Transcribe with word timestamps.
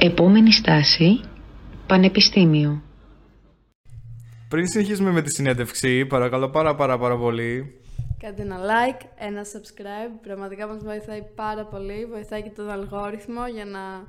Επόμενη 0.00 0.52
στάση, 0.52 1.20
Πανεπιστήμιο. 1.86 2.82
Πριν 4.48 4.66
συνεχίσουμε 4.66 5.10
με 5.10 5.22
τη 5.22 5.30
συνέντευξη, 5.30 6.06
παρακαλώ 6.06 6.50
πάρα 6.50 6.74
πάρα 6.74 6.98
πάρα 6.98 7.18
πολύ. 7.18 7.80
Κάντε 8.18 8.42
ένα 8.42 8.56
like, 8.58 9.06
ένα 9.18 9.42
subscribe. 9.42 10.18
Πραγματικά 10.22 10.66
μας 10.66 10.82
βοηθάει 10.84 11.22
πάρα 11.34 11.64
πολύ. 11.64 12.06
Βοηθάει 12.10 12.42
και 12.42 12.50
τον 12.50 12.70
αλγόριθμο 12.70 13.46
για 13.54 13.64
να 13.64 14.06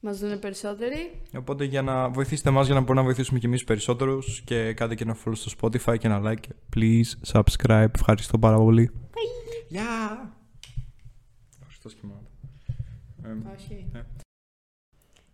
μας 0.00 0.18
δουν 0.18 0.38
περισσότεροι. 0.38 1.20
Οπότε 1.36 1.64
για 1.64 1.82
να 1.82 2.08
βοηθήσετε 2.08 2.48
εμάς 2.48 2.66
για 2.66 2.74
να 2.74 2.80
μπορούμε 2.80 3.00
να 3.00 3.06
βοηθήσουμε 3.06 3.38
και 3.38 3.46
εμείς 3.46 3.64
περισσότερους 3.64 4.42
και 4.44 4.72
κάντε 4.72 4.94
και 4.94 5.02
ένα 5.02 5.16
follow 5.24 5.36
στο 5.36 5.50
Spotify 5.60 5.98
και 5.98 6.06
ένα 6.06 6.20
like. 6.24 6.76
Please 6.76 7.32
subscribe. 7.32 7.94
Ευχαριστώ 7.94 8.38
πάρα 8.38 8.56
πολύ. 8.56 8.90
Bye. 8.94 9.64
Γεια! 9.68 10.32
Ευχαριστώ 11.58 11.88
σχημάτο. 11.88 12.26
Όχι. 13.54 13.86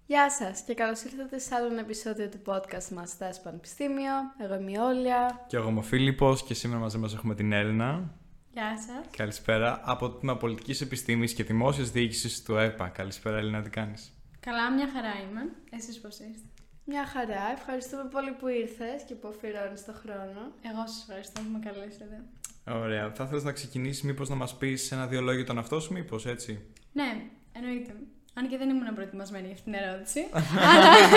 Ναι. 0.08 0.16
Γεια 0.16 0.30
σας 0.30 0.60
και 0.60 0.74
καλώς 0.74 1.02
ήρθατε 1.02 1.38
σε 1.38 1.54
άλλο 1.54 1.66
ένα 1.66 1.80
επεισόδιο 1.80 2.28
του 2.28 2.38
podcast 2.46 2.88
μας 2.94 3.10
Στάση 3.10 3.42
Πανεπιστήμιο. 3.42 4.12
Εγώ 4.38 4.54
είμαι 4.54 4.70
η 4.70 4.76
Όλια. 4.76 5.44
Και 5.46 5.56
εγώ 5.56 5.68
είμαι 5.68 5.78
ο 5.78 5.82
Φίλιππος 5.82 6.42
και 6.44 6.54
σήμερα 6.54 6.80
μαζί 6.80 6.98
μας 6.98 7.14
έχουμε 7.14 7.34
την 7.34 7.52
Έλληνα. 7.52 8.14
Γεια 8.52 8.78
σας. 8.78 9.16
Καλησπέρα. 9.16 9.80
Από 9.84 10.08
το 10.08 10.14
Τμήμα 10.14 10.36
Πολιτικής 10.36 10.80
Επιστήμης 10.80 11.32
και 11.34 11.44
Δημόσιας 11.44 11.90
Διοίκησης 11.90 12.42
του 12.42 12.56
ΕΠΑ. 12.56 12.88
Καλησπέρα 12.88 13.36
Έλληνα, 13.36 13.62
τι 13.62 13.70
κάνεις; 13.70 14.12
Καλά, 14.40 14.72
μια 14.72 14.88
χαρά 14.92 15.12
είμαι. 15.28 15.40
Εσείς 15.70 16.00
πώς 16.00 16.14
είστε; 16.14 16.48
Μια 16.84 17.06
χαρά. 17.06 17.50
Ευχαριστούμε 17.56 18.04
πολύ 18.10 18.30
που 18.32 18.48
ήρθες 18.48 19.02
και 19.06 19.14
που 19.14 19.28
αφιερώνεις 19.28 19.84
το 19.84 19.92
χρόνο. 19.92 20.40
Εγώ 20.62 20.86
σας 20.86 21.00
ευχαριστώ 21.00 21.40
που 21.40 21.48
με 21.52 21.58
καλέσατε. 21.58 22.22
Ωραία. 22.66 23.12
Θα 23.14 23.24
ήθελες 23.24 23.44
να 23.44 23.52
ξεκινήσεις 23.52 24.02
μήπως 24.02 24.28
να 24.28 24.34
μας 24.34 24.56
πεις 24.56 24.92
ένα-δύο 24.92 25.20
λόγια 25.20 25.44
τον 25.44 25.58
αυτό 25.58 25.80
σου, 25.80 25.92
μήπως 25.92 26.26
έτσι; 26.26 26.60
Ναι, 26.92 27.22
εννοείται. 27.52 27.94
Αν 28.38 28.48
και 28.48 28.56
δεν 28.56 28.68
ήμουν 28.68 28.94
προετοιμασμένη 28.94 29.46
για 29.46 29.54
αυτήν 29.54 29.72
την 29.72 29.82
ερώτηση. 29.82 30.20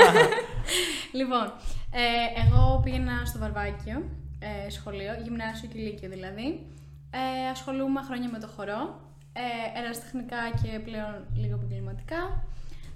λοιπόν, 1.19 1.53
ε, 1.91 2.41
εγώ 2.43 2.81
πήγαινα 2.83 3.25
στο 3.25 3.39
Βαρβάκιο, 3.39 4.03
ε, 4.39 4.69
σχολείο, 4.69 5.13
γυμνάσιο 5.23 5.69
και 5.69 5.79
λύκειο 5.79 6.09
δηλαδή. 6.09 6.67
Ε, 7.11 7.49
ασχολούμαι 7.49 8.01
χρόνια 8.01 8.29
με 8.29 8.39
το 8.39 8.47
χορό, 8.47 8.99
ε, 9.33 9.79
ερασιτεχνικά 9.79 10.41
και 10.61 10.79
πλέον 10.79 11.27
λίγο 11.35 11.55
επαγγελματικά. 11.55 12.43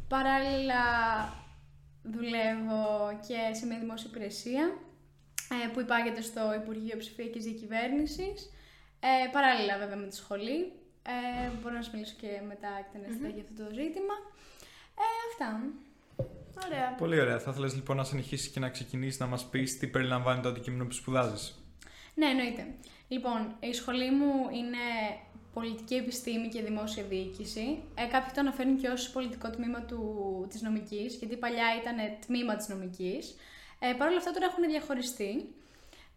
Παράλληλα 0.08 0.84
δουλεύω 2.04 3.20
και 3.28 3.56
σε 3.56 3.66
μια 3.66 3.80
δημόσια 3.80 4.10
υπηρεσία 4.10 4.64
ε, 5.54 5.68
που 5.74 5.80
υπάγεται 5.80 6.22
στο 6.22 6.54
Υπουργείο 6.62 6.98
Ψηφιακής 6.98 7.44
Διακυβέρνησης. 7.44 8.50
Ε, 9.00 9.30
παράλληλα 9.32 9.78
βέβαια 9.78 9.98
με 9.98 10.08
τη 10.08 10.16
σχολή. 10.16 10.72
Ε, 11.08 11.50
μπορώ 11.62 11.76
να 11.76 11.82
σας 11.82 11.94
μιλήσω 11.94 12.16
και 12.22 12.42
μετά 12.48 12.68
εκτενεστερα 12.80 13.34
για 13.34 13.44
αυτό 13.44 13.64
το 13.64 13.70
ζήτημα. 13.74 14.16
Ε, 15.04 15.08
αυτά. 15.30 15.50
Ωραία. 16.66 16.96
Πολύ 16.98 17.20
ωραία. 17.20 17.40
Θα 17.40 17.52
ήθελες 17.52 17.76
λοιπόν 17.76 17.98
να 17.98 18.04
συνεχίσεις 18.04 18.48
και 18.48 18.60
να 18.60 18.70
ξεκινήσεις 18.70 19.20
να 19.20 19.26
μας 19.26 19.46
πεις 19.50 19.78
τι 19.78 19.88
περιλαμβάνει 19.88 20.42
το 20.42 20.50
αντικείμενο 20.50 20.86
που 20.86 20.94
σπουδάζεις; 20.94 21.60
Ναι, 22.14 22.26
εννοείται. 22.26 22.66
Λοιπόν, 23.08 23.56
η 23.60 23.74
σχολή 23.74 24.12
μου 24.12 24.34
είναι 24.54 24.86
πολιτική 25.54 25.96
επιστήμη 25.96 26.48
και 26.48 26.62
δημόσια 26.62 27.04
διοίκηση. 27.04 27.84
Ε, 27.96 28.06
κάποιοι 28.06 28.32
το 28.34 28.40
αναφέρουν 28.40 28.78
και 28.78 28.88
ως 28.88 29.10
πολιτικό 29.10 29.50
τμήμα 29.50 29.82
του, 29.82 30.02
της 30.50 30.62
νομικής, 30.62 31.16
γιατί 31.16 31.36
παλιά 31.38 31.66
ήταν 31.82 31.96
τμήμα 32.26 32.56
της 32.56 32.68
νομικής. 32.68 33.36
Ε, 33.80 33.94
Παρ' 33.98 34.08
όλα 34.08 34.18
αυτά 34.18 34.32
τώρα 34.32 34.46
έχουν 34.46 34.64
διαχωριστεί. 34.70 35.54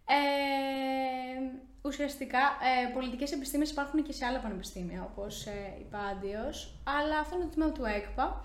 Ε, 0.09 1.41
ουσιαστικά, 1.83 2.39
ε, 2.39 2.93
πολιτικές 2.93 3.33
επιστήμες 3.33 3.71
υπάρχουν 3.71 4.03
και 4.03 4.13
σε 4.13 4.25
άλλα 4.25 4.39
πανεπιστήμια, 4.39 5.09
όπως 5.13 5.47
ε, 5.47 5.77
η 5.81 5.87
Πάντιος, 5.91 6.75
αλλά 6.85 7.19
αυτό 7.19 7.37
είναι 7.37 7.45
το 7.45 7.51
τμήμα 7.51 7.73
του 7.73 7.85
ΕΚΠΑ 7.85 8.45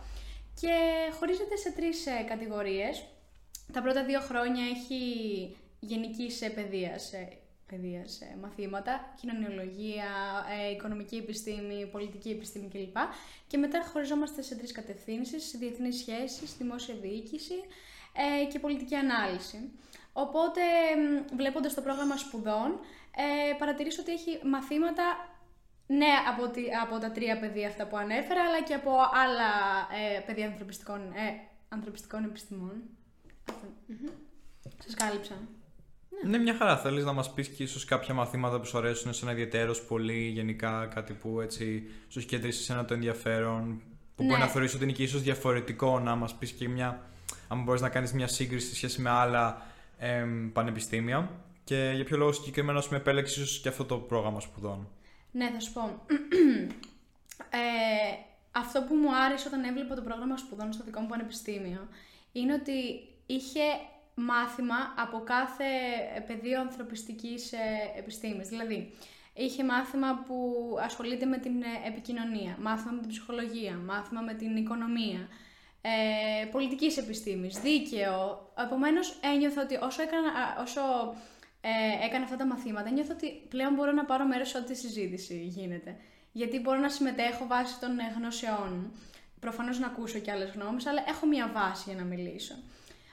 και 0.61 0.73
χωρίζεται 1.19 1.55
σε 1.55 1.71
τρεις 1.71 2.05
ε, 2.05 2.23
κατηγορίες. 2.27 3.03
Τα 3.73 3.81
πρώτα 3.81 4.03
δύο 4.03 4.19
χρόνια 4.19 4.63
έχει 4.65 5.01
γενικής 5.79 6.41
ε, 6.41 6.49
παιδείας, 6.49 7.13
ε, 7.13 7.37
παιδείας 7.67 8.21
ε, 8.21 8.37
μαθήματα, 8.41 9.13
κοινωνιολογία, 9.19 10.05
ε, 10.67 10.71
οικονομική 10.71 11.15
επιστήμη, 11.15 11.87
πολιτική 11.91 12.29
επιστήμη 12.29 12.67
κλπ. 12.67 12.97
Και 13.47 13.57
μετά 13.57 13.83
χωριζόμαστε 13.93 14.41
σε 14.41 14.55
τρεις 14.55 14.71
κατευθύνσεις, 14.71 15.55
διεθνείς 15.59 15.97
σχέσεις, 15.97 16.57
δημόσια 16.57 16.95
διοίκηση 17.01 17.53
ε, 18.13 18.45
και 18.51 18.59
πολιτική 18.59 18.95
ανάλυση. 18.95 19.71
Οπότε, 20.13 20.61
μ, 20.97 21.35
βλέποντας 21.35 21.73
το 21.73 21.81
πρόγραμμα 21.81 22.17
σπουδών, 22.17 22.79
ε, 23.15 23.53
παρατηρήσω 23.59 24.01
ότι 24.01 24.11
έχει 24.11 24.39
μαθήματα, 24.47 25.03
ναι, 25.87 26.13
από, 26.31 26.47
τη, 26.47 26.61
από 26.83 26.97
τα 26.99 27.11
τρία 27.11 27.39
πεδία 27.39 27.67
αυτά 27.67 27.87
που 27.87 27.97
ανέφερα, 27.97 28.41
αλλά 28.41 28.61
και 28.61 28.73
από 28.73 28.91
άλλα 29.23 29.49
ε, 30.15 30.19
πεδία 30.19 30.45
ανθρωπιστικών, 30.47 30.99
ε, 31.01 31.47
ανθρωπιστικών 31.69 32.23
επιστημών. 32.23 32.73
Αυτό. 33.49 33.67
Σας 34.83 34.93
κάλυψα. 34.93 35.33
Ναι, 36.25 36.37
μια 36.37 36.55
χαρά. 36.55 36.77
Θέλεις 36.77 37.03
να 37.05 37.13
μας 37.13 37.33
πεις 37.33 37.47
και 37.47 37.63
ίσως 37.63 37.85
κάποια 37.85 38.13
μαθήματα 38.13 38.59
που 38.59 38.65
σου 38.65 38.77
αρέσουν 38.77 39.13
σε 39.13 39.23
ένα 39.25 39.31
ιδιαίτερος 39.33 39.81
πολύ 39.85 40.27
γενικά, 40.27 40.85
κάτι 40.93 41.13
που 41.13 41.41
έτσι 41.41 41.89
σου 42.07 42.19
έχει 42.19 42.27
κεντρήσει 42.27 42.63
σε 42.63 42.73
ένα 42.73 42.85
το 42.85 42.93
ενδιαφέρον, 42.93 43.81
που 44.15 44.23
μπορεί 44.23 44.37
Ναι. 44.39 44.45
να 44.45 44.51
θεωρείς 44.51 44.73
ότι 44.73 44.83
είναι 44.83 44.93
και 44.93 45.03
ίσως 45.03 45.21
διαφορετικό 45.21 45.99
να 45.99 46.15
μας 46.15 46.35
πεις 46.35 46.51
και 46.51 46.69
μια, 46.69 47.01
αν 47.47 47.63
μπορείς 47.63 47.81
να 47.81 47.89
κάνεις 47.89 48.13
μια 48.13 48.27
σύγκριση 48.27 48.67
σε 48.67 48.75
σχέση 48.75 49.01
με 49.01 49.09
άλλα 49.09 49.61
εμ, 50.03 50.51
πανεπιστήμια 50.51 51.29
και 51.63 51.91
για 51.95 52.03
ποιο 52.03 52.17
λόγο 52.17 52.31
συγκεκριμένα 52.31 52.81
σου 52.81 52.91
με 52.91 52.97
επέλεξες 52.97 53.35
ίσως 53.37 53.59
και 53.59 53.69
αυτό 53.69 53.85
το 53.85 53.97
πρόγραμμα 53.97 54.39
σπουδών; 54.39 54.87
Ναι, 55.31 55.49
θα 55.53 55.59
σου 55.59 55.73
πω. 55.73 55.81
ε, 57.49 57.59
αυτό 58.51 58.81
που 58.81 58.95
μου 58.95 59.15
άρεσε 59.15 59.47
όταν 59.47 59.63
έβλεπα 59.63 59.95
το 59.95 60.01
πρόγραμμα 60.01 60.37
σπουδών 60.37 60.73
στο 60.73 60.83
δικό 60.83 60.99
μου 60.99 61.07
πανεπιστήμιο 61.07 61.87
είναι 62.31 62.53
ότι 62.53 63.07
είχε 63.25 63.61
μάθημα 64.15 64.75
από 64.97 65.19
κάθε 65.23 65.65
πεδίο 66.27 66.59
ανθρωπιστικής 66.59 67.51
ε, 67.51 67.57
επιστήμης. 67.97 68.47
Δηλαδή, 68.47 68.93
είχε 69.33 69.63
μάθημα 69.63 70.23
που 70.27 70.55
ασχολείται 70.83 71.25
με 71.25 71.37
την 71.37 71.61
ε, 71.61 71.87
επικοινωνία, 71.87 72.57
μάθημα 72.61 72.91
με 72.91 72.99
την 72.99 73.09
ψυχολογία, 73.09 73.75
μάθημα 73.85 74.21
με 74.21 74.33
την 74.33 74.55
οικονομία, 74.55 75.27
ε, 75.85 76.45
πολιτικής 76.45 76.97
επιστήμης, 76.97 77.59
δίκαιο. 77.59 78.51
Επομένως, 78.65 79.17
ένιωθα 79.33 79.61
ότι 79.61 79.75
όσο 79.81 80.01
έκανα, 80.01 80.27
α, 80.27 80.61
όσο 80.61 80.81
ε, 81.61 82.05
έκανα 82.05 82.23
αυτά 82.23 82.35
τα 82.35 82.45
μαθήματα, 82.45 82.89
νιώθω 82.89 83.13
ότι 83.13 83.41
πλέον 83.49 83.73
μπορώ 83.73 83.91
να 83.91 84.05
πάρω 84.05 84.25
μέρος 84.25 84.49
σε 84.49 84.57
ό,τι 84.57 84.75
συζήτηση 84.75 85.35
γίνεται. 85.35 85.95
Γιατί 86.31 86.59
μπορώ 86.59 86.79
να 86.79 86.89
συμμετέχω 86.89 87.47
βάσει 87.47 87.79
των 87.79 87.99
ε, 87.99 88.13
γνώσεών 88.17 88.69
μου. 88.73 88.91
Προφανώς 89.39 89.79
να 89.79 89.87
ακούσω 89.87 90.19
και 90.19 90.31
άλλες 90.31 90.49
γνώμες, 90.49 90.85
αλλά 90.85 91.03
έχω 91.07 91.25
μια 91.25 91.51
βάση 91.53 91.83
για 91.87 91.95
να 91.95 92.03
μιλήσω. 92.03 92.55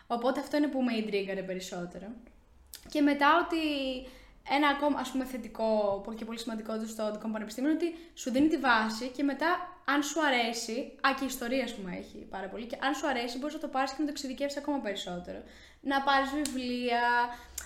Οπότε 0.06 0.40
αυτό 0.40 0.56
είναι 0.56 0.66
που 0.66 0.82
με 0.82 0.96
ιντρίγκαρε 0.96 1.42
περισσότερο. 1.42 2.06
Και 2.88 3.00
μετά 3.00 3.28
ότι 3.44 3.58
ένα 4.56 4.68
ακόμα 4.68 4.98
ας 5.00 5.10
πούμε 5.10 5.24
θετικό 5.24 6.14
και 6.16 6.24
πολύ 6.24 6.38
σημαντικό 6.38 6.78
τους 6.78 6.90
στο 6.90 7.12
δικό 7.12 7.26
μου 7.26 7.32
πανεπιστήμιο 7.32 7.70
είναι 7.70 7.78
ότι 7.82 7.98
σου 8.14 8.30
δίνει 8.30 8.48
τη 8.48 8.56
βάση 8.56 9.08
και 9.08 9.22
μετά 9.22 9.79
αν 9.92 10.02
σου 10.02 10.18
αρέσει, 10.28 10.76
α 11.06 11.08
και 11.16 11.24
η 11.24 11.30
ιστορία 11.34 11.64
ας 11.64 11.74
πούμε 11.74 11.90
έχει 12.02 12.18
πάρα 12.34 12.48
πολύ 12.52 12.66
και 12.66 12.78
αν 12.86 12.94
σου 12.94 13.06
αρέσει 13.08 13.38
μπορείς 13.38 13.54
να 13.54 13.60
το 13.60 13.68
πάρεις 13.68 13.90
και 13.90 13.96
να 13.98 14.04
το 14.04 14.10
εξειδικεύσεις 14.10 14.58
ακόμα 14.62 14.78
περισσότερο. 14.78 15.40
Να 15.80 16.02
πάρεις 16.02 16.30
βιβλία, 16.38 17.04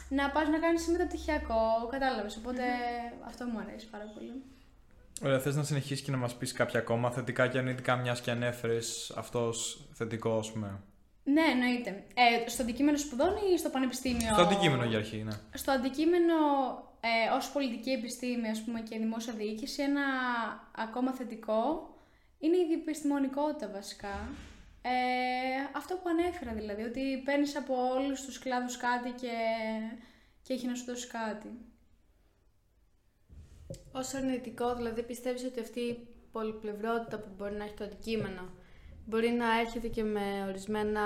να 0.08 0.30
πας 0.30 0.48
να 0.48 0.58
κάνεις 0.58 0.88
μεταπτυχιακό, 0.88 1.62
κατάλαβες, 1.90 2.36
οπότε 2.36 2.62
αυτό 3.26 3.44
μου 3.44 3.58
αρέσει 3.58 3.86
πάρα 3.94 4.06
πολύ. 4.14 4.42
Ωραία, 5.22 5.40
θες 5.40 5.56
να 5.56 5.62
συνεχίσεις 5.62 6.04
και 6.04 6.10
να 6.10 6.16
μας 6.16 6.34
πεις 6.36 6.52
κάποια 6.52 6.80
ακόμα 6.80 7.10
θετικά 7.10 7.48
και 7.48 7.58
αρνητικά 7.58 7.96
μιας 7.96 8.20
και 8.20 8.30
ανέφερες 8.30 9.12
αυτός 9.16 9.88
θετικό, 9.92 10.38
ας 10.38 10.52
πούμε. 10.52 10.80
Ναι, 11.24 11.42
εννοείται. 11.50 12.04
Ε, 12.14 12.48
στο 12.48 12.62
αντικείμενο 12.62 12.96
σπουδών 12.96 13.32
ή 13.54 13.58
στο 13.58 13.68
πανεπιστήμιο; 13.68 14.32
Στο 14.32 14.42
αντικείμενο 14.42 14.84
για 14.84 14.98
αρχή, 14.98 15.16
ναι. 15.16 15.32
Στο 15.54 15.72
αντικείμενο 15.72 16.34
ε, 17.00 17.36
ως 17.36 17.50
πολιτική 17.50 17.90
επιστήμη 17.90 18.48
ας 18.48 18.62
πούμε, 18.64 18.80
και 18.80 18.98
δημόσια 18.98 19.32
διοίκηση, 19.32 19.82
ένα 19.82 20.02
ακόμα 20.76 21.12
θετικό 21.12 21.88
είναι 22.44 22.56
η 22.56 22.66
διεπιστημονικότητα 22.66 23.68
βασικά. 23.68 24.28
Ε, 24.82 24.90
αυτό 25.76 25.94
που 25.94 26.08
ανέφερα 26.08 26.52
δηλαδή, 26.52 26.82
ότι 26.82 27.22
παίρνεις 27.24 27.56
από 27.56 27.74
όλους 27.94 28.24
τους 28.24 28.38
κλάδους 28.38 28.76
κάτι 28.76 29.10
και, 29.10 29.32
και 30.42 30.52
έχει 30.52 30.66
να 30.66 30.74
σου 30.74 30.84
δώσει 30.84 31.06
κάτι. 31.06 31.48
Ως 33.92 34.14
αρνητικό, 34.14 34.74
δηλαδή 34.74 35.02
πιστεύεις 35.02 35.44
ότι 35.44 35.60
αυτή 35.60 35.80
η 35.80 36.06
πολυπλευρότητα 36.32 37.18
που 37.18 37.28
μπορεί 37.36 37.54
να 37.54 37.64
έχει 37.64 37.74
το 37.74 37.84
αντικείμενο 37.84 38.42
μπορεί 39.06 39.30
να 39.30 39.60
έρχεται 39.60 39.88
και 39.88 40.02
με 40.02 40.44
ορισμένα 40.48 41.02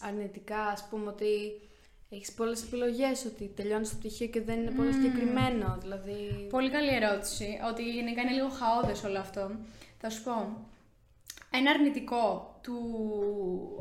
αρνητικά, 0.00 0.60
ας 0.66 0.86
πούμε 0.88 1.08
ότι 1.08 1.60
έχεις 2.10 2.32
πολλές 2.32 2.62
επιλογές, 2.62 3.24
ότι 3.24 3.52
τελειώνεις 3.56 3.90
το 3.90 3.96
πτυχίο 3.96 4.26
και 4.26 4.40
δεν 4.40 4.60
είναι 4.60 4.70
πολύ 4.70 4.92
συγκεκριμένο, 4.92 5.78
δηλαδή... 5.80 6.46
Πολύ 6.50 6.70
καλή 6.70 6.94
ερώτηση, 6.94 7.60
ότι 7.70 7.90
γενικά 7.92 8.20
είναι 8.20 8.30
λίγο 8.30 8.48
χαόδες 8.48 9.04
όλο 9.04 9.18
αυτό. 9.18 9.50
Θα 9.98 10.10
σου 10.10 10.22
πω, 10.22 10.66
ένα 11.58 11.70
αρνητικό 11.70 12.58
του, 12.62 12.78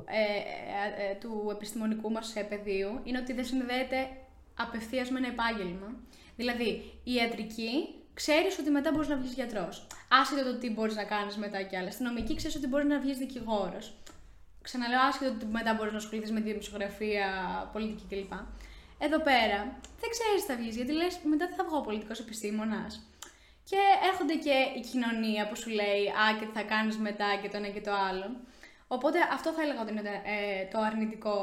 ε, 0.05 0.21
ε, 0.21 1.11
ε, 1.11 1.15
του 1.15 1.47
επιστημονικού 1.51 2.11
μας 2.11 2.35
ε, 2.35 2.41
πεδίου 2.41 2.99
είναι 3.03 3.17
ότι 3.17 3.33
δεν 3.33 3.45
συνδέεται 3.45 4.09
απευθείας 4.57 5.09
με 5.09 5.17
ένα 5.19 5.27
επάγγελμα. 5.27 5.95
Δηλαδή, 6.35 6.67
η 7.03 7.13
ιατρική 7.13 7.95
ξέρεις 8.13 8.59
ότι 8.59 8.69
μετά 8.69 8.91
μπορείς 8.91 9.07
να 9.07 9.15
βγεις 9.15 9.33
γιατρός. 9.33 9.87
Άσχετο 10.09 10.43
το 10.43 10.57
τι 10.57 10.69
μπορείς 10.69 10.95
να 10.95 11.03
κάνεις 11.03 11.37
μετά 11.37 11.61
κι 11.61 11.75
άλλα. 11.77 11.91
Στην 11.91 12.05
νομική 12.05 12.35
ξέρεις 12.35 12.55
ότι 12.55 12.67
μπορείς 12.67 12.87
να 12.87 12.99
βγεις 12.99 13.17
δικηγόρος. 13.17 13.93
Ξαναλέω 14.61 14.99
άσχετο 15.09 15.31
ότι 15.31 15.45
μετά 15.45 15.73
μπορείς 15.73 15.91
να 15.91 15.97
ασχοληθείς 15.97 16.31
με 16.31 16.39
δημοσιογραφία, 16.39 17.27
πολιτική 17.73 18.03
κλπ. 18.09 18.33
Εδώ 18.99 19.19
πέρα 19.19 19.59
δεν 20.01 20.09
ξέρεις 20.09 20.41
τι 20.41 20.51
θα 20.51 20.55
βγεις, 20.55 20.75
γιατί 20.75 20.91
λες 20.91 21.19
μετά 21.23 21.47
δεν 21.47 21.55
θα 21.55 21.63
βγω 21.63 21.81
πολιτικός 21.81 22.19
επιστήμονας. 22.19 23.12
Και 23.69 23.81
έρχονται 24.09 24.35
και 24.35 24.55
η 24.79 24.81
κοινωνία 24.91 25.47
που 25.47 25.55
σου 25.55 25.69
λέει 25.69 26.03
Α, 26.07 26.37
και 26.39 26.45
τι 26.45 26.51
θα 26.51 26.63
κάνεις 26.63 26.97
μετά 26.97 27.39
και 27.41 27.49
το 27.49 27.57
ένα 27.57 27.67
και 27.67 27.81
το 27.81 27.93
άλλο. 27.93 28.27
Οπότε 28.87 29.19
αυτό 29.31 29.51
θα 29.51 29.61
έλεγα 29.61 29.81
ότι 29.81 29.91
είναι 29.91 30.21
ε, 30.25 30.65
το 30.71 30.79
αρνητικό, 30.79 31.35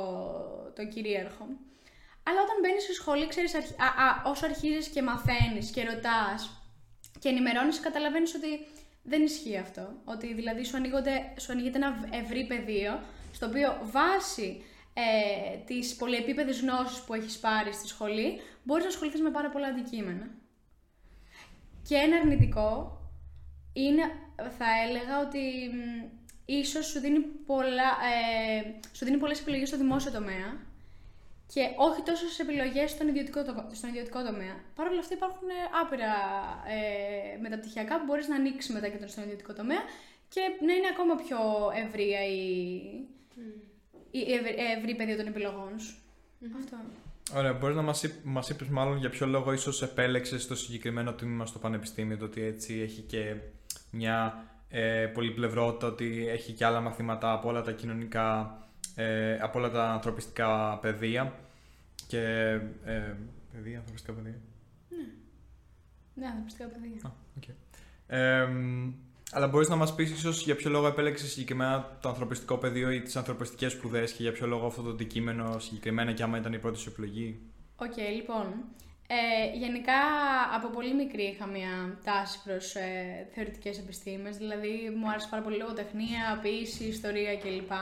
το 0.76 0.86
κυρίαρχο. 0.86 1.44
Αλλά 2.22 2.40
όταν 2.42 2.56
μπαίνεις 2.60 2.82
στη 2.82 2.92
σχολή, 2.92 3.26
ξέρεις, 3.28 3.52
όσο 4.24 4.44
αρχίζεις 4.46 4.88
και 4.88 5.02
μαθαίνεις 5.02 5.70
και 5.70 5.84
ρωτάς 5.84 6.50
και 7.18 7.28
ενημερώνεις, 7.28 7.80
καταλαβαίνεις 7.80 8.34
ότι 8.34 8.66
δεν 9.02 9.22
ισχύει 9.22 9.56
αυτό. 9.56 9.92
Ότι 10.04 10.34
δηλαδή 10.34 10.64
σου, 10.64 10.76
σου 11.36 11.52
ανοίγεται 11.52 11.78
ένα 11.78 12.08
ευρύ 12.10 12.46
πεδίο, 12.46 13.00
στο 13.32 13.46
οποίο 13.46 13.78
βάσει 13.82 14.64
ε, 14.94 15.56
τις 15.66 15.96
πολυεπίπεδες 15.96 16.60
γνώσεις 16.60 17.00
που 17.00 17.14
έχεις 17.14 17.38
πάρει 17.38 17.72
στη 17.72 17.88
σχολή, 17.88 18.40
μπορείς 18.62 18.84
να 18.84 18.90
ασχοληθείς 18.90 19.20
με 19.20 19.30
πάρα 19.30 19.48
πολλά 19.48 19.66
αντικείμενα. 19.66 20.30
Και 21.90 21.96
ένα 21.96 22.16
αρνητικό 22.16 23.00
είναι, 23.72 24.02
θα 24.36 24.66
έλεγα, 24.86 25.20
ότι 25.26 25.42
ίσως 26.44 26.86
σου 26.86 27.00
δίνει, 27.00 27.18
πολλά, 27.20 27.90
ε, 28.12 28.74
σου 28.92 29.04
δίνει 29.04 29.16
πολλές 29.16 29.40
επιλογές 29.40 29.68
στο 29.68 29.76
δημόσιο 29.76 30.10
τομέα 30.10 30.48
και 31.46 31.60
όχι 31.76 32.02
τόσο 32.02 32.28
σε 32.28 32.42
επιλογές 32.42 32.90
στον 32.90 33.08
ιδιωτικό, 33.08 33.40
στον 33.72 33.88
ιδιωτικό 33.88 34.22
τομέα. 34.22 34.56
Παρ' 34.74 34.86
όλα 34.86 34.98
αυτά 34.98 35.14
υπάρχουν 35.14 35.48
άπειρα 35.82 36.14
ε, 36.68 37.38
μεταπτυχιακά 37.40 37.98
που 37.98 38.04
μπορείς 38.04 38.28
να 38.28 38.36
ανοίξεις 38.36 38.74
μετά 38.74 38.88
και 38.88 39.06
στον 39.06 39.24
ιδιωτικό 39.24 39.52
τομέα 39.52 39.82
και 40.28 40.40
να 40.66 40.72
είναι 40.72 40.88
ακόμα 40.92 41.14
πιο 41.14 41.38
ευρεία 41.84 42.24
η, 42.24 42.40
η 44.10 44.32
ευρύ, 44.32 44.54
ευρύ 44.76 44.94
πεδίο 44.94 45.16
των 45.16 45.26
επιλογών 45.26 45.80
σου. 45.80 45.94
Αυτό. 46.56 46.76
Ωραία, 47.34 47.52
μπορείς 47.52 47.76
να 47.76 47.82
μας, 47.82 48.04
μας 48.24 48.48
είπες 48.48 48.68
μάλλον 48.68 48.96
για 48.96 49.10
ποιο 49.10 49.26
λόγο 49.26 49.52
ίσως 49.52 49.82
επέλεξες 49.82 50.46
το 50.46 50.54
συγκεκριμένο 50.54 51.12
τμήμα 51.12 51.46
στο 51.46 51.58
Πανεπιστήμιο, 51.58 52.16
το 52.16 52.24
ότι 52.24 52.42
έτσι 52.42 52.80
έχει 52.80 53.00
και 53.00 53.36
μια 53.90 54.44
ε, 54.68 55.06
πολυπλευρότητα, 55.06 55.86
ότι 55.86 56.28
έχει 56.28 56.52
και 56.52 56.64
άλλα 56.64 56.80
μαθήματα 56.80 57.32
από 57.32 57.48
όλα 57.48 57.62
τα 57.62 57.72
κοινωνικά, 57.72 58.58
ε, 58.94 59.38
από 59.38 59.58
όλα 59.58 59.70
τα 59.70 59.90
ανθρωπιστικά 59.90 60.78
πεδία 60.78 61.34
και... 62.06 62.20
Ε, 62.84 63.14
παιδεία, 63.52 63.78
ανθρωπιστικά 63.78 64.12
πεδία. 64.12 64.38
Ναι. 64.88 65.06
Ναι, 66.14 66.26
ανθρωπιστικά 66.26 66.68
πεδία. 66.68 67.00
Α, 67.02 67.10
okay. 67.40 67.54
Ε, 69.32 69.36
αλλά 69.36 69.48
μπορείς 69.48 69.68
να 69.68 69.76
μας 69.76 69.94
πεις 69.94 70.10
ίσως 70.10 70.42
για 70.42 70.56
ποιο 70.56 70.70
λόγο 70.70 70.86
επέλεξες 70.86 71.30
συγκεκριμένα 71.30 71.98
το 72.00 72.08
ανθρωπιστικό 72.08 72.58
πεδίο 72.58 72.90
ή 72.90 73.00
τις 73.00 73.16
ανθρωπιστικές 73.16 73.72
σπουδές 73.72 74.12
και 74.12 74.22
για 74.22 74.32
ποιο 74.32 74.46
λόγο 74.46 74.66
αυτό 74.66 74.82
το 74.82 74.90
αντικείμενο 74.90 75.58
συγκεκριμένα 75.58 76.12
και 76.12 76.22
άμα 76.22 76.38
ήταν 76.38 76.52
η 76.52 76.58
πρώτη 76.58 76.78
σου 76.78 76.88
επιλογή; 76.88 77.40
Ok, 77.76 77.92
okay, 77.92 78.14
λοιπόν. 78.14 78.46
Ε, 79.12 79.56
γενικά 79.56 80.00
από 80.54 80.68
πολύ 80.68 80.94
μικρή 80.94 81.22
είχα 81.22 81.46
μια 81.46 81.98
τάση 82.04 82.40
προς 82.44 82.74
ε, 82.74 83.28
θεωρητικές 83.34 83.78
επιστήμες, 83.78 84.36
δηλαδή 84.36 84.94
μου 84.96 85.10
άρεσε 85.10 85.26
πάρα 85.30 85.42
πολύ 85.42 85.56
λογοτεχνία, 85.56 86.38
ποίηση, 86.42 86.84
ιστορία 86.84 87.36
κλπ. 87.36 87.72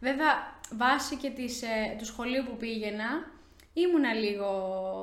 Βέβαια, 0.00 0.32
βάσει 0.72 1.16
και 1.16 1.30
της, 1.30 1.62
ε, 1.62 1.96
του 1.98 2.04
σχολείου 2.04 2.44
που 2.44 2.56
πήγαινα, 2.56 3.08
ήμουνα 3.74 4.12
λίγο 4.14 4.48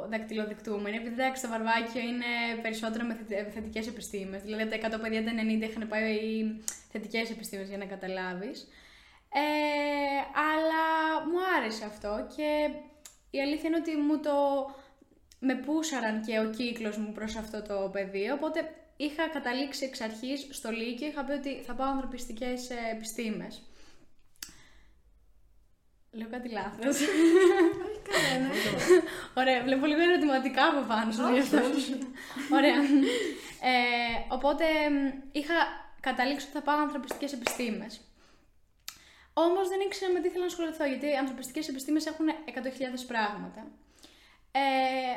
δακτυλοδεικτούμενη, 0.10 0.98
επειδή 0.98 1.14
εντάξει, 1.14 1.42
το 1.42 1.48
βαρβάκιο 1.50 2.02
είναι 2.02 2.62
περισσότερο 2.62 3.06
με 3.06 3.18
θετικές 3.54 3.88
επιστήμες. 3.88 4.42
Δηλαδή, 4.42 4.62
από 4.62 4.72
τα 4.72 4.98
100 4.98 5.02
παιδιά, 5.02 5.24
τα 5.24 5.32
90 5.32 5.70
είχαν 5.70 5.88
πάει 5.88 6.18
θετικές 6.92 7.30
επιστήμες 7.30 7.68
για 7.68 7.78
να 7.78 7.86
καταλάβεις. 7.86 8.68
Ε, 9.34 10.20
αλλά 10.50 10.86
μου 11.30 11.40
άρεσε 11.58 11.86
αυτό 11.86 12.28
και 12.36 12.70
η 13.30 13.42
αλήθεια 13.42 13.70
είναι 13.70 13.78
ότι 13.78 13.96
μου 13.96 14.20
το 14.20 14.32
με 15.40 15.56
πούσαραν 15.56 16.22
και 16.22 16.40
ο 16.40 16.50
κύκλος 16.50 16.98
μου 16.98 17.12
προς 17.12 17.36
αυτό 17.36 17.62
το 17.62 17.90
πεδίο, 17.92 18.34
οπότε 18.34 18.76
είχα 18.98 19.28
καταλήξει 19.28 19.86
εξ 19.86 20.02
αρχής 20.02 20.48
στο 20.50 20.72
Λύκειο, 20.72 21.08
είχα 21.08 21.24
πει 21.24 21.32
ότι 21.32 21.62
θα 21.66 21.74
πάω 21.74 21.90
ανθρωπιστικές 21.90 22.70
ε, 22.70 22.76
επιστήμες. 22.92 23.62
Λέω 26.14 26.30
κάτι 26.30 26.50
λάθος. 26.50 26.96
Όχι 27.86 28.02
κανένα. 28.10 28.50
Ωραία, 29.34 29.64
βλέπω 29.64 29.86
λίγο 29.86 30.02
ερωτηματικά 30.02 30.64
από 30.68 30.88
πάνω 30.88 31.12
στο 31.12 31.24
Ωραία. 32.58 32.76
Ε, 33.64 33.74
οπότε 34.30 34.66
είχα 35.32 35.54
καταλήξει 36.00 36.46
ότι 36.46 36.56
θα 36.56 36.62
πάω 36.62 36.78
ανθρωπιστικές 36.78 37.34
επιστήμες. 37.34 38.02
Όμως 39.34 39.68
δεν 39.68 39.80
ήξερα 39.80 40.12
με 40.12 40.20
τι 40.20 40.28
ήθελα 40.28 40.44
να 40.46 40.52
ασχοληθώ, 40.52 40.86
γιατί 40.86 41.06
οι 41.06 41.16
ανθρωπιστικές 41.16 41.68
επιστήμες 41.68 42.06
έχουν 42.06 42.26
100.000 42.30 42.34
πράγματα. 43.08 43.68
Ε, 44.52 44.62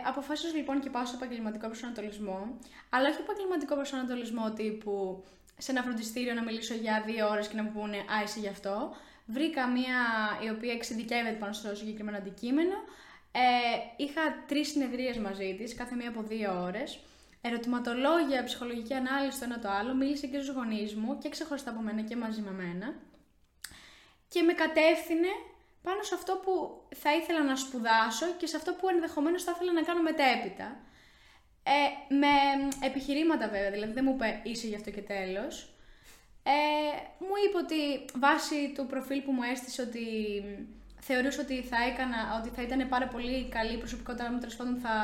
αποφάσισα 0.06 0.56
λοιπόν 0.56 0.80
και 0.80 0.90
πάω 0.90 1.06
σε 1.06 1.16
επαγγελματικό 1.16 1.66
προσανατολισμό, 1.66 2.58
αλλά 2.90 3.08
όχι 3.08 3.20
επαγγελματικό 3.20 3.74
προσανατολισμό 3.74 4.52
τύπου 4.52 5.24
σε 5.58 5.70
ένα 5.70 5.82
φροντιστήριο 5.82 6.34
να 6.34 6.42
μιλήσω 6.42 6.74
για 6.74 7.02
δύο 7.06 7.28
ώρες 7.28 7.48
και 7.48 7.56
να 7.56 7.62
μου 7.62 7.72
πούνε 7.72 7.96
Α, 7.96 8.22
είσαι 8.24 8.40
γι' 8.40 8.48
αυτό. 8.48 8.96
Βρήκα 9.26 9.68
μία 9.68 9.98
η 10.44 10.48
οποία 10.48 10.72
εξειδικεύεται 10.72 11.36
πάνω 11.36 11.52
στο 11.52 11.74
συγκεκριμένο 11.74 12.16
αντικείμενο. 12.16 12.76
Ε, 13.32 14.04
είχα 14.04 14.22
τρεις 14.48 14.68
συνεδρίες 14.68 15.18
μαζί 15.18 15.54
της, 15.58 15.74
κάθε 15.74 15.94
μία 15.94 16.08
από 16.08 16.22
δύο 16.22 16.62
ώρες. 16.62 16.98
Ερωτηματολόγια, 17.40 18.44
ψυχολογική 18.44 18.94
ανάλυση 18.94 19.38
το 19.38 19.44
ένα 19.44 19.58
το 19.58 19.68
άλλο. 19.68 19.94
Μίλησε 19.94 20.26
και 20.26 20.40
στους 20.40 20.54
γονείς 20.54 20.94
μου 20.94 21.18
και 21.18 21.28
ξεχωριστά 21.28 21.70
από 21.70 21.80
μένα 21.80 22.02
και 22.02 22.16
μαζί 22.16 22.40
με 22.40 22.50
μένα. 22.50 22.94
Και 24.28 24.42
με 24.42 24.52
κατεύθυνε 24.52 25.28
πάνω 25.82 26.02
σε 26.02 26.14
αυτό 26.14 26.32
που 26.44 26.82
θα 26.94 27.14
ήθελα 27.14 27.42
να 27.42 27.56
σπουδάσω 27.56 28.26
και 28.38 28.46
σε 28.46 28.56
αυτό 28.56 28.72
που 28.72 28.88
ενδεχομένως 28.88 29.42
θα 29.44 29.52
ήθελα 29.54 29.72
να 29.72 29.82
κάνω 29.82 30.02
μετέπειτα. 30.02 30.76
Ε, 31.62 32.14
με 32.14 32.28
επιχειρήματα 32.86 33.48
βέβαια, 33.48 33.70
δηλαδή 33.70 33.92
δεν 33.92 34.04
μου 34.06 34.14
είπε 34.14 34.40
είσαι 34.42 34.66
γι' 34.66 34.74
αυτό 34.74 34.90
και 34.90 35.00
τέλος. 35.00 35.73
Ε, 36.46 36.52
μου 37.18 37.34
είπε 37.44 37.58
ότι 37.64 38.04
βάσει 38.18 38.72
του 38.74 38.86
προφίλ 38.86 39.20
που 39.20 39.32
μου 39.32 39.42
έστησε 39.42 39.82
ότι 39.82 40.06
θεωρούσε 41.00 41.40
ότι 41.40 41.62
θα, 41.62 41.76
έκανα, 41.90 42.16
ότι 42.40 42.48
θα 42.48 42.62
ήταν 42.62 42.88
πάρα 42.88 43.06
πολύ 43.08 43.48
καλή 43.48 43.72
η 43.72 43.78
προσωπικότητα 43.78 44.30
μου, 44.30 44.38
τέλος 44.38 44.56
πάντων 44.56 44.76
θα 44.76 44.96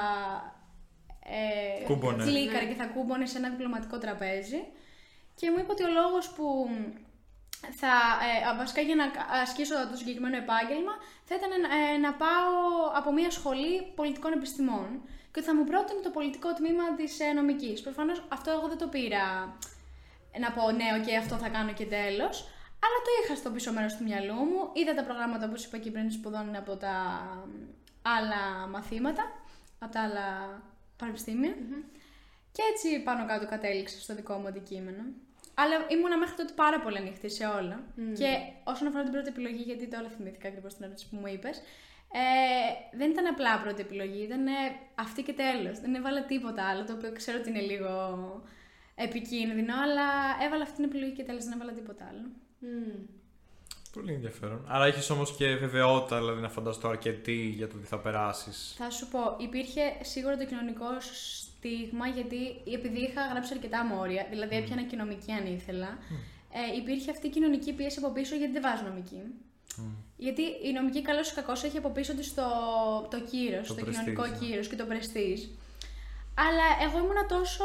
ε, 1.24 2.24
κλίκαρε 2.24 2.64
και 2.64 2.74
θα 2.74 2.86
κούμπονε 2.86 3.26
σε 3.26 3.38
ένα 3.38 3.48
διπλωματικό 3.48 3.98
τραπέζι. 3.98 4.62
Και 5.34 5.50
μου 5.50 5.58
είπε 5.58 5.72
ότι 5.72 5.84
ο 5.84 5.88
λόγος 5.88 6.30
που 6.30 6.68
θα, 7.80 7.92
ε, 8.52 8.56
βασικά 8.56 8.80
για 8.80 8.94
να 8.94 9.04
ασκήσω 9.42 9.74
το 9.90 9.96
συγκεκριμένο 9.96 10.36
επάγγελμα, 10.36 10.94
θα 11.24 11.34
ήταν 11.34 11.50
ε, 11.50 11.96
να 11.98 12.12
πάω 12.12 12.54
από 12.94 13.12
μια 13.12 13.30
σχολή 13.30 13.92
πολιτικών 13.94 14.32
επιστημών 14.32 14.88
και 15.32 15.40
θα 15.40 15.54
μου 15.54 15.64
πρότεινε 15.64 16.00
το 16.00 16.10
πολιτικό 16.10 16.52
τμήμα 16.52 16.94
της 16.94 17.20
ε, 17.20 17.32
νομικής. 17.32 17.80
Προφανώς 17.80 18.24
αυτό 18.28 18.50
εγώ 18.50 18.68
δεν 18.68 18.78
το 18.78 18.86
πήρα 18.86 19.56
να 20.38 20.52
πω 20.52 20.70
ναι, 20.70 20.84
οκ, 20.98 21.18
αυτό 21.22 21.36
θα 21.36 21.48
κάνω 21.48 21.72
και 21.72 21.84
τέλος. 21.84 22.48
Αλλά 22.84 22.98
το 23.04 23.10
είχα 23.24 23.34
στο 23.34 23.50
πίσω 23.50 23.72
μέρος 23.72 23.96
του 23.96 24.04
μυαλού 24.04 24.34
μου. 24.34 24.70
Είδα 24.72 24.94
τα 24.94 25.04
προγράμματα 25.04 25.46
όπως 25.46 25.64
είπα 25.64 25.78
και 25.78 25.90
πριν 25.90 26.10
σπουδών 26.10 26.56
από 26.56 26.76
τα 26.76 26.94
άλλα 28.02 28.66
μαθήματα, 28.70 29.32
από 29.78 29.92
τα 29.92 30.02
άλλα 30.02 30.26
Και 32.52 32.62
έτσι 32.72 33.02
πάνω 33.02 33.26
κάτω 33.26 33.46
κατέληξα 33.46 34.00
στο 34.00 34.14
δικό 34.14 34.34
μου 34.34 34.46
αντικείμενο. 34.46 35.02
Αλλά 35.54 35.74
ήμουνα 35.88 36.18
μέχρι 36.18 36.34
τότε 36.34 36.52
πάρα 36.52 36.80
πολύ 36.80 36.98
ανοιχτή 36.98 37.30
σε 37.30 37.46
όλα. 37.46 37.82
Και 38.18 38.28
όσον 38.64 38.86
αφορά 38.88 39.02
την 39.02 39.12
πρώτη 39.12 39.28
επιλογή, 39.28 39.62
γιατί 39.62 39.88
τώρα 39.88 40.08
θυμήθηκα 40.08 40.48
ακριβώς 40.48 40.74
την 40.74 40.84
ερώτηση 40.84 41.08
που 41.08 41.16
μου 41.16 41.26
είπες, 41.26 41.58
ε, 42.12 42.96
δεν 42.96 43.10
ήταν 43.10 43.26
απλά 43.26 43.60
πρώτη 43.60 43.80
επιλογή, 43.80 44.22
ήταν 44.22 44.46
αυτή 44.94 45.22
και 45.22 45.32
τέλος. 45.32 45.80
Δεν 45.80 45.94
έβαλα 45.94 46.22
τίποτα 46.24 46.68
άλλο, 46.68 46.84
το 46.84 46.92
οποίο 46.92 47.12
ξέρω 47.12 47.38
ότι 47.38 47.48
είναι 47.48 47.60
λίγο 47.60 47.92
επικίνδυνο, 49.06 49.74
αλλά 49.84 50.08
έβαλα 50.46 50.62
αυτή 50.62 50.74
την 50.74 50.84
επιλογή 50.84 51.12
και 51.12 51.22
τέλος 51.22 51.44
δεν 51.44 51.52
έβαλα 51.52 51.72
τίποτα 51.72 52.04
άλλο. 52.10 52.24
Πολύ 53.92 54.12
ενδιαφέρον. 54.12 54.64
Άρα 54.68 54.84
έχεις 54.84 55.10
όμως 55.10 55.36
και 55.36 55.56
βεβαιότητα, 55.56 56.18
δηλαδή 56.18 56.40
να 56.40 56.48
φανταστώ 56.48 56.88
αρκετή 56.88 57.54
για 57.56 57.68
το 57.68 57.76
τι 57.76 57.86
θα 57.86 57.98
περάσεις. 57.98 58.74
Θα 58.78 58.90
σου 58.90 59.08
πω, 59.08 59.36
υπήρχε 59.38 59.80
σίγουρα 60.02 60.36
το 60.36 60.44
κοινωνικό 60.44 60.86
στίγμα, 61.00 62.06
γιατί 62.06 62.36
επειδή 62.74 62.98
είχα 62.98 63.26
γράψει 63.26 63.52
αρκετά 63.54 63.84
μόρια, 63.84 64.26
δηλαδή 64.30 64.56
mm. 64.56 64.62
έπιανα 64.62 64.82
και 64.82 64.96
νομική 64.96 65.32
αν 65.32 65.46
ήθελα, 65.46 65.98
ε, 66.52 66.76
υπήρχε 66.76 67.10
αυτή 67.10 67.26
η 67.26 67.30
κοινωνική 67.30 67.72
πίεση 67.72 67.98
από 68.02 68.12
πίσω 68.12 68.36
γιατί 68.36 68.52
δεν 68.52 68.62
βάζω 68.62 68.82
νομική. 68.82 69.22
Γιατί 70.16 70.42
η 70.42 70.72
νομική 70.72 71.02
καλό 71.02 71.20
ή 71.20 71.34
κακό 71.34 71.52
έχει 71.52 71.78
από 71.78 71.90
πίσω 71.90 72.14
της 72.14 72.34
το, 72.34 72.42
το 73.10 73.20
κύρος, 73.20 73.68
το, 73.68 73.74
το 73.74 73.84
κοινωνικό 73.84 74.26
ναι. 74.26 74.36
κύρος 74.38 74.68
και 74.68 74.76
το 74.76 74.84
πρεστή. 74.84 75.58
Αλλά 76.34 76.66
εγώ 76.84 76.98
ήμουν 76.98 77.26
τόσο 77.28 77.64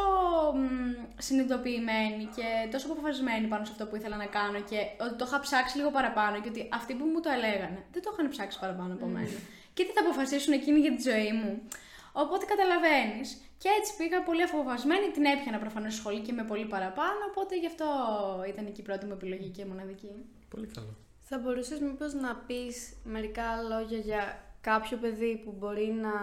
συνειδητοποιημένη 1.18 2.24
και 2.36 2.48
τόσο 2.72 2.92
αποφασισμένη 2.92 3.48
πάνω 3.48 3.66
σε 3.66 3.72
αυτό 3.72 3.86
που 3.86 3.96
ήθελα 3.96 4.16
να 4.16 4.26
κάνω 4.26 4.60
και 4.60 4.80
ότι 5.06 5.16
το 5.16 5.26
είχα 5.28 5.40
ψάξει 5.40 5.78
λίγο 5.78 5.92
παραπάνω 5.92 6.42
και 6.42 6.50
ότι 6.50 6.70
αυτοί 6.74 6.94
που 6.94 7.06
μου 7.06 7.20
το 7.20 7.30
έλεγαν 7.30 7.74
δεν 7.92 8.02
το 8.04 8.10
είχαν 8.14 8.30
ψάξει 8.30 8.60
παραπάνω 8.60 8.94
από 8.94 9.06
μένα. 9.06 9.38
και 9.76 9.84
τι 9.84 9.92
θα 9.92 10.02
αποφασίσουν 10.06 10.54
εκείνοι 10.54 10.80
για 10.80 10.96
τη 10.96 11.02
ζωή 11.10 11.32
μου. 11.32 11.62
Οπότε 12.12 12.46
καταλαβαίνεις. 12.46 13.28
Και 13.58 13.70
έτσι 13.80 13.96
πήγα 13.98 14.24
πολύ 14.24 14.42
αποφασισμένη, 14.42 15.12
την 15.12 15.26
έπιανα 15.26 15.58
προφανώς 15.58 15.96
σχολή 15.96 16.20
και 16.20 16.34
με 16.34 16.44
πολύ 16.44 16.66
παραπάνω, 16.66 17.20
οπότε 17.30 17.58
γι' 17.60 17.66
αυτό 17.68 17.86
ήταν 18.48 18.72
και 18.72 18.82
η 18.82 18.84
πρώτη 18.84 19.06
μου 19.06 19.14
επιλογή 19.14 19.50
και 19.50 19.66
μοναδική. 19.66 20.12
Πολύ 20.50 20.68
καλό. 20.68 20.96
Θα 21.20 21.38
μπορούσες 21.38 21.80
μήπως 21.80 22.14
να 22.14 22.36
πεις 22.36 22.94
μερικά 23.04 23.62
λόγια 23.70 23.98
για 23.98 24.44
κάποιο 24.62 24.98
παιδί 24.98 25.42
που 25.44 25.56
μπορεί 25.60 25.88
να 26.02 26.14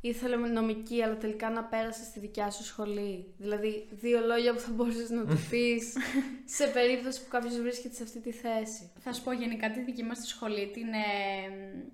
ήθελε 0.00 0.36
νομική 0.36 1.02
αλλά 1.02 1.16
τελικά 1.16 1.50
να 1.50 1.64
πέρασε 1.64 2.04
στη 2.04 2.20
δικιά 2.20 2.50
σου 2.50 2.64
σχολή. 2.64 3.34
Δηλαδή 3.38 3.88
δύο 3.90 4.20
λόγια 4.20 4.54
που 4.54 4.60
θα 4.60 4.70
μπορούσες 4.70 5.10
να 5.10 5.26
του 5.26 5.38
πεις 5.50 5.96
σε 6.44 6.66
περίπτωση 6.66 7.22
που 7.22 7.28
κάποιος 7.28 7.60
βρίσκεται 7.60 7.94
σε 7.94 8.02
αυτή 8.02 8.20
τη 8.20 8.32
θέση. 8.32 8.90
Θα 8.98 9.12
σου 9.12 9.22
πω 9.22 9.32
γενικά 9.32 9.70
τη 9.70 9.80
δική 9.80 10.02
μας 10.02 10.18
τη 10.18 10.26
σχολή 10.26 10.70
την 10.70 10.88
ε, 10.92 11.90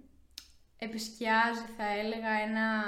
επισκιάζει 0.79 1.65
θα 1.77 1.85
έλεγα 1.85 2.31
ένα... 2.47 2.85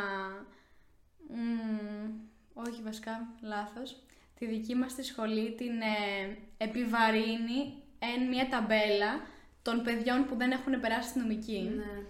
μ, 1.29 2.29
όχι 2.55 2.83
βασικά, 2.83 3.29
λάθος. 3.41 3.97
Τη 4.39 4.47
δική 4.47 4.75
μας 4.75 4.95
τη 4.95 5.03
σχολή 5.03 5.55
την 5.55 5.81
ε, 5.81 6.37
επιβαρύνει 6.57 7.83
εν 7.99 8.29
μια 8.29 8.49
ταμπέλα 8.49 9.21
των 9.63 9.83
παιδιών 9.83 10.27
που 10.27 10.37
δεν 10.37 10.51
έχουν 10.51 10.81
περάσει 10.81 11.09
στη 11.09 11.19
νομική. 11.19 11.73
Ναι. 11.77 12.03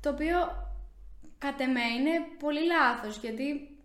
Το 0.00 0.10
οποίο 0.10 0.65
κατ' 1.38 1.60
εμέ 1.60 1.86
είναι 1.98 2.26
πολύ 2.38 2.64
λάθος 2.64 3.18
γιατί 3.18 3.76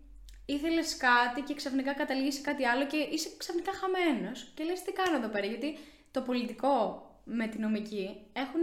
ήθελες 0.46 0.96
κάτι 0.96 1.40
και 1.40 1.54
ξαφνικά 1.54 1.92
καταλήγεις 1.94 2.34
σε 2.34 2.40
κάτι 2.40 2.66
άλλο 2.66 2.86
και 2.86 2.96
είσαι 2.96 3.28
ξαφνικά 3.36 3.72
χαμένος 3.72 4.52
και 4.54 4.64
λες 4.64 4.82
τι 4.82 4.92
κάνω 4.92 5.16
εδώ 5.16 5.28
πέρα 5.28 5.46
γιατί 5.46 5.78
το 6.10 6.20
πολιτικό 6.20 7.06
με 7.24 7.46
τη 7.48 7.58
νομική 7.58 8.26
έχουν 8.32 8.62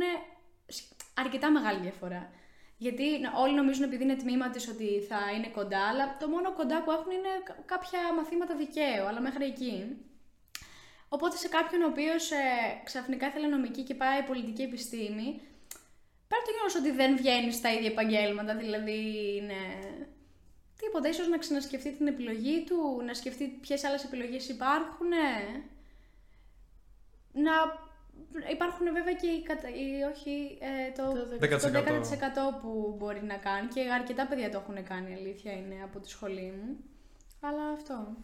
αρκετά 1.14 1.52
μεγάλη 1.52 1.80
διαφορά. 1.80 2.32
Γιατί 2.78 3.04
όλοι 3.38 3.56
νομίζουν 3.56 3.84
επειδή 3.84 4.04
είναι 4.04 4.16
τμήμα 4.16 4.50
της 4.50 4.68
ότι 4.68 5.06
θα 5.10 5.20
είναι 5.36 5.48
κοντά, 5.48 5.88
αλλά 5.88 6.18
το 6.20 6.28
μόνο 6.28 6.54
κοντά 6.54 6.84
που 6.84 6.92
έχουν 6.92 7.12
είναι 7.12 7.28
κα- 7.44 7.64
κάποια 7.66 8.00
μαθήματα 8.16 8.56
δικαίου, 8.56 9.06
αλλά 9.08 9.22
μέχρι 9.22 9.46
εκεί. 9.46 9.98
Οπότε 11.10 11.36
σε 11.38 11.48
κάποιον 11.48 11.82
ο 11.82 11.88
οποίος 11.88 12.32
ξαφνικά 12.84 13.28
ήθελε 13.28 13.48
νομική 13.48 13.82
και 13.84 13.96
πάει 13.96 14.24
πολιτική 14.24 14.62
επιστήμη, 14.62 15.42
πέρα 16.30 16.42
το 16.46 16.52
γεγονός 16.54 16.76
ότι 16.82 16.92
δεν 16.92 17.12
βγαίνεις 17.22 17.56
στα 17.56 17.70
ίδια 17.74 17.92
επαγγέλματα, 17.96 18.56
δηλαδή 18.56 19.00
είναι. 19.38 19.62
Τίποτα, 20.82 21.10
ίσως 21.10 21.28
να 21.28 21.38
ξανασκεφτεί 21.38 21.92
την 21.98 22.08
επιλογή 22.08 22.64
του, 22.68 23.02
να 23.06 23.14
σκεφτεί 23.14 23.46
ποιες 23.62 23.84
άλλες 23.84 24.04
επιλογές 24.04 24.50
υπάρχουν. 24.50 25.12
ε. 25.12 25.34
Να 27.46 27.52
υπάρχουν 28.52 28.86
βέβαια 28.94 29.14
και 29.14 29.28
οι, 29.28 29.42
κατα... 29.44 29.68
οι 29.70 29.88
όχι, 30.14 30.58
ε, 30.70 30.92
το, 30.98 31.04
Το 31.40 31.70
το 31.70 31.80
10% 32.58 32.62
που 32.62 32.96
μπορεί 32.98 33.24
να 33.24 33.36
κάνει 33.36 33.68
και 33.68 33.82
αρκετά 34.00 34.28
παιδιά 34.28 34.50
το 34.52 34.58
έχουν 34.58 34.84
κάνει, 34.84 35.12
η 35.12 35.14
αλήθεια 35.14 35.52
είναι, 35.52 35.76
από 35.84 36.00
τη 36.00 36.10
σχολή 36.10 36.54
μου. 36.58 36.78
Αλλά 37.40 37.70
αυτό. 37.74 38.16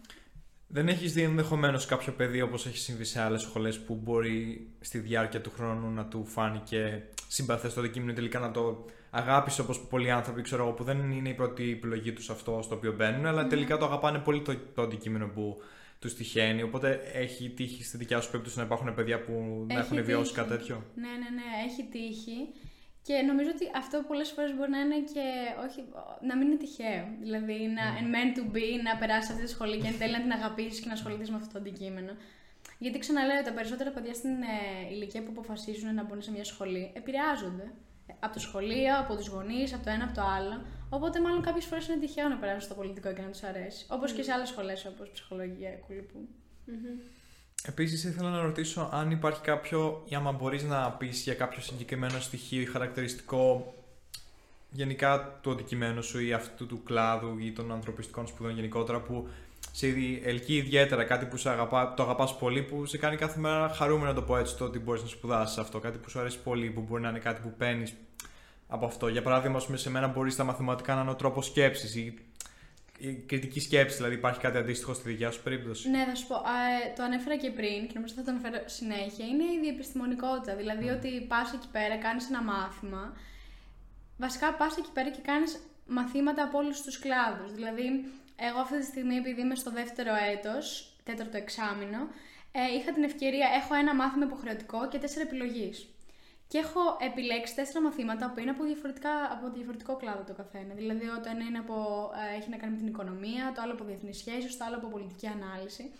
Δεν 0.68 0.88
έχεις 0.88 1.14
δει 1.14 1.22
ενδεχομένως 1.22 1.86
κάποιο 1.86 2.14
παιδί 2.14 2.42
όπως 2.42 2.66
έχει 2.66 2.78
συμβεί 2.78 3.04
σε 3.04 3.22
άλλες 3.22 3.42
σχολές 3.42 3.80
που 3.80 3.96
μπορεί 3.96 4.70
στη 4.80 4.98
διάρκεια 4.98 5.42
του 5.42 5.52
χρόνου 5.52 5.90
να 5.90 6.06
του 6.06 6.26
φάνηκε 6.26 7.10
συμπαθές 7.28 7.74
το 7.74 7.80
αντικείμενο 7.80 8.12
ή 8.12 8.16
τελικά 8.16 8.40
να 8.40 8.52
το 8.52 8.86
αγάπησε 9.10 9.62
όπως 9.62 9.80
πολλοί 9.80 10.12
άνθρωποι 10.12 10.42
ξέρω 10.42 10.64
εγώ, 10.64 10.72
που 10.72 10.84
δεν 10.84 11.12
είναι 11.12 11.30
η 11.30 11.34
πρώτη 11.34 11.72
επιλογή 11.72 12.14
τους 12.14 12.30
αυτό 12.30 12.60
στο 12.64 12.76
οποίο 12.76 12.94
μπαίνουν, 12.94 13.26
αλλά 13.26 13.48
τελικά 13.48 13.78
το 13.78 13.86
αγαπάνε 13.86 14.20
πολύ 14.20 14.42
το, 14.42 14.56
το 14.76 14.82
αντικείμενο 14.82 15.28
που 15.28 15.62
τους 16.00 16.14
τυχαίνει. 16.16 16.62
Οπότε 16.62 17.02
έχει 17.14 17.50
τύχει 17.50 17.84
στη 17.84 17.98
δικιά 17.98 18.22
σου 18.22 18.30
περίπτωση 18.32 18.58
να 18.58 18.64
υπάρχουν 18.64 18.94
παιδιά 18.94 19.22
που 19.22 19.66
να 19.68 19.74
Έχει 19.74 19.84
έχουν 19.84 20.04
βιώσει 20.06 20.34
τύχει. 20.34 20.36
κάτι 20.46 20.58
τέτοιο; 20.58 20.84
Ναι, 20.96 21.08
ναι, 21.08 21.30
ναι, 21.38 21.48
έχει 21.68 21.84
τύχει. 21.92 22.38
Και 23.08 23.14
νομίζω 23.30 23.50
ότι 23.56 23.66
αυτό 23.76 24.04
πολλές 24.08 24.30
φορές 24.32 24.52
μπορεί 24.56 24.72
να 24.72 24.80
είναι 24.80 25.00
και 25.14 25.26
όχι, 25.66 25.80
να 26.28 26.34
μην 26.38 26.48
είναι 26.48 26.58
τυχαίο. 26.64 27.04
Δηλαδή, 27.26 27.58
να 27.78 27.86
Ναι. 27.92 28.10
meant 28.14 28.32
to 28.38 28.44
be, 28.56 28.68
να 28.88 28.92
περάσεις 29.02 29.30
αυτή 29.32 29.44
τη 29.44 29.50
σχολή 29.50 29.78
και 29.82 29.88
εν 29.88 29.98
τέλει 30.00 30.12
να 30.18 30.22
την 30.22 30.32
αγαπήσεις 30.32 30.80
και 30.82 30.88
να 30.92 30.94
ασχοληθείς 31.00 31.30
με 31.30 31.36
αυτό 31.40 31.50
το 31.54 31.60
αντικείμενο. 31.60 32.14
Γιατί 32.78 33.00
ξαναλέω, 33.00 33.42
τα 33.44 33.54
περισσότερα 33.54 33.92
παιδιά 33.92 34.14
στην 34.14 34.32
ε, 34.32 34.94
ηλικία 34.94 35.24
που 35.24 35.32
αποφασίζουν 35.32 35.94
να 35.94 36.04
μπουν 36.04 36.22
σε 36.22 36.32
μια 36.32 36.44
σχολή 36.44 36.92
επηρεάζονται. 36.96 37.72
Ε, 38.08 38.14
Από 38.20 38.34
το 38.34 38.40
σχολείο, 38.40 39.00
από 39.00 39.16
τους 39.16 39.28
γονείς, 39.28 39.74
από 39.74 39.84
το 39.84 39.90
ένα, 39.90 40.04
από 40.04 40.14
το 40.14 40.22
άλλο. 40.22 40.66
Οπότε, 40.90 41.22
μάλλον 41.22 41.42
κάποιες 41.42 41.66
φορές 41.66 41.88
είναι 41.88 41.98
τυχαίο 41.98 42.28
να 42.28 42.38
περάσουν 42.38 42.62
στο 42.62 42.74
πολιτικό 42.74 43.14
και 43.14 43.22
να 43.22 43.30
τους 43.30 43.44
αρέσει. 43.44 43.86
Όπως 43.90 44.14
και 44.14 44.24
σε 44.24 44.32
άλλες 44.32 44.50
σχολές, 44.50 44.86
όπως 44.86 45.10
ψυχολογία, 45.10 45.70
κουλυπού. 45.70 46.28
Επίσης, 47.68 48.04
ήθελα 48.04 48.30
να 48.30 48.42
ρωτήσω 48.42 48.90
αν 48.94 49.12
υπάρχει 49.12 49.42
κάποιο, 49.42 50.04
ή 50.10 50.16
άμα 50.16 50.32
μπορείς 50.32 50.64
να 50.64 50.92
πεις 50.92 51.22
για 51.22 51.34
κάποιο 51.34 51.62
συγκεκριμένο 51.62 52.20
στοιχείο 52.20 52.62
ή 52.62 52.66
χαρακτηριστικό 52.66 53.74
γενικά 54.76 55.40
του 55.42 55.52
αντικειμένου 55.52 56.04
σου 56.04 56.20
ή 56.20 56.34
αυτού 56.34 56.66
του 56.66 56.84
κλάδου 56.84 57.38
ή 57.38 57.52
των 57.52 57.72
ανθρωπιστικών 57.72 58.28
σπουδών 58.28 58.56
γενικότερα 58.56 59.02
που 59.02 59.30
σε 59.78 59.88
ελκύει 60.24 60.62
ιδιαίτερα 60.66 61.04
κάτι 61.04 61.26
που 61.26 61.38
σε 61.38 61.50
αγαπά, 61.50 61.94
το 61.94 62.04
αγαπάς 62.04 62.38
πολύ 62.38 62.62
που 62.62 62.86
σε 62.86 62.98
κάνει 62.98 63.16
κάθε 63.16 63.40
μέρα 63.40 63.70
χαρούμενο 63.70 64.08
να 64.08 64.14
το 64.14 64.22
πω 64.22 64.38
έτσι 64.38 64.58
το 64.58 64.66
ότι 64.66 64.80
μπορείς 64.80 65.02
να 65.02 65.08
σπουδάσεις 65.08 65.58
αυτό 65.58 65.80
κάτι 65.80 65.98
που 65.98 66.10
σου 66.10 66.20
αρέσει 66.20 66.40
πολύ 66.40 66.70
που 66.70 66.82
μπορεί 66.82 67.02
να 67.02 67.10
είναι 67.10 67.20
κάτι 67.20 67.42
που 67.42 67.54
παίρνεις 67.58 67.94
από 68.68 68.86
αυτό 68.86 69.08
για 69.08 69.22
παράδειγμα 69.22 69.58
ας 69.58 69.66
πούμε, 69.66 69.78
σε 69.78 69.90
μένα 69.90 70.08
μπορεί 70.08 70.32
στα 70.32 70.44
μαθηματικά 70.44 70.96
να 70.96 71.02
είναι 71.02 71.10
ο 71.10 71.16
τρόπος 71.16 71.46
σκέψης 71.46 71.96
ή 71.96 72.14
η 72.98 73.14
κριτική 73.14 73.60
σκέψης 73.60 73.98
δηλαδή 73.98 74.16
υπάρχει 74.16 74.40
κάτι 74.40 74.58
αντίστοιχο 74.58 74.94
στη 74.94 75.10
δικιά 75.10 75.32
σου 75.32 75.42
περίπτωση 75.44 75.90
Ναι, 75.90 76.06
θα 76.10 76.16
σου 76.16 76.28
πω. 76.28 76.36
Α, 76.36 76.40
ε, 76.40 76.94
το 76.96 77.04
ανέφερα 77.04 77.38
και 77.38 77.52
πριν 77.52 77.88
και 77.88 77.94
νομίζω 77.94 78.14
θα 78.14 78.24
το 78.24 78.32
αναφέρω 78.32 78.64
συνέχεια. 78.66 79.26
Είναι 79.26 79.44
η 79.44 79.60
διεπιστημονικότητα. 79.62 80.56
Δηλαδή 80.56 80.90
ότι 80.90 81.26
πας 81.28 81.54
εκεί 81.54 81.68
πέρα, 81.72 81.98
κάνεις 81.98 82.30
ένα 82.30 82.44
μάθημα. 82.44 83.14
Βασικά 84.18 84.54
πας 84.54 84.78
εκεί 84.78 84.90
πέρα 84.94 85.10
και 85.10 85.22
κάνεις 85.22 85.60
μαθήματα 85.88 86.44
από 86.44 86.58
όλους 86.58 86.82
τους 86.82 87.00
κλάδους. 87.00 87.54
Δηλαδή, 87.54 87.84
εγώ 88.36 88.60
αυτή 88.60 88.78
τη 88.80 88.86
στιγμή, 88.86 89.16
επειδή 89.16 89.42
είμαι 89.42 89.56
στο 89.56 89.72
δεύτερο 89.72 90.14
έτος, 90.32 90.96
τέταρτο 91.04 91.38
εξάμεινο, 91.38 92.08
ε, 92.52 92.78
είχα 92.78 92.92
την 92.92 93.04
ευκαιρία, 93.04 93.48
έχω 93.60 93.74
ένα 93.74 93.96
μάθημα 93.96 94.26
υποχρεωτικό 94.26 94.88
και 94.88 94.98
τέσσερα 94.98 95.26
επιλογή. 95.26 95.72
Και 96.48 96.58
έχω 96.58 96.98
επιλέξει 97.00 97.56
τέσσερα 97.56 97.82
μαθήματα 97.82 98.32
που 98.32 98.40
είναι 98.40 98.52
από, 98.52 98.64
διαφορετικά, 98.64 99.14
από 99.32 99.50
διαφορετικό 99.56 99.96
κλάδο 99.96 100.24
το 100.24 100.34
καθένα. 100.34 100.74
Δηλαδή, 100.74 101.06
το 101.06 101.30
ένα 101.30 101.44
είναι 101.44 101.58
από, 101.58 101.76
ε, 102.34 102.38
έχει 102.38 102.50
να 102.50 102.58
κάνει 102.58 102.72
με 102.72 102.78
την 102.78 102.88
οικονομία, 102.88 103.52
το 103.56 103.62
άλλο 103.62 103.74
από 103.74 103.84
διεθνείς 103.84 104.18
σχέσεις, 104.18 104.58
το 104.58 104.66
άλλο 104.66 104.76
από 104.76 104.88
πολιτική 104.88 105.28
ανάλυση. 105.28 105.92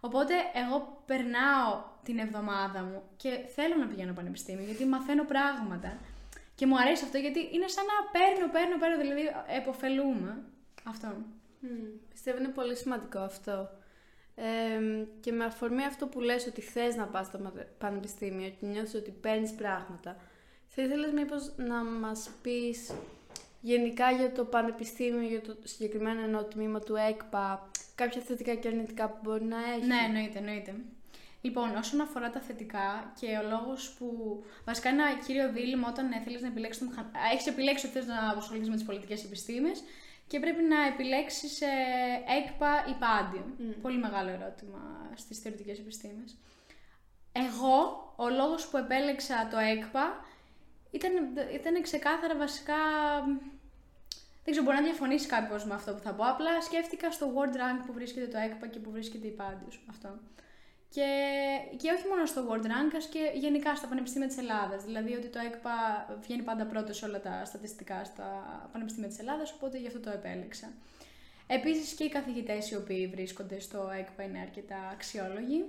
Οπότε, 0.00 0.34
εγώ 0.54 1.02
περνάω 1.06 1.82
την 2.02 2.18
εβδομάδα 2.18 2.82
μου 2.82 3.02
και 3.16 3.30
θέλω 3.54 3.76
να 3.76 3.86
πηγαίνω 3.86 4.12
πανεπιστήμιο 4.12 4.64
γιατί 4.64 4.84
μαθαίνω 4.86 5.24
πράγματα. 5.24 5.98
Και 6.54 6.66
μου 6.66 6.78
αρέσει 6.78 7.04
αυτό 7.04 7.18
γιατί 7.18 7.40
είναι 7.52 7.68
σαν 7.68 7.84
να 7.92 7.96
παίρνω, 8.14 8.52
παίρνω, 8.52 8.76
παίρνω, 8.78 8.96
δηλαδή 9.02 9.22
εποφελούμε. 9.60 10.42
Αυτό. 10.84 11.08
Μμμ, 11.64 11.88
Πιστεύω 12.10 12.38
είναι 12.38 12.48
πολύ 12.48 12.76
σημαντικό 12.76 13.18
αυτό. 13.18 13.68
Ε, 14.34 15.04
και 15.20 15.32
με 15.32 15.44
αφορμή 15.44 15.84
αυτό 15.84 16.06
που 16.06 16.20
λες 16.20 16.46
ότι 16.46 16.60
θες 16.60 16.96
να 16.96 17.06
πας 17.06 17.26
στο 17.26 17.38
ματε- 17.38 17.68
πανεπιστήμιο 17.78 18.48
και 18.48 18.66
νιώθεις 18.66 18.94
ότι 18.94 19.10
παίρνεις 19.10 19.52
πράγματα, 19.52 20.16
θα 20.68 20.82
ήθελες 20.82 21.12
μήπως 21.12 21.52
να 21.56 21.84
μας 21.84 22.30
πεις 22.42 22.92
γενικά 23.60 24.10
για 24.10 24.32
το 24.32 24.44
πανεπιστήμιο, 24.44 25.28
για 25.28 25.40
το 25.40 25.56
συγκεκριμένο 25.64 26.22
εννοώ 26.22 26.42
τμήμα 26.44 26.80
του 26.80 26.94
ΕΚΠΑ, 26.96 27.70
κάποια 27.94 28.20
θετικά 28.20 28.54
και 28.54 28.68
αρνητικά 28.68 29.08
που 29.08 29.18
μπορεί 29.22 29.44
να 29.44 29.56
έχει; 29.76 29.86
Ναι, 29.86 29.96
εννοείται, 30.06 30.38
εννοείται. 30.38 30.74
Λοιπόν, 31.40 31.76
όσον 31.76 32.00
αφορά 32.00 32.30
τα 32.30 32.40
θετικά 32.40 33.12
και 33.20 33.26
ο 33.44 33.48
λόγος 33.48 33.94
που. 33.98 34.06
Βασικά, 34.64 34.88
ένα 34.88 35.04
κύριο 35.26 35.52
δίλημα 35.52 35.88
όταν 35.88 36.06
θέλεις 36.24 36.40
να 36.40 36.46
επιλέξεις 36.46 36.82
το 36.82 36.88
μηχανικό. 36.88 37.18
Έχεις 37.32 37.46
επιλέξει 37.46 37.86
ότι 37.86 37.94
θες 37.94 38.06
να 38.06 38.18
ασχοληθεί 38.38 38.68
με 38.68 38.74
τις 38.74 38.84
πολιτικές 38.84 39.24
επιστήμες 39.24 39.82
και 40.26 40.40
πρέπει 40.40 40.62
να 40.62 40.86
επιλέξεις 40.86 41.60
ε, 41.60 41.66
ΕΚΠΑ 42.38 42.84
ή 42.88 42.94
πάντιο. 42.98 43.44
Μμ. 43.58 43.80
Πολύ 43.82 43.98
μεγάλο 43.98 44.30
ερώτημα 44.30 45.10
στις 45.14 45.38
θεωρητικές 45.38 45.78
επιστήμες. 45.78 46.36
Εγώ, 47.32 48.12
ο 48.16 48.28
λόγος 48.28 48.68
που 48.68 48.76
επέλεξα 48.76 49.48
το 49.50 49.58
ΕΚΠΑ 49.58 50.24
ήταν, 50.90 51.12
ήταν 51.54 51.82
ξεκάθαρα 51.82 52.36
βασικά. 52.36 52.74
Δεν 54.44 54.52
ξέρω, 54.52 54.64
μπορεί 54.64 54.76
να 54.76 54.82
διαφωνήσει 54.82 55.26
κάποιος 55.26 55.64
με 55.64 55.74
αυτό 55.74 55.92
που 55.94 56.00
θα 56.00 56.12
πω. 56.14 56.24
Απλά 56.24 56.62
σκέφτηκα 56.62 57.12
στο 57.12 57.32
World 57.34 57.56
Rank 57.56 57.82
που 57.86 57.92
βρίσκεται 57.92 58.26
το 58.26 58.38
ΕΚΠΑ 58.38 58.66
και 58.66 58.78
που 58.78 58.90
βρίσκεται 58.90 59.26
η 59.26 59.30
Πάντιος. 59.30 59.84
Αυτό. 59.90 60.18
Και, 60.94 61.08
και 61.76 61.90
όχι 61.90 62.06
μόνο 62.08 62.26
στο 62.26 62.46
World 62.48 62.66
Rank, 62.66 62.92
ας 62.96 63.06
και 63.06 63.32
γενικά 63.34 63.76
στα 63.76 63.86
πανεπιστήμια 63.86 64.28
της 64.28 64.38
Ελλάδας. 64.38 64.84
Δηλαδή 64.84 65.14
ότι 65.14 65.28
το 65.28 65.38
ΕΚΠΑ 65.38 66.06
βγαίνει 66.20 66.42
πάντα 66.42 66.66
πρώτος 66.66 66.96
σε 66.96 67.04
όλα 67.04 67.20
τα 67.20 67.44
στατιστικά 67.44 68.04
στα 68.04 68.28
πανεπιστήμια 68.72 69.08
της 69.08 69.18
Ελλάδας, 69.18 69.52
οπότε 69.52 69.78
γι' 69.78 69.86
αυτό 69.86 70.00
το 70.00 70.10
επέλεξα. 70.10 70.72
Επίσης 71.46 71.92
και 71.92 72.04
οι 72.04 72.08
καθηγητές 72.08 72.70
οι 72.70 72.76
οποίοι 72.76 73.06
βρίσκονται 73.06 73.60
στο 73.60 73.90
ΕΚΠΑ 73.98 74.22
είναι 74.22 74.38
αρκετά 74.38 74.88
αξιόλογοι. 74.92 75.64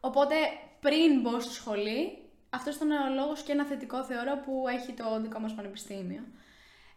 Οπότε 0.00 0.34
πριν 0.80 1.20
μπω 1.20 1.40
στη 1.40 1.52
σχολή, 1.52 2.18
αυτός 2.50 2.74
ήταν 2.74 2.90
ο 2.90 3.14
λόγος 3.14 3.42
και 3.42 3.52
ένα 3.52 3.64
θετικό 3.64 4.04
θεωρώ 4.04 4.36
που 4.44 4.64
έχει 4.68 4.92
το 4.92 5.20
δικό 5.20 5.38
μας 5.38 5.54
πανεπιστήμιο. 5.54 6.22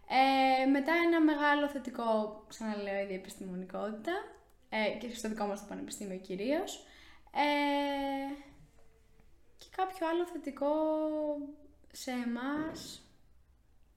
Ε, 0.10 0.66
μετά 0.66 0.94
ένα 1.06 1.22
μεγάλο 1.22 1.68
θετικό, 1.68 2.44
ξαναλέω, 2.48 3.02
η 3.02 3.06
διεπιστημονικότητα 3.06 4.12
ε, 4.70 4.98
και 4.98 5.16
στο 5.16 5.30
δικό 5.30 5.46
μας 5.46 5.60
το 5.60 5.66
πανεπιστήμιο 5.70 6.18
κυρίως. 6.18 6.86
Ε, 7.36 8.34
και 9.58 9.66
κάποιο 9.76 10.08
άλλο 10.08 10.26
θετικό 10.26 10.68
σε 11.92 12.12
εμάς. 12.12 13.00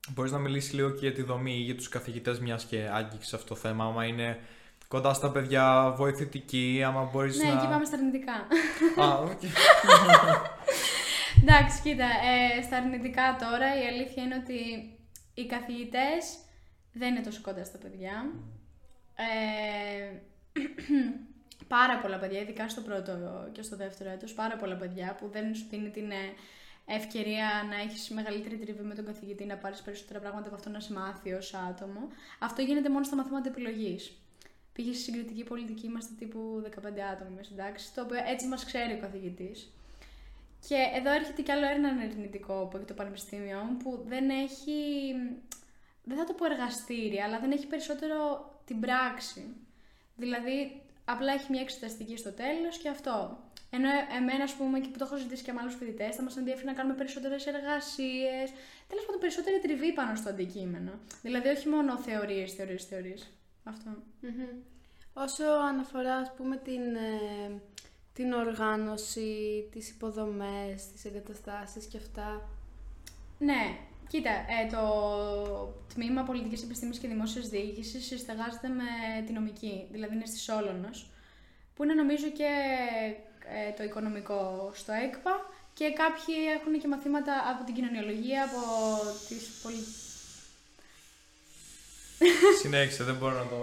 Μπορείς 0.09 0.31
να 0.31 0.37
μιλήσεις 0.37 0.73
λίγο 0.73 0.89
και 0.89 1.07
για 1.07 1.13
τη 1.13 1.21
δομή 1.21 1.53
ή 1.53 1.61
για 1.61 1.75
τους 1.75 1.89
καθηγητές 1.89 2.39
μιας 2.39 2.65
και 2.65 2.89
άγγιξες 2.91 3.33
αυτό 3.33 3.47
το 3.47 3.55
θέμα, 3.55 3.85
άμα 3.85 4.05
είναι 4.05 4.39
κοντά 4.87 5.13
στα 5.13 5.31
παιδιά, 5.31 5.93
βοηθητική, 5.97 6.83
άμα 6.85 7.03
μπορείς 7.03 7.37
Ναι, 7.37 7.49
να... 7.49 7.57
εκεί 7.57 7.67
πάμε 7.67 7.85
στα 7.85 7.97
αρνητικά. 7.97 8.33
Α, 9.03 9.17
οκ. 9.17 9.41
Εντάξει, 11.41 11.81
κοίτα, 11.81 12.05
ε, 12.05 12.61
στα 12.61 12.77
αρνητικά 12.77 13.35
τώρα 13.39 13.83
η 13.83 13.87
αλήθεια 13.87 14.23
είναι 14.23 14.35
ότι 14.35 14.59
οι 15.33 15.45
καθηγητές 15.45 16.37
δεν 16.93 17.15
είναι 17.15 17.25
τόσο 17.25 17.41
κοντά 17.41 17.63
στα 17.63 17.77
παιδιά. 17.77 18.31
Ε, 19.15 20.21
πάρα 21.67 21.99
πολλά 21.99 22.17
παιδιά, 22.17 22.39
ειδικά 22.39 22.69
στο 22.69 22.81
πρώτο 22.81 23.11
και 23.51 23.61
στο 23.61 23.75
δεύτερο 23.75 24.09
έτος, 24.09 24.33
πάρα 24.33 24.55
πολλά 24.55 24.75
παιδιά 24.75 25.15
που 25.19 25.29
δεν 25.31 25.55
σου 25.55 25.65
δίνει 25.69 25.89
την 25.89 26.11
ε, 26.11 26.33
ευκαιρία 26.85 27.47
να 27.69 27.75
έχεις 27.75 28.09
μεγαλύτερη 28.09 28.57
τριβή 28.57 28.83
με 28.83 28.95
τον 28.95 29.05
καθηγητή, 29.05 29.45
να 29.45 29.55
πάρεις 29.57 29.81
περισσότερα 29.81 30.19
πράγματα 30.19 30.47
από 30.47 30.55
αυτό 30.55 30.69
να 30.69 30.79
σε 30.79 30.93
μάθει 30.93 31.33
ως 31.33 31.53
άτομο. 31.53 32.07
Αυτό 32.39 32.61
γίνεται 32.61 32.89
μόνο 32.89 33.03
στα 33.03 33.15
μαθήματα 33.15 33.49
επιλογής. 33.49 34.17
Πήγες 34.73 34.95
στη 34.95 35.03
συγκριτική 35.03 35.43
πολιτική, 35.43 35.85
είμαστε 35.85 36.13
τύπου 36.19 36.63
15 36.65 36.99
άτομα 37.13 37.29
μέσα 37.35 37.49
εντάξει, 37.53 37.93
το 37.93 38.01
οποίο 38.01 38.17
έτσι 38.25 38.47
μας 38.47 38.65
ξέρει 38.65 38.93
ο 38.93 38.99
καθηγητής. 38.99 39.71
Και 40.67 40.75
εδώ 40.95 41.11
έρχεται 41.11 41.41
κι 41.41 41.51
άλλο 41.51 41.65
ένα 41.65 41.87
αρνητικό 41.87 42.67
που 42.71 42.77
έχει 42.77 42.85
το 42.85 42.93
Πανεπιστήμιο 42.93 43.59
μου, 43.59 43.77
που 43.77 44.03
δεν 44.07 44.29
έχει, 44.29 44.71
δεν 46.03 46.17
θα 46.17 46.23
το 46.23 46.33
πω 46.33 46.45
εργαστήρια, 46.45 47.23
αλλά 47.25 47.39
δεν 47.39 47.51
έχει 47.51 47.67
περισσότερο 47.67 48.17
την 48.65 48.79
πράξη. 48.79 49.55
Δηλαδή, 50.15 50.81
απλά 51.13 51.33
έχει 51.33 51.47
μια 51.49 51.61
εξεταστική 51.61 52.17
στο 52.17 52.31
τέλος 52.31 52.77
και 52.77 52.89
αυτό. 52.89 53.37
Ενώ 53.69 53.87
ε- 53.89 54.17
εμένα, 54.17 54.43
ας 54.43 54.53
πούμε, 54.53 54.79
και 54.79 54.89
που 54.89 54.97
το 54.97 55.05
έχω 55.05 55.17
ζητήσει 55.17 55.43
και 55.43 55.53
με 55.53 55.59
άλλους 55.61 55.75
φοιτητές, 55.75 56.15
θα 56.15 56.23
μας 56.23 56.37
ενδιαφέρει 56.37 56.65
να 56.65 56.73
κάνουμε 56.73 56.95
περισσότερες 56.95 57.45
εργασίες. 57.45 58.47
Τέλος 58.87 59.05
πάντων, 59.05 59.19
περισσότερη 59.19 59.59
τριβή 59.59 59.93
πάνω 59.93 60.15
στο 60.15 60.29
αντικείμενο. 60.29 60.91
Δηλαδή, 61.21 61.47
όχι 61.47 61.69
μόνο 61.69 61.97
θεωρίες, 61.97 62.53
θεωρίες, 62.53 62.85
θεωρίες. 62.85 63.31
Αυτό. 63.63 63.89
Μμμ. 64.21 64.47
Όσο 65.13 65.43
αναφορά, 65.43 66.15
ας 66.15 66.33
πούμε, 66.37 66.55
την, 66.57 66.95
ε, 66.95 67.61
την 68.13 68.33
οργάνωση, 68.33 69.67
τις 69.71 69.89
υποδομές, 69.89 70.91
τις 70.91 71.05
εγκαταστάσεις 71.05 71.85
και 71.85 71.97
αυτά. 71.97 72.49
Ναι, 73.39 73.77
κοίτα, 74.09 74.29
ε, 74.29 74.67
το 74.71 74.83
τμήμα 75.93 76.23
Πολιτικής 76.23 76.63
Επιστήμης 76.63 76.97
και 76.99 77.07
Δημόσιας 77.07 77.49
Διοίκησης 77.49 78.05
συσταγάζεται 78.05 78.67
με 78.67 78.83
τη 79.25 79.31
νομική, 79.31 79.87
δηλαδή 79.91 80.15
είναι 80.15 80.25
στη 80.25 80.39
Σόλωνος, 80.39 81.09
που 81.75 81.83
είναι 81.83 81.93
νομίζω 81.93 82.29
και 82.29 82.51
ε, 83.45 83.71
το 83.77 83.83
οικονομικό 83.83 84.71
στο 84.73 84.91
ΕΚΠΑ 84.91 85.49
και 85.73 85.91
κάποιοι 85.91 86.35
έχουν 86.57 86.79
και 86.79 86.87
μαθήματα 86.87 87.33
από 87.51 87.63
την 87.63 87.73
κοινωνιολογία, 87.73 88.43
από 88.43 88.61
τις 89.27 89.59
πολι... 89.63 89.83
Συνέχισε, 92.61 93.03
δεν 93.03 93.15
μπορώ 93.15 93.37
να 93.37 93.47
το. 93.47 93.57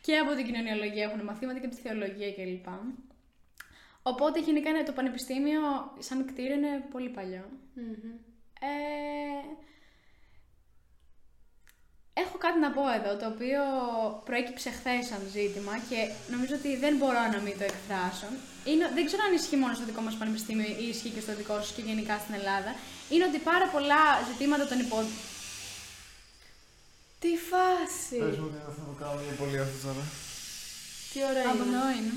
και 0.00 0.16
από 0.16 0.34
την 0.34 0.44
κοινωνιολογία 0.44 1.04
έχουν 1.04 1.24
μαθήματα 1.24 1.58
και 1.58 1.66
από 1.66 1.74
τη 1.74 1.80
θεολογία 1.80 2.32
κλπ. 2.32 2.66
Οπότε 4.02 4.40
γενικά 4.40 4.68
είναι 4.68 4.82
το 4.82 4.92
πανεπιστήμιο 4.92 5.60
σαν 5.98 6.26
κτίριο 6.26 6.54
είναι 6.54 6.84
πολύ 6.90 7.08
παλιό. 7.08 7.44
Μμμ. 7.74 8.25
Ε, 8.60 8.66
έχω 12.22 12.36
κάτι 12.38 12.58
να 12.58 12.70
πω 12.76 12.82
εδώ, 12.98 13.12
το 13.20 13.26
οποίο 13.34 13.62
προέκυψε 14.24 14.70
χθες 14.78 15.06
σαν 15.10 15.22
ζήτημα 15.36 15.74
και 15.88 15.98
νομίζω 16.34 16.54
ότι 16.60 16.70
δεν 16.84 16.94
μπορώ 16.96 17.22
να 17.34 17.40
μην 17.44 17.54
το 17.58 17.64
εκφράσω. 17.72 18.28
Είναι, 18.70 18.84
δεν 18.96 19.04
ξέρω 19.08 19.22
αν 19.28 19.32
ισχύει 19.38 19.60
μόνο 19.62 19.74
στο 19.74 19.84
δικό 19.90 20.00
μας 20.06 20.14
πανεπιστήμιο 20.20 20.68
ή 20.82 20.86
ισχύει 20.94 21.12
και 21.16 21.24
στο 21.26 21.34
δικό 21.40 21.56
σου 21.62 21.74
και 21.76 21.82
γενικά 21.90 22.14
στην 22.22 22.34
Ελλάδα. 22.40 22.70
Είναι 23.12 23.24
ότι 23.30 23.38
πάρα 23.38 23.66
πολλά 23.74 24.02
ζητήματα 24.30 24.64
των 24.70 24.78
υπο... 24.84 24.98
Τι 27.22 27.32
φάση! 27.50 28.16
Πες 28.24 28.38
μου 28.38 28.48
ότι 28.50 28.58
δεν 28.66 28.74
θα 28.78 28.84
το 28.90 28.94
κάνω 29.02 29.20
για 29.26 29.36
πολύ 29.42 29.58
αυτό 29.64 29.78
τώρα. 29.86 30.04
Τι 31.12 31.18
ωραία 31.30 31.48
Από 31.52 31.64
είναι. 31.64 31.76
εδώ 31.76 31.84
είναι. 31.96 32.12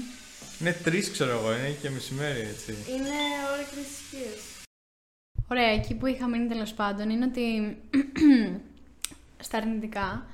Είναι 0.59 0.73
τρεις, 0.85 1.11
ξέρω 1.11 1.31
εγώ, 1.31 1.49
είναι 1.55 1.69
και 1.81 1.89
μεσημέρι 1.89 2.41
έτσι. 2.53 2.71
Είναι 2.93 3.15
ώρα 3.53 3.63
κρίσης 3.71 3.99
Ωραία, 5.51 5.67
εκεί 5.67 5.95
που 5.95 6.05
είχα 6.05 6.27
μείνει 6.27 6.47
τέλος 6.47 6.73
πάντων 6.73 7.09
είναι 7.09 7.25
ότι 7.25 7.77
στα 9.45 9.57
αρνητικά 9.57 10.25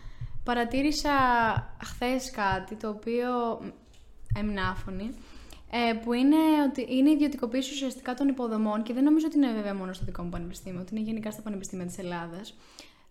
παρατήρησα 0.43 1.11
χθες 1.83 2.31
κάτι 2.31 2.75
το 2.75 2.89
οποίο 2.89 3.29
έμεινα 4.37 4.67
άφωνη, 4.67 5.09
ε, 5.71 5.93
που 5.93 6.13
είναι 6.13 6.35
ότι 6.67 6.85
είναι 6.89 7.09
η 7.09 7.13
ιδιωτικοποίηση 7.13 7.73
ουσιαστικά 7.73 8.13
των 8.13 8.27
υποδομών 8.27 8.83
και 8.83 8.93
δεν 8.93 9.03
νομίζω 9.03 9.25
ότι 9.25 9.37
είναι 9.37 9.53
βέβαια 9.53 9.75
μόνο 9.75 9.93
στο 9.93 10.05
δικό 10.05 10.23
μου 10.23 10.29
πανεπιστήμιο, 10.29 10.79
ότι 10.81 10.95
είναι 10.95 11.05
γενικά 11.05 11.31
στα 11.31 11.41
πανεπιστήμια 11.41 11.85
της 11.85 11.97
Ελλάδας. 11.97 12.53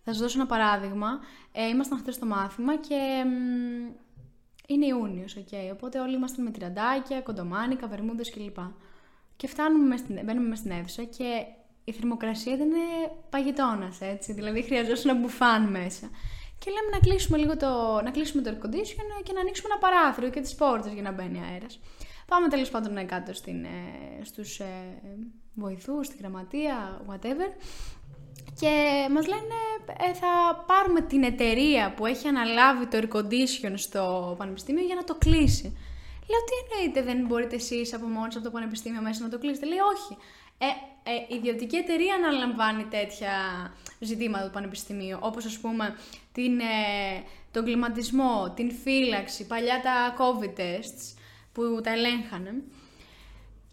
Θα 0.03 0.11
σας 0.11 0.21
δώσω 0.21 0.39
ένα 0.39 0.47
παράδειγμα. 0.47 1.19
Ε, 1.51 1.67
ήμασταν 1.67 1.97
χθες 1.97 2.15
στο 2.15 2.25
μάθημα 2.25 2.77
και 2.77 3.23
μ, 3.25 3.93
είναι 4.67 4.85
Ιούνιος, 4.85 5.35
οκ. 5.35 5.47
Οπότε 5.71 5.99
όλοι 5.99 6.15
ήμασταν 6.15 6.43
με 6.43 6.51
τιραντάκια, 6.51 7.21
κοντομάνικα, 7.21 7.87
βερμούδες 7.87 8.31
κλπ. 8.31 8.57
Και 9.35 9.47
φτάνουμε 9.47 9.87
μες 9.87 9.99
στην, 9.99 10.19
μπαίνουμε 10.23 10.47
μέσα 10.47 10.61
στην 10.61 10.71
αίθουσα 10.71 11.03
και 11.03 11.45
η 11.85 11.91
θερμοκρασία 11.91 12.53
ήταν 12.53 12.69
παγετώνα, 13.29 13.93
έτσι. 13.99 14.33
Δηλαδή 14.33 14.61
χρειαζόταν 14.61 15.15
ένα 15.15 15.21
μπουφάν 15.21 15.69
μέσα. 15.69 16.09
Και 16.59 16.71
λέμε 16.71 16.89
να 16.91 16.99
κλείσουμε 16.99 17.37
λίγο 17.37 17.57
το, 17.57 18.01
να 18.03 18.11
κλείσουμε 18.11 18.41
το 18.41 18.49
air 18.51 18.65
condition 18.65 19.23
και 19.23 19.33
να 19.33 19.39
ανοίξουμε 19.39 19.69
ένα 19.71 19.79
παράθυρο 19.79 20.29
και 20.29 20.41
τις 20.41 20.55
πόρτες 20.55 20.93
για 20.93 21.01
να 21.01 21.11
μπαίνει 21.11 21.41
αέρας. 21.51 21.79
Πάμε 22.27 22.47
τέλος 22.47 22.69
πάντων 22.69 22.97
ε, 22.97 23.03
κάτω 23.03 23.33
στην, 23.33 23.63
ε, 23.63 24.23
στους 24.23 24.59
ε, 24.59 25.01
βοηθούς, 25.53 26.05
στη 26.05 26.17
γραμματεία, 26.19 27.01
whatever. 27.09 27.49
Και 28.59 28.73
μας 29.11 29.27
λένε 29.27 29.57
ε, 30.09 30.13
θα 30.13 30.63
πάρουμε 30.67 31.01
την 31.01 31.23
εταιρεία 31.23 31.93
που 31.93 32.05
έχει 32.05 32.27
αναλάβει 32.27 32.85
το 32.85 32.97
air 33.01 33.15
condition 33.15 33.73
στο 33.75 34.35
πανεπιστήμιο 34.37 34.83
για 34.83 34.95
να 34.95 35.03
το 35.03 35.15
κλείσει. 35.15 35.77
Λέω 36.29 36.41
τι 36.47 36.53
εννοείτε 36.61 37.01
δεν 37.01 37.25
μπορείτε 37.25 37.55
εσείς 37.55 37.93
από 37.93 38.05
μόνοι 38.05 38.31
σας 38.31 38.35
από 38.35 38.43
το 38.43 38.51
πανεπιστήμιο 38.51 39.01
μέσα 39.01 39.23
να 39.23 39.29
το 39.29 39.37
κλείσετε. 39.37 39.65
Λέει 39.65 39.77
όχι. 39.77 40.17
Ε, 40.57 40.65
ε, 41.03 41.13
η 41.27 41.35
ιδιωτική 41.35 41.75
εταιρεία 41.75 42.15
αναλαμβάνει 42.15 42.83
τέτοια 42.83 43.31
ζητήματα 43.99 44.45
του 44.45 44.51
πανεπιστημίου, 44.51 45.17
όπως 45.21 45.45
ας 45.45 45.59
πούμε 45.59 45.95
την, 46.31 46.59
ε, 46.59 47.23
τον 47.51 47.63
κλιματισμό, 47.63 48.53
την 48.55 48.71
φύλαξη, 48.71 49.47
παλιά 49.47 49.81
τα 49.81 50.15
COVID 50.19 50.59
tests 50.59 51.17
που 51.51 51.81
τα 51.83 51.91
ελέγχανε. 51.91 52.63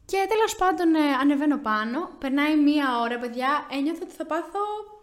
Και 0.05 0.27
τέλος 0.29 0.57
πάντων 0.57 0.95
ε, 0.95 1.12
ανεβαίνω 1.21 1.59
πάνω, 1.59 2.11
περνάει 2.18 2.57
μία 2.57 3.01
ώρα, 3.01 3.18
παιδιά, 3.18 3.66
ένιωθω 3.71 4.01
ότι 4.03 4.14
θα 4.14 4.27
πάθω 4.27 4.61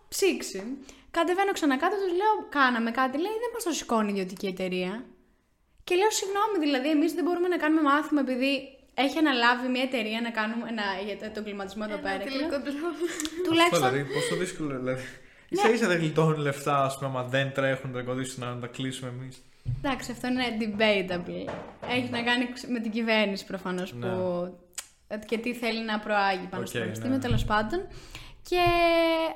ψήξη. 0.08 0.78
Κατεβαίνω 1.12 1.52
ξανακάτω, 1.52 1.96
τους 1.96 2.12
λέω: 2.12 2.48
Κάναμε 2.50 2.92
κάτι. 2.92 3.18
Λέει: 3.18 3.32
Δεν 3.44 3.52
μας 3.54 3.64
το 3.64 3.72
σηκώνει 3.72 4.10
η 4.10 4.12
ιδιωτική 4.12 4.48
εταιρεία. 4.48 5.06
Και 5.84 5.96
λέω: 5.96 6.12
Συγγνώμη, 6.12 6.58
δηλαδή, 6.60 6.90
εμείς 6.90 7.14
δεν 7.14 7.24
μπορούμε 7.24 7.48
να 7.48 7.58
κάνουμε 7.58 7.82
μάθημα 7.82 8.22
επειδή 8.22 8.79
έχει 9.06 9.18
αναλάβει 9.24 9.68
μια 9.68 9.82
εταιρεία 9.90 10.20
να 10.22 10.32
κάνουμε 10.40 10.66
ένα, 10.74 10.84
για 11.08 11.32
τον 11.36 11.44
κλιματισμό 11.44 11.84
εδώ 11.90 11.98
πέρα. 12.06 12.18
Και 12.24 12.30
λέω, 12.30 12.50
Τουλάχιστον. 13.48 13.90
Δηλαδή, 13.90 14.14
πόσο 14.14 14.36
δύσκολο 14.36 14.78
δηλαδή. 14.80 15.04
ίσα 15.52 15.70
ίσα 15.70 15.88
δεν 15.88 15.98
γλιτώνουν 15.98 16.38
λεφτά, 16.48 16.84
ας 16.84 16.98
πούμε, 16.98 17.10
άμα 17.10 17.24
δεν 17.24 17.52
τρέχουν 17.54 17.92
τα 17.94 18.02
ερκοντίσια 18.02 18.46
να 18.46 18.60
τα 18.60 18.68
κλείσουμε 18.68 19.10
εμείς. 19.20 19.36
Εντάξει, 19.84 20.12
αυτό 20.12 20.28
είναι 20.28 20.44
debatable. 20.62 21.54
Έχει 21.90 22.10
να 22.10 22.22
κάνει 22.24 22.46
με 22.68 22.80
την 22.80 22.92
κυβέρνηση 22.92 23.46
προφανώς 23.46 23.94
Ναι. 23.94 24.08
που. 24.08 24.58
και 25.28 25.38
τι 25.38 25.54
θέλει 25.54 25.84
να 25.86 26.00
προάγει 26.00 26.48
πάνω 26.50 26.66
στο 26.66 26.78
Οκ, 26.78 26.84
πανεπιστήμιο, 26.84 27.16
ναι. 27.18 27.22
τέλος 27.24 27.46
πάντων. 27.46 27.88
Και 28.50 28.62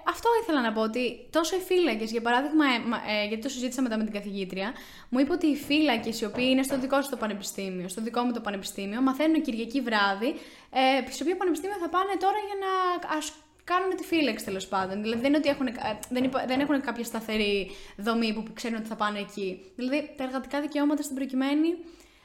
αυτό 0.04 0.30
ήθελα 0.42 0.62
να 0.62 0.74
πω 0.74 0.82
ότι 0.82 1.28
τόσο 1.30 1.56
οι 1.56 1.60
φύλακες, 1.60 2.12
για 2.12 2.22
παράδειγμα, 2.22 2.66
ε, 2.66 2.80
μα- 2.88 3.02
ε, 3.12 3.28
γιατί 3.28 3.44
το 3.44 3.50
συζήτησα 3.50 3.82
μετά 3.82 3.98
με 3.98 4.04
την 4.04 4.14
καθηγήτρια, 4.14 4.74
μου 5.10 5.20
είπε 5.20 5.34
ότι 5.34 5.48
οι 5.48 5.56
φύλακες 5.56 6.22
οι 6.22 6.26
οποίοι 6.26 6.48
είναι 6.50 6.64
στο 6.64 6.80
δικό 6.80 7.02
σου 7.02 7.10
το 7.10 7.18
πανεπιστήμιο, 7.18 7.88
στο 7.88 8.02
δικό 8.02 8.22
μου 8.22 8.32
το 8.34 8.40
πανεπιστήμιο, 8.42 9.02
μαθαίνουν 9.02 9.42
Κυριακή 9.42 9.82
βράδυ, 9.82 10.28
ε, 10.70 11.12
στο 11.12 11.24
οποίο 11.24 11.36
πανεπιστήμιο 11.36 11.78
θα 11.78 11.90
πάνε 11.90 12.14
τώρα 12.20 12.38
για 12.48 12.58
να 12.64 12.72
ας 13.18 13.34
κάνουν 13.64 13.96
τη 13.96 14.04
φύλαξη 14.04 14.46
τέλος 14.46 14.68
πάντων. 14.68 15.02
Δηλαδή 15.02 15.20
δεν, 15.22 15.30
είναι 15.30 15.38
ότι 15.38 15.50
έχουν, 15.50 15.68
ε, 15.68 15.74
δεν, 16.10 16.24
υπο- 16.24 16.44
δεν 16.48 16.60
έχουν 16.60 16.82
κάποια 16.82 17.04
σταθερή 17.04 17.72
δομή 17.98 18.34
που 18.34 18.44
ξέρουν 18.54 18.78
ότι 18.78 18.88
θα 18.88 18.96
πάνε 18.96 19.20
εκεί. 19.20 19.72
Δηλαδή 19.76 20.14
τα 20.18 20.24
εργατικά 20.24 20.62
δικαιώματα 20.62 21.02
στην 21.02 21.16
προκειμένη, 21.16 21.76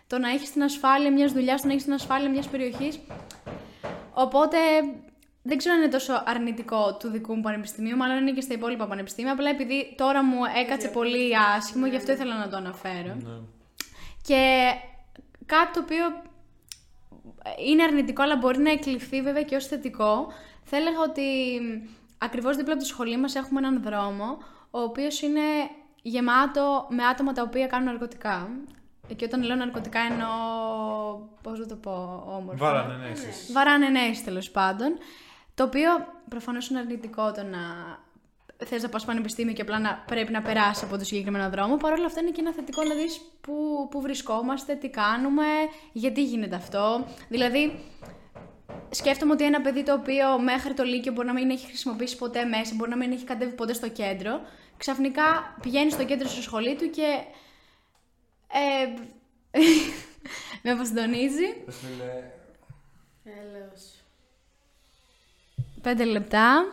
το 0.06 0.18
να 0.18 0.28
έχεις 0.30 0.52
την 0.52 0.62
ασφάλεια 0.62 1.12
μιας 1.12 1.32
δουλειάς, 1.32 1.60
το 1.60 1.66
να 1.66 1.72
έχεις 1.72 1.84
την 1.84 1.92
ασφάλεια 1.92 2.30
μιας 2.30 2.48
περιοχής. 2.48 2.98
Οπότε 4.14 4.58
δεν 5.48 5.58
ξέρω 5.58 5.74
αν 5.74 5.80
είναι 5.80 5.90
τόσο 5.90 6.22
αρνητικό 6.26 6.96
του 6.96 7.08
δικού 7.08 7.34
μου 7.34 7.40
πανεπιστημίου, 7.40 7.96
μάλλον 7.96 8.16
είναι 8.16 8.32
και 8.32 8.40
στα 8.40 8.54
υπόλοιπα 8.54 8.86
πανεπιστήμια. 8.86 9.32
Απλά 9.32 9.50
επειδή 9.50 9.94
τώρα 9.96 10.24
μου 10.24 10.38
έκατσε 10.62 10.88
πολύ 10.88 11.36
άσχημο, 11.56 11.86
γι' 11.86 11.96
αυτό 11.96 12.12
ήθελα 12.12 12.38
να 12.38 12.48
το 12.48 12.56
αναφέρω. 12.56 13.14
Ναι. 13.14 13.38
Και 14.22 14.70
κάτι 15.46 15.72
το 15.72 15.80
οποίο 15.80 16.04
είναι 17.66 17.82
αρνητικό, 17.82 18.22
αλλά 18.22 18.36
μπορεί 18.36 18.58
να 18.58 18.70
εκλειφθεί 18.70 19.22
βέβαια 19.22 19.42
και 19.42 19.56
ως 19.56 19.66
θετικό. 19.66 20.32
Θα 20.62 20.76
έλεγα 20.76 21.00
ότι 21.00 21.22
ακριβώς 22.18 22.56
δίπλα 22.56 22.72
από 22.72 22.82
τη 22.82 22.88
σχολή 22.88 23.18
μας 23.18 23.34
έχουμε 23.34 23.60
έναν 23.60 23.82
δρόμο, 23.82 24.38
ο 24.70 24.80
οποίος 24.80 25.22
είναι 25.22 25.40
γεμάτο 26.02 26.86
με 26.90 27.04
άτομα 27.04 27.32
τα 27.32 27.42
οποία 27.42 27.66
κάνουν 27.66 27.86
ναρκωτικά. 27.86 28.48
Και 29.16 29.24
όταν 29.24 29.42
λέω 29.42 29.56
ναρκωτικά 29.56 30.00
εννοώ, 30.00 30.28
πώς 31.42 31.58
να 31.58 31.66
το 31.66 31.74
πω, 31.74 32.24
όμορφα. 32.26 32.64
Βάρανε, 32.64 32.94
ναι, 32.94 33.08
εσείς. 33.10 33.52
Βαράνε 33.52 33.88
νέες 33.88 34.24
τέλος 34.24 34.50
πάντων. 34.50 34.98
Το 35.58 35.64
οποίο 35.64 35.90
προφανώς 36.28 36.68
είναι 36.68 36.78
αρνητικό 36.78 37.32
το 37.32 37.42
να 37.42 37.58
θες 38.64 38.82
να 38.82 38.88
πας 38.88 39.04
πανεπιστήμιο 39.04 39.52
και 39.52 39.62
απλά 39.62 39.78
να 39.78 40.04
πρέπει 40.06 40.32
να 40.32 40.42
περάσεις 40.42 40.82
από 40.82 40.98
το 40.98 41.04
συγκεκριμένο 41.04 41.50
δρόμο. 41.50 41.76
Παρ' 41.76 41.92
όλα 41.92 42.06
αυτά 42.06 42.20
είναι 42.20 42.30
και 42.30 42.40
ένα 42.40 42.52
θετικό 42.52 42.82
να 42.82 42.94
δεις 42.94 43.20
που, 43.40 43.88
που 43.90 44.00
βρισκόμαστε, 44.00 44.74
τι 44.74 44.88
κάνουμε, 44.88 45.44
γιατί 45.92 46.24
γίνεται 46.24 46.56
αυτό. 46.56 47.06
Δηλαδή, 47.28 47.84
σκέφτομαι 48.90 49.32
ότι 49.32 49.44
ένα 49.44 49.60
παιδί 49.60 49.82
το 49.82 49.92
οποίο 49.92 50.38
μέχρι 50.38 50.74
το 50.74 50.82
Λύκειο 50.82 51.12
μπορεί 51.12 51.26
να 51.26 51.32
μην 51.32 51.50
έχει 51.50 51.66
χρησιμοποιήσει 51.66 52.16
ποτέ 52.16 52.44
μέσα, 52.44 52.74
μπορεί 52.74 52.90
να 52.90 52.96
μην 52.96 53.12
έχει 53.12 53.24
κατέβει 53.24 53.52
ποτέ 53.52 53.72
στο 53.72 53.88
κέντρο, 53.88 54.40
ξαφνικά 54.76 55.56
πηγαίνει 55.62 55.90
στο 55.90 56.04
κέντρο 56.04 56.28
στη 56.28 56.42
σχολή 56.42 56.76
του 56.76 56.90
και. 56.90 57.22
Ε, 58.52 58.86
με 60.62 60.70
αποσυντονίζει. 60.70 61.64
Έλεος. 63.24 63.97
Πέντε 65.82 66.04
λεπτά. 66.04 66.72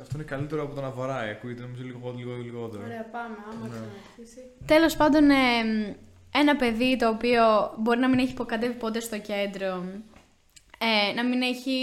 Αυτό 0.00 0.12
είναι 0.14 0.24
καλύτερο 0.24 0.62
από 0.62 0.74
το 0.74 0.80
να 0.80 0.90
βαράει. 0.90 1.30
Ακούγεται 1.30 1.62
νομίζω 1.62 1.82
λίγο, 1.82 2.14
λίγο 2.16 2.36
λιγότερο. 2.36 2.82
Ωραία, 2.84 3.04
πάμε. 3.12 3.36
Άμα 3.50 3.68
ναι. 3.68 3.76
αρχίσει. 3.76 4.40
Τέλος 4.66 4.96
πάντων, 4.96 5.30
ε, 5.30 5.36
ένα 6.32 6.56
παιδί 6.56 6.96
το 6.96 7.08
οποίο 7.08 7.72
μπορεί 7.76 7.98
να 7.98 8.08
μην 8.08 8.18
έχει 8.18 8.34
κατέβει 8.46 8.74
ποτέ 8.74 9.00
στο 9.00 9.18
κέντρο, 9.18 9.84
ε, 10.78 11.12
να, 11.14 11.24
μην 11.24 11.42
έχει, 11.42 11.78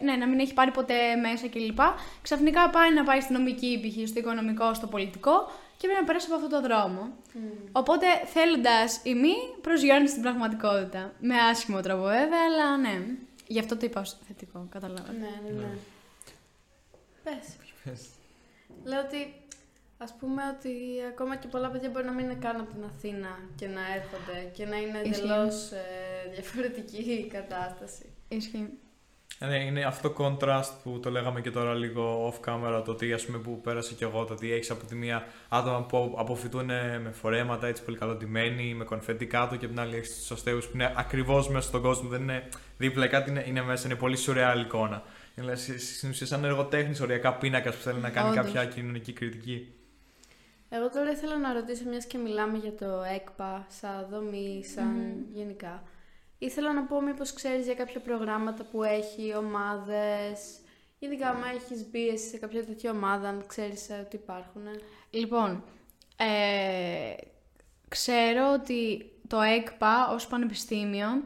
ε, 0.00 0.04
ναι, 0.04 0.16
να 0.16 0.28
μην 0.28 0.38
έχει 0.38 0.54
πάρει 0.54 0.70
ποτέ 0.70 0.94
μέσα 1.22 1.48
κλπ. 1.48 1.78
Ξαφνικά 2.22 2.70
πάει 2.70 2.94
να 2.94 3.04
πάει 3.04 3.20
στην 3.20 3.36
νομική 3.36 3.80
π.χ. 3.82 4.08
στο 4.08 4.18
οικονομικό, 4.18 4.74
στο 4.74 4.86
πολιτικό 4.86 5.50
και 5.82 5.88
πρέπει 5.88 6.00
να 6.00 6.06
περάσει 6.06 6.26
από 6.30 6.34
αυτό 6.34 6.48
το 6.48 6.60
δρόμο. 6.60 7.12
Οπότε 7.72 8.06
θέλοντας 8.26 9.00
η 9.02 9.14
μη 9.14 9.34
προσγειώνει 9.60 10.08
στην 10.08 10.22
πραγματικότητα. 10.22 11.12
Με 11.20 11.34
άσχημο 11.36 11.80
τρόπο 11.80 12.02
βέβαια, 12.02 12.40
αλλά 12.48 12.76
ναι. 12.76 13.04
Γι' 13.46 13.58
αυτό 13.58 13.76
το 13.76 13.86
είπα 13.86 14.00
ως 14.00 14.16
θετικό, 14.26 14.66
καταλάβατε. 14.70 15.12
Ναι, 15.12 15.18
ναι, 15.44 15.50
ναι. 15.50 15.60
Ναι. 15.60 15.74
Πες. 17.22 17.56
Πες. 17.84 18.06
Λέω 18.84 19.00
ότι 19.00 19.34
ας 19.98 20.14
πούμε 20.18 20.42
ότι 20.56 20.72
ακόμα 21.08 21.36
και 21.36 21.46
πολλά 21.48 21.70
παιδιά 21.70 21.88
μπορεί 21.88 22.04
να 22.04 22.12
μην 22.12 22.24
είναι 22.24 22.34
καν 22.40 22.60
από 22.60 22.72
την 22.72 22.84
Αθήνα 22.84 23.38
και 23.56 23.66
να 23.66 23.80
έρχονται 23.94 24.50
και 24.54 24.66
να 24.66 24.76
είναι 24.76 24.98
Ισχύει. 25.04 25.20
εντελώς 25.24 25.70
διαφορετική 26.32 27.02
η 27.12 27.26
κατάσταση. 27.26 28.12
Ισχύει. 28.28 28.68
Ε, 29.42 29.46
Ναι, 29.46 29.64
είναι 29.64 29.84
αυτό 29.84 30.10
το 30.10 30.24
contrast 30.40 30.70
που 30.82 31.00
το 31.02 31.10
λέγαμε 31.10 31.40
και 31.40 31.50
τώρα 31.50 31.74
λίγο 31.74 32.28
off 32.28 32.48
camera, 32.48 32.82
το 32.84 32.90
ότι 32.90 33.12
ας 33.12 33.24
πούμε 33.24 33.38
που 33.38 33.60
πέρασε 33.60 33.94
και 33.94 34.04
εγώ, 34.04 34.24
το 34.24 34.32
ότι 34.32 34.52
έχεις 34.52 34.70
από 34.70 34.84
τη 34.84 34.94
μία 34.94 35.26
άτομα 35.48 35.82
που 35.82 36.14
αποφυτούν 36.18 36.64
με 36.64 37.10
φορέματα 37.12 37.66
έτσι 37.66 37.84
πολύ 37.84 37.96
καλοντημένοι, 37.96 38.74
με 38.74 38.84
κονφέτι 38.84 39.26
κάτω 39.26 39.56
και 39.56 39.64
από 39.64 39.74
την 39.74 39.82
άλλη 39.82 39.96
έχεις 39.96 40.16
τους 40.18 40.30
αστέους 40.30 40.66
που 40.66 40.70
είναι 40.74 40.92
ακριβώς 40.96 41.48
μέσα 41.48 41.68
στον 41.68 41.82
κόσμο, 41.82 42.08
δεν 42.08 42.22
είναι 42.22 42.48
δίπλα, 42.78 43.06
κάτι 43.06 43.30
είναι, 43.30 43.44
είναι 43.46 43.62
μέσα, 43.62 43.86
είναι 43.86 43.96
πολύ 43.96 44.16
σουρεάλ 44.16 44.60
εικόνα. 44.60 45.02
Είναι 45.38 45.54
σ- 45.54 45.78
σ- 45.78 45.96
στην 45.96 46.10
ουσία 46.10 46.26
σαν 46.26 46.44
εργοτέχνης 46.44 47.00
οριακά 47.00 47.34
πίνακας 47.34 47.74
που 47.76 47.82
θέλει 47.82 48.00
να 48.00 48.10
κάνει 48.10 48.28
Όντως. 48.30 48.44
κάποια 48.44 48.64
κοινωνική 48.64 49.12
κριτική. 49.12 49.72
Εγώ 50.68 50.90
τώρα 50.90 51.10
ήθελα 51.10 51.38
να 51.38 51.52
ρωτήσω, 51.52 51.82
μιας 51.88 52.04
και 52.06 52.18
μιλάμε 52.18 52.58
για 52.58 52.72
το 52.74 53.02
ΕΚΠΑ, 53.14 53.66
σαν 53.68 54.06
δομή, 54.10 54.64
σαν 54.74 55.14
γενικά. 55.32 55.82
Ήθελα 56.42 56.72
να 56.72 56.82
πω 56.82 57.00
μήπως 57.00 57.32
ξέρεις 57.32 57.64
για 57.64 57.74
κάποια 57.74 58.00
προγράμματα 58.00 58.64
που 58.64 58.82
έχει, 58.82 59.34
ομάδες, 59.36 60.58
ειδικά 60.98 61.28
άμα 61.28 61.46
έχεις 61.54 61.90
μπει 61.90 62.08
εσύ 62.08 62.28
σε 62.28 62.38
κάποια 62.38 62.64
τέτοια 62.64 62.90
ομάδα, 62.90 63.28
αν 63.28 63.44
ξέρεις 63.46 63.90
ε, 63.90 64.04
ότι 64.06 64.16
υπάρχουν. 64.16 64.62
Λοιπόν, 65.10 65.64
ε, 66.16 67.14
ξέρω 67.88 68.52
ότι 68.52 69.10
το 69.28 69.40
ΕΚΠΑ 69.40 70.10
ως 70.12 70.26
πανεπιστήμιο 70.26 71.22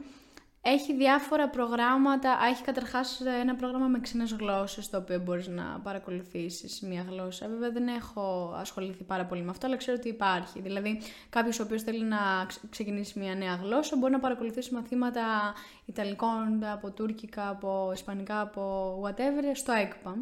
έχει 0.68 0.94
διάφορα 0.94 1.48
προγράμματα, 1.48 2.30
α, 2.32 2.46
έχει 2.46 2.62
καταρχάς 2.62 3.20
ένα 3.40 3.54
πρόγραμμα 3.54 3.86
με 3.86 4.00
ξένες 4.00 4.32
γλώσσες 4.32 4.90
το 4.90 4.96
οποίο 4.96 5.18
μπορείς 5.20 5.48
να 5.48 5.80
παρακολουθήσεις 5.82 6.80
μία 6.80 7.06
γλώσσα. 7.08 7.48
Βέβαια 7.48 7.70
δεν 7.70 7.88
έχω 7.88 8.54
ασχοληθεί 8.56 9.04
πάρα 9.04 9.24
πολύ 9.24 9.42
με 9.42 9.50
αυτό, 9.50 9.66
αλλά 9.66 9.76
ξέρω 9.76 9.96
ότι 10.00 10.08
υπάρχει. 10.08 10.60
Δηλαδή 10.60 11.00
κάποιος 11.30 11.60
ο 11.60 11.62
οποίος 11.62 11.82
θέλει 11.82 12.04
να 12.04 12.44
ξε- 12.46 12.62
ξεκινήσει 12.70 13.18
μία 13.18 13.34
νέα 13.34 13.54
γλώσσα 13.54 13.96
μπορεί 13.96 14.12
να 14.12 14.18
παρακολουθήσει 14.20 14.74
μαθήματα 14.74 15.54
Ιταλικών, 15.84 16.64
από 16.72 16.90
Τούρκικα, 16.90 17.48
από 17.48 17.90
Ισπανικά, 17.94 18.40
από 18.40 18.94
whatever 19.04 19.50
στο 19.54 19.72
ΕΚΠΑ. 19.72 20.16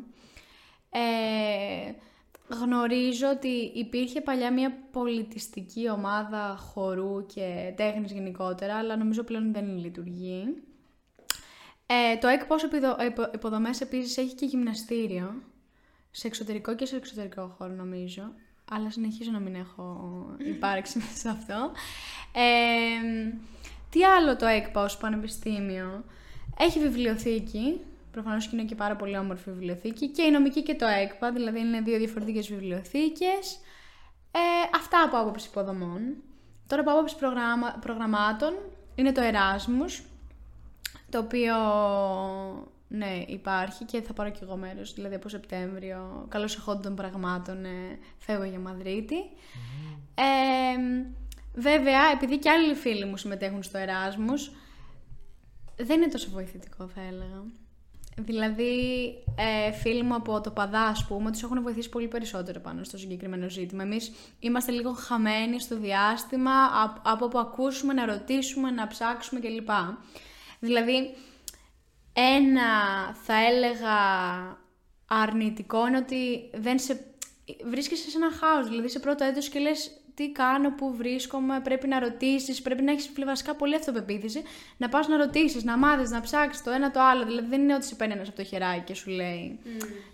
Ε, 0.91 1.93
γνωρίζω 2.49 3.29
ότι 3.29 3.73
υπήρχε 3.75 4.21
παλιά 4.21 4.53
μια 4.53 4.73
πολιτιστική 4.93 5.91
ομάδα 5.91 6.57
χορού 6.57 7.27
και 7.27 7.73
τέχνης 7.77 8.13
γενικότερα, 8.13 8.75
αλλά 8.77 8.97
νομίζω 8.97 9.23
πλέον 9.23 9.53
δεν 9.53 9.79
λειτουργεί. 9.79 10.63
Ε, 11.87 12.17
το 12.17 12.29
ΕΚ 12.29 12.43
ως 12.51 12.63
υποδο, 12.63 12.97
υπο- 13.07 13.31
υποδομές 13.35 13.81
επίσης 13.81 14.17
έχει 14.17 14.35
και 14.35 14.47
γυμναστήριο, 14.47 15.43
σε 16.11 16.27
εξωτερικό 16.27 16.75
και 16.75 16.87
σε 16.87 16.97
εξωτερικό 16.97 17.55
χώρο 17.59 17.73
νομίζω, 17.73 18.33
αλλά 18.71 18.91
συνεχίζω 18.91 19.31
να 19.31 19.39
μην 19.39 19.55
έχω 19.55 20.27
υπάρξει 20.39 20.99
μέσα 20.99 21.17
σε 21.23 21.29
αυτό. 21.29 21.73
Ε, 22.33 23.33
τι 23.91 24.05
άλλο 24.05 24.37
το 24.37 24.47
ΕΚΠΑ 24.47 24.83
ως 24.83 24.97
πανεπιστήμιο; 24.97 26.05
Έχει 26.59 26.79
βιβλιοθήκη, 26.79 27.81
προφανώς 28.15 28.47
και 28.47 28.57
είναι 28.57 28.65
και 28.65 28.75
πάρα 28.75 28.97
πολύ 28.97 29.19
όμορφη 29.19 29.51
βιβλιοθήκη, 29.51 30.09
και 30.09 30.23
η 30.23 30.31
νομική 30.31 30.63
και 30.63 30.75
το 30.75 30.87
ΕΚΠΑ, 30.87 31.33
δηλαδή 31.33 31.61
είναι 31.61 31.81
δύο 31.81 31.99
διαφορετικές 31.99 32.49
βιβλιοθήκες. 32.49 33.59
Ε, 34.31 34.39
αυτά 34.77 35.03
από 35.03 35.17
άποψη 35.17 35.49
υποδομών. 35.49 36.01
Τώρα 36.67 36.83
από 36.83 36.91
άποψη 36.91 37.17
προγράμμα, 37.17 37.79
προγραμμάτων 37.81 38.53
είναι 38.95 39.13
το 39.13 39.23
Erasmus, 39.23 40.05
το 41.11 41.19
οποίο 41.19 41.55
ναι, 42.89 43.25
υπάρχει 43.27 43.85
και 43.85 44.03
θα 44.03 44.13
πάρω 44.13 44.31
και 44.31 44.39
εγώ 44.43 44.57
μέρος, 44.57 44.95
δηλαδή 44.95 45.15
από 45.15 45.29
Σεπτέμβριο, 45.29 46.27
καλώς 46.29 46.57
εχόντων 46.57 46.83
των 46.83 46.95
πραγμάτων, 46.95 47.65
ε, 47.65 47.99
φεύγω 48.19 48.45
για 48.45 48.59
Μαδρίτη. 48.59 49.17
Ε, 50.15 51.05
βέβαια, 51.55 52.01
επειδή 52.13 52.39
και 52.39 52.51
άλλοι 52.51 52.75
φίλοι 52.75 53.05
μου 53.05 53.17
συμμετέχουν 53.17 53.63
στο 53.63 53.79
Erasmus, 53.79 54.53
δεν 55.77 56.03
είναι 56.03 56.11
τόσο 56.11 56.31
βοηθητικό 56.31 56.87
θα 56.87 57.01
έλεγα. 57.01 57.43
Δηλαδή, 58.17 59.09
ε, 59.37 59.73
φίλοι 59.73 60.03
μου 60.03 60.15
από 60.15 60.41
το 60.41 60.51
Παδά, 60.51 60.83
ας 60.83 61.07
πούμε, 61.07 61.31
τους 61.31 61.43
έχουν 61.43 61.63
βοηθήσει 61.63 61.89
πολύ 61.89 62.09
περισσότερο 62.09 62.61
πάνω 62.61 62.85
στο 62.85 62.99
συγκεκριμένο 62.99 63.49
ζήτημα. 63.49 63.83
Εμείς 63.83 64.13
είμαστε 64.39 64.73
λίγο 64.73 64.93
χαμένοι 64.93 65.61
στο 65.61 65.77
διάστημα 65.79 66.53
από, 66.83 67.01
από 67.05 67.29
που 67.29 67.39
ακούσουμε, 67.39 67.93
να 67.93 68.07
ρωτήσουμε, 68.07 68.71
να 68.71 68.87
ψάξουμε 68.87 69.41
κλπ. 69.41 69.71
Δηλαδή, 70.59 71.15
ένα 72.13 72.71
θα 73.23 73.35
έλεγα 73.35 73.97
αρνητικό 75.07 75.87
είναι 75.87 75.97
ότι 75.97 76.51
δεν 76.55 76.79
σε... 76.79 77.15
βρίσκεσαι 77.65 78.11
σε 78.11 78.17
ένα 78.17 78.33
χάος. 78.33 78.69
Δηλαδή, 78.69 78.89
σε 78.89 78.99
πρώτο 78.99 79.25
έτος 79.25 79.49
και 79.49 79.59
λες 79.59 79.91
τι 80.15 80.33
κάνω, 80.33 80.71
πού 80.71 80.95
βρίσκομαι, 80.97 81.61
πρέπει 81.61 81.89
να 81.89 81.99
ρωτήσεις, 81.99 82.63
πρέπει 82.63 82.83
να 82.83 82.93
έχεις 82.93 83.11
βασικά 83.27 83.55
πολύ 83.55 83.75
αυτοπεποίθηση, 83.75 84.43
να 84.77 84.89
πας 84.89 85.09
να 85.09 85.17
ρωτήσεις, 85.17 85.65
να 85.65 85.77
μάθεις, 85.79 86.11
να 86.11 86.21
ψάξεις 86.21 86.63
το 86.63 86.71
ένα 86.71 86.91
το 86.91 87.01
άλλο. 87.03 87.25
Δηλαδή, 87.25 87.47
δεν 87.49 87.61
είναι 87.61 87.75
ότι 87.75 87.85
σε 87.85 87.95
παίρνει 87.95 88.13
ένας 88.15 88.29
από 88.29 88.37
το 88.37 88.45
χεράκι 88.45 88.81
και 88.85 88.95
σου 88.95 89.11
λέει 89.11 89.59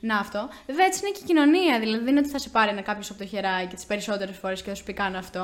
να 0.00 0.16
αυτό. 0.18 0.48
Βέβαια, 0.66 0.84
έτσι 0.86 1.00
είναι 1.02 1.10
και 1.14 1.20
η 1.22 1.26
κοινωνία. 1.26 1.78
Δηλαδή, 1.78 1.98
δεν 2.04 2.08
είναι 2.12 2.20
ότι 2.20 2.28
θα 2.28 2.38
σε 2.38 2.48
πάρει 2.48 2.70
ένα 2.70 2.80
κάποιος 2.80 3.10
από 3.10 3.18
το 3.18 3.26
χεράκι 3.26 3.74
τις 3.74 3.84
περισσότερες 3.86 4.36
φορές 4.36 4.62
και 4.62 4.68
θα 4.68 4.74
σου 4.74 4.84
πει 4.84 4.92
κάνω 4.92 5.18
αυτό. 5.18 5.40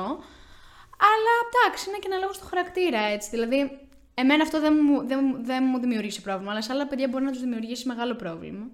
Αλλά 1.09 1.33
εντάξει, 1.47 1.89
είναι 1.89 1.97
και 1.97 2.07
ένα 2.11 2.17
λόγο 2.17 2.33
στο 2.33 2.45
χαρακτήρα 2.45 2.99
έτσι. 2.99 3.29
Δηλαδή, 3.29 3.79
εμένα 4.13 4.43
αυτό 4.43 4.59
δεν 4.59 4.73
μου, 4.83 5.07
δεν, 5.07 5.19
μου- 5.23 5.45
δεν 5.45 5.63
μου 5.67 5.79
δημιουργήσει 5.79 6.21
πρόβλημα, 6.21 6.51
αλλά 6.51 6.61
σε 6.61 6.71
άλλα 6.73 6.87
παιδιά 6.87 7.07
μπορεί 7.07 7.23
να 7.23 7.31
τους 7.31 7.41
δημιουργήσει 7.41 7.87
μεγάλο 7.87 8.15
πρόβλημα. 8.15 8.65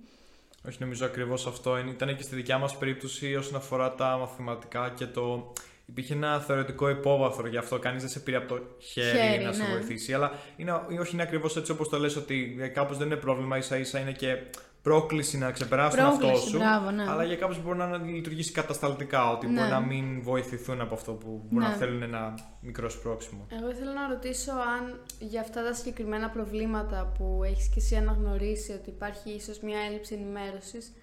Όχι, 0.68 0.78
νομίζω 0.80 1.06
ακριβώς 1.06 1.48
αυτό. 1.48 1.78
Είναι- 1.78 1.92
Ήταν 1.92 2.16
και 2.18 2.24
στη 2.24 2.36
δικιά 2.36 2.58
μας 2.58 2.78
περίπτωση 2.78 3.36
όσον 3.36 3.56
αφορά 3.56 3.96
τα 3.96 4.18
μαθηματικά 4.18 4.94
και 4.96 5.06
το. 5.06 5.54
Υπήρχε 5.86 6.14
ένα 6.14 6.40
θεωρητικό 6.40 6.90
υπόβαθρο 6.90 7.48
γι' 7.48 7.58
αυτό. 7.58 7.80
Κανείς 7.80 8.02
δεν 8.02 8.12
σε 8.12 8.20
πήρε 8.20 8.38
από 8.38 8.48
το 8.48 8.62
χέρι, 8.80 9.18
Χέρι, 9.18 9.44
να 9.44 9.52
σε 9.52 9.64
ναι. 9.64 9.70
βοηθήσει. 9.70 10.14
Αλλά 10.14 10.32
είναι, 10.56 10.72
όχι 11.00 11.14
είναι 11.14 11.22
ακριβώς 11.24 11.58
έτσι 11.58 11.72
όπως 11.72 11.90
το 11.90 11.98
λες 12.00 12.16
ότι 12.16 12.58
κάπως 12.74 12.98
δεν 12.98 13.08
είναι 13.08 13.16
πρόβλημα. 13.16 13.58
ίσα 13.58 13.78
ίσα 13.78 14.00
είναι 14.00 14.12
και 14.12 14.38
πρόκληση 14.82 15.38
να 15.38 15.52
ξεπεράσουν 15.52 16.00
αυτό 16.00 16.20
Πρόκληση, 16.20 16.48
σου. 16.50 16.58
μπράβο, 16.58 16.92
ναι. 16.92 17.04
Αλλά 17.10 17.24
για 17.24 17.36
κάποιους 17.36 17.64
μπορεί 17.64 17.78
να 17.78 17.98
λειτουργήσει 17.98 18.52
κατασταλτικά. 18.52 19.32
Ότι 19.32 19.46
μπορεί 19.46 19.60
Ναι. 19.60 19.68
να 19.68 19.80
μην 19.80 20.22
βοηθηθούν 20.22 20.82
από 20.82 20.94
αυτό 20.94 21.12
που 21.12 21.42
μπορεί 21.50 21.66
Ναι. 21.66 21.72
να 21.72 21.76
θέλουν 21.78 22.02
ένα 22.02 22.34
μικρό 22.62 22.90
σπρώξιμο. 22.90 23.48
Εγώ 23.52 23.70
ήθελα 23.70 23.94
να 23.94 24.08
ρωτήσω 24.08 24.52
αν 24.52 25.00
για 25.20 25.42
αυτά 25.42 25.64
τα 25.64 25.74
συγκεκριμένα 25.74 26.30
προβλήματα 26.30 27.12
που 27.18 27.42
έχεις 27.46 27.68
και 27.68 27.76
εσύ 27.80 27.96
αναγνωρίσει 27.96 28.72
ότι 28.72 28.90
υπάρχει 28.90 29.30
ίσως 29.30 29.60
μια 29.60 29.80
έλλειψη 29.88 30.14
ενημέρωσης, 30.14 30.94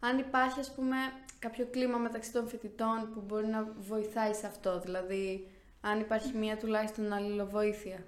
αν 0.00 0.18
υπάρχει 0.18 0.60
ας 0.60 0.72
πούμε 0.74 0.96
κάποιο 1.40 1.66
κλίμα 1.70 1.98
μεταξύ 1.98 2.32
των 2.32 2.48
φοιτητών 2.48 3.10
που 3.14 3.22
μπορεί 3.26 3.46
να 3.46 3.72
βοηθάει 3.78 4.32
σε 4.34 4.46
αυτό, 4.46 4.80
δηλαδή 4.80 5.46
αν 5.80 6.00
υπάρχει 6.00 6.36
μια 6.36 6.56
τουλάχιστον 6.56 7.12
αλληλοβοήθεια. 7.12 8.04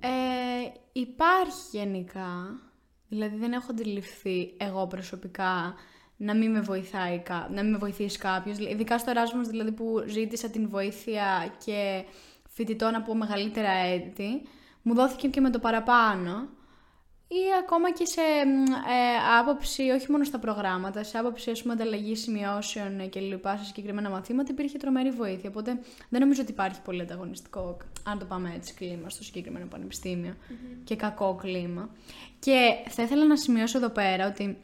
Ε, 0.00 0.08
υπάρχει 0.92 1.76
γενικά. 1.76 2.60
Δηλαδή 3.08 3.36
δεν 3.36 3.52
έχω 3.52 3.66
αντιληφθεί 3.70 4.54
εγώ 4.56 4.86
προσωπικά 4.86 5.74
να 6.16 6.34
μην 6.34 6.50
με, 6.50 6.60
βοηθάει, 6.60 7.18
κα- 7.18 7.48
να 7.52 7.62
μην 7.62 7.72
με 7.72 7.78
βοηθήσει 7.78 8.18
κάποιος. 8.18 8.58
Ειδικά 8.58 8.98
στο 8.98 9.12
Erasmus 9.14 9.48
δηλαδή 9.48 9.72
που 9.72 10.04
ζήτησα 10.06 10.48
την 10.48 10.68
βοήθεια 10.68 11.54
και 11.64 12.04
φοιτητών 12.48 12.94
από 12.94 13.14
μεγαλύτερα 13.14 13.70
έτη, 13.70 14.42
μου 14.82 14.94
δόθηκε 14.94 15.28
και 15.28 15.40
με 15.40 15.50
το 15.50 15.58
παραπάνω. 15.58 16.48
Ή 17.28 17.42
ακόμα 17.62 17.92
και 17.92 18.04
σε 18.04 18.20
ε, 18.20 19.38
άποψη, 19.38 19.82
όχι 19.82 20.10
μόνο 20.10 20.24
στα 20.24 20.38
προγράμματα, 20.38 21.02
σε 21.02 21.18
άποψη 21.18 21.50
ας 21.50 21.62
πούμε, 21.62 21.72
ανταλλαγή 21.72 22.16
σημειώσεων 22.16 23.08
και 23.08 23.20
λοιπά 23.20 23.56
σε 23.56 23.64
συγκεκριμένα 23.64 24.10
μαθήματα 24.10 24.52
υπήρχε 24.52 24.78
τρομερή 24.78 25.10
βοήθεια. 25.10 25.48
Οπότε 25.50 25.78
δεν 26.08 26.20
νομίζω 26.20 26.42
ότι 26.42 26.50
υπάρχει 26.50 26.80
πολύ 26.80 27.00
ανταγωνιστικό, 27.00 27.76
αν 28.04 28.18
το 28.18 28.24
πάμε 28.24 28.52
έτσι, 28.56 28.74
κλίμα 28.74 29.08
στο 29.08 29.24
συγκεκριμένο 29.24 29.68
και 30.84 30.96
κακό 30.96 31.34
κλίμα. 31.34 31.88
Και 32.38 32.74
θα 32.88 33.02
ήθελα 33.02 33.24
να 33.24 33.36
σημειώσω 33.36 33.78
εδώ 33.78 33.88
πέρα 33.88 34.26
ότι 34.26 34.58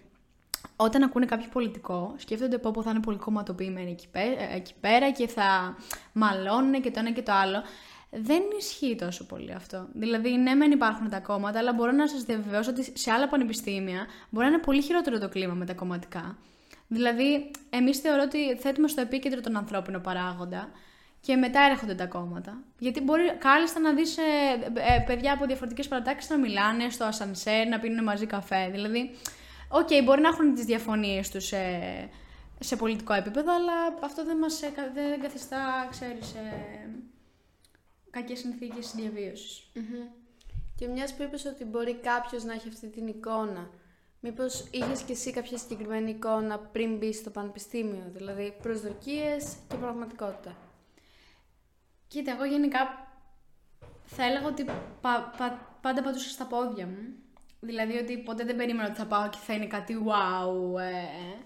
όταν 0.76 1.02
ακούνε 1.02 1.26
κάποιο 1.26 1.48
πολιτικό, 1.52 2.14
σκέφτονται 2.16 2.58
πω 2.58 2.82
θα 2.82 2.90
είναι 2.90 3.00
πολύ 3.00 3.16
κομματοποιημένοι 3.16 3.90
εκεί, 3.90 4.08
εκεί 4.54 4.74
πέρα 4.80 5.10
και 5.10 5.28
θα 5.28 5.76
μαλώνουν 6.12 6.80
και 6.80 6.90
το 6.90 6.98
ένα 6.98 7.12
και 7.12 7.22
το 7.22 7.32
άλλο 7.32 7.62
δεν 8.14 8.42
ισχύει 8.58 8.96
τόσο 8.96 9.24
πολύ 9.24 9.52
αυτό. 9.52 9.88
Δηλαδή, 9.92 10.30
ναι, 10.30 10.54
μεν 10.54 10.70
υπάρχουν 10.70 11.08
τα 11.08 11.20
κόμματα, 11.20 11.58
αλλά 11.58 11.72
μπορώ 11.72 11.92
να 11.92 12.08
σας 12.08 12.22
διαβεβαιώσω 12.22 12.70
ότι 12.70 12.98
σε 12.98 13.10
άλλα 13.10 13.28
πανεπιστήμια 13.28 14.06
μπορεί 14.30 14.46
να 14.46 14.52
είναι 14.52 14.62
πολύ 14.62 14.82
χειρότερο 14.82 15.18
το 15.18 15.28
κλίμα 15.28 15.54
με 15.54 15.64
τα 15.64 15.74
κομματικά. 15.74 16.38
Δηλαδή, 16.88 17.50
εμείς 17.70 17.98
θεωρώ 17.98 18.22
ότι 18.22 18.56
θέτουμε 18.56 18.88
στο 18.88 19.00
επίκεντρο 19.00 19.40
τον 19.40 19.56
ανθρώπινο 19.56 20.00
παράγοντα 20.00 20.70
και 21.20 21.36
μετά 21.36 21.60
έρχονται 21.70 21.94
τα 21.94 22.06
κόμματα. 22.06 22.58
Γιατί 22.78 23.00
μπορεί 23.00 23.36
κάλλιστα 23.38 23.80
να 23.80 23.92
δεις 23.92 24.16
ε, 24.18 24.22
ε, 24.94 25.02
παιδιά 25.06 25.32
από 25.32 25.46
διαφορετικές 25.46 25.88
παρατάξεις 25.88 26.30
να 26.30 26.38
μιλάνε 26.38 26.90
στο 26.90 27.04
ασανσέρ, 27.04 27.66
να 27.66 27.78
πίνουν 27.78 28.04
μαζί 28.04 28.26
καφέ. 28.26 28.68
Δηλαδή, 28.72 29.10
ok, 29.68 29.88
okay, 29.88 30.04
μπορεί 30.04 30.20
να 30.20 30.28
έχουν 30.28 30.54
τις 30.54 30.64
διαφωνίες 30.64 31.30
τους 31.30 31.46
σε, 31.46 31.58
σε 32.58 32.76
πολιτικό 32.76 33.12
επίπεδο, 33.12 33.54
αλλά 33.54 33.72
αυτό 34.02 34.24
δεν 34.24 34.36
μας 34.36 34.62
ε, 34.62 34.72
δεν 34.94 35.20
καθιστά, 35.20 35.88
ξέρεις. 35.90 36.32
Ε, 36.32 36.88
κακές 38.12 38.38
συνθήκες 38.38 38.92
διαβίωσης. 38.94 39.72
Και 40.76 40.88
μιας 40.88 41.14
που 41.14 41.22
είπες 41.22 41.44
ότι 41.44 41.64
μπορεί 41.64 41.94
κάποιος 41.94 42.44
να 42.44 42.52
έχει 42.52 42.68
αυτή 42.68 42.88
την 42.88 43.06
εικόνα, 43.06 43.70
μήπως 44.20 44.68
είχες 44.70 45.02
και 45.02 45.12
εσύ 45.12 45.30
κάποια 45.32 45.58
συγκεκριμένη 45.58 46.10
εικόνα 46.10 46.58
πριν 46.58 46.96
μπει 46.96 47.12
στο 47.12 47.30
πανεπιστήμιο, 47.30 48.10
δηλαδή 48.14 48.56
προσδοκίες 48.62 49.56
και 49.68 49.76
πραγματικότητα; 49.76 50.56
Κοίτα, 52.08 52.32
εγώ 52.32 52.44
γενικά 52.44 52.78
θα 54.04 54.24
έλεγα 54.24 54.46
ότι 54.46 54.64
πα, 55.00 55.34
πα, 55.38 55.76
πάντα 55.80 56.02
πατούσα 56.02 56.30
στα 56.30 56.44
πόδια 56.44 56.86
μου. 56.86 57.14
Δηλαδή 57.60 57.98
ότι 57.98 58.18
ποτέ 58.18 58.44
δεν 58.44 58.56
περίμενα 58.56 58.88
ότι 58.88 58.98
θα 58.98 59.06
πάω 59.06 59.28
και 59.28 59.38
θα 59.46 59.52
είναι 59.52 59.66
κάτι 59.66 59.96
wow 60.06 60.80
ε, 60.80 60.88
ε. 60.88 61.36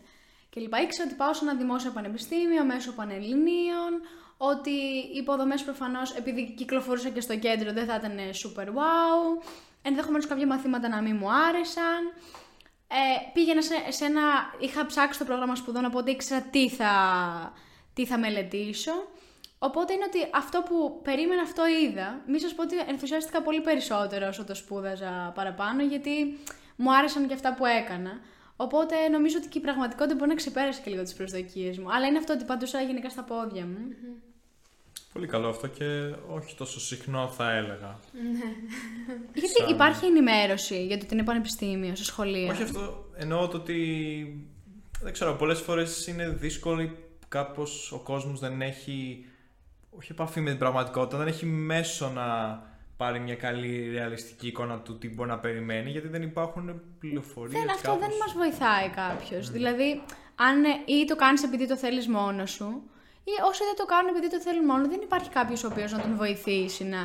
και 0.51 0.61
λοιπά. 0.61 0.83
Ήξερα 0.83 1.09
ότι 1.09 1.17
πάω 1.17 1.35
σε 1.35 1.45
ένα 1.45 1.55
δημόσιο 1.55 1.91
πανεπιστήμιο 1.91 2.65
μέσω 2.65 2.93
πανελληνίων, 2.93 3.93
ότι 4.37 4.71
οι 4.71 5.17
υποδομές 5.17 5.63
προφανώς, 5.63 6.15
επειδή 6.15 6.55
κυκλοφορούσα 6.57 7.09
και 7.09 7.21
στο 7.21 7.39
κέντρο, 7.39 7.73
δεν 7.73 7.87
θα 7.87 7.95
ήταν 7.95 8.19
super 8.43 8.67
wow, 8.67 9.43
ενδεχομένως 9.83 10.27
κάποια 10.27 10.47
μαθήματα 10.47 10.89
να 10.89 11.03
μην 11.03 11.17
μου 11.17 11.33
άρεσαν. 11.33 12.13
Ε, 12.89 13.31
πήγαινα 13.33 13.63
σε, 13.63 13.75
σε 13.89 14.05
ένα, 14.05 14.23
είχα 14.59 14.87
ψάξει 14.87 15.19
το 15.19 15.25
πρόγραμμα 15.25 15.55
σπουδών, 15.55 15.85
οπότε 15.85 16.11
ήξερα 16.11 16.41
τι 16.41 16.69
θα, 16.69 16.93
τι 17.95 18.07
θα 18.07 18.19
μελετήσω. 18.19 18.93
Οπότε 19.59 19.93
είναι 19.93 20.05
ότι 20.07 20.31
αυτό 20.35 20.63
που 20.63 21.01
περίμενα 21.03 21.43
αυτό 21.43 21.63
είδα. 21.67 22.21
Μη 22.27 22.41
σας 22.41 22.55
πω 22.55 22.63
ότι 22.63 22.79
ενθουσιάστηκα 22.79 23.43
πολύ 23.43 23.61
περισσότερο 23.61 24.29
όσο 24.29 24.45
το 24.45 24.55
σπούδαζα 24.55 25.33
παραπάνω, 25.35 25.83
γιατί 25.83 26.39
μου 26.77 26.95
άρεσαν 26.95 27.27
και 27.29 27.35
αυτά 27.35 27.55
που 27.55 27.67
έκανα. 27.67 28.21
Οπότε 28.57 29.09
νομίζω 29.09 29.37
ότι 29.39 29.49
και 29.49 29.59
η 29.59 29.61
πραγματικότητα 29.61 30.15
μπορεί 30.15 30.29
να 30.29 30.35
ξεπέρασε 30.35 30.81
και 30.85 30.91
λίγο 30.91 31.03
τις 31.03 31.15
προσδοκίες 31.15 31.79
μου. 31.79 31.93
Αλλά 31.93 32.07
είναι 32.07 32.19
αυτό 32.19 32.33
ότι 32.33 32.45
παντούσα 32.45 32.81
γενικά 32.81 33.11
στα 33.11 33.23
πόδια 33.23 33.67
μου. 33.67 33.79
Πολύ 35.13 35.27
καλό 35.27 35.49
αυτό 35.49 35.67
και 35.67 36.15
όχι 36.29 36.57
τόσο 36.57 36.81
συχνό 36.81 37.29
θα 37.29 37.53
έλεγα. 37.53 37.99
Ναι. 38.13 38.55
Γιατί 39.35 39.73
υπάρχει 39.73 40.07
ενημέρωση 40.07 40.87
για 40.87 40.99
το 40.99 41.05
ότι 41.05 41.15
είναι 41.15 41.25
πανεπιστήμιο, 41.25 41.97
σε 41.97 42.05
σχολεία. 42.05 42.53
Όχι 42.53 42.63
αυτό. 42.63 43.05
Εννοώ 43.17 43.49
το 43.49 43.57
ότι. 43.57 44.49
Δεν 45.03 45.13
ξέρω, 45.13 45.35
πολλές 45.35 45.61
φορές 45.61 46.07
είναι 46.07 46.29
δύσκολο 46.29 46.91
κάπως 47.29 47.93
ο 47.93 47.99
κόσμος 47.99 48.41
δεν 48.41 48.63
έχει. 48.63 49.27
Όχι 49.91 50.13
επαφή 50.13 50.41
με 50.41 50.51
την 50.51 50.59
πραγματικότητα, 50.59 51.19
δεν 51.19 51.27
έχει 51.27 51.47
μέσο 51.47 52.11
να 52.11 52.25
πάρει 52.97 53.21
μια 53.21 53.35
καλή 53.35 53.91
ρεαλιστική 53.91 54.47
εικόνα 54.47 54.79
του 54.79 54.99
τι 54.99 55.09
μπορεί 55.09 55.29
να 55.29 55.39
περιμένει, 55.39 55.91
γιατί 55.91 56.09
δεν 56.09 56.23
υπάρχουν 56.23 56.81
πληροφορίες. 56.99 57.61
Δεν, 57.61 57.71
αυτό 57.71 57.97
δεν 57.97 58.11
μας 58.21 58.33
βοηθάει 58.33 58.89
κάποιος. 58.89 59.51
Δηλαδή, 59.51 60.03
αν 60.35 60.65
ή 60.87 61.05
το 61.05 61.17
κάνεις 61.17 61.43
επειδή 61.43 61.67
το 61.67 61.77
θέλεις 61.77 62.09
μόνος 62.09 62.51
σου, 62.51 62.91
ή 63.25 63.33
όσοι 63.49 63.65
δεν 63.65 63.77
το 63.77 63.85
κάνουν 63.85 64.15
επειδή 64.15 64.31
το 64.31 64.41
θέλουν 64.41 64.65
μόνο, 64.65 64.89
δεν 64.89 65.01
υπάρχει 65.03 65.31
κάποιος 65.31 65.65
ο 65.65 65.67
οποίος 65.67 65.93
να 65.93 66.01
τον 66.01 66.17
βοηθήσει 66.17 66.85
να, 66.85 67.03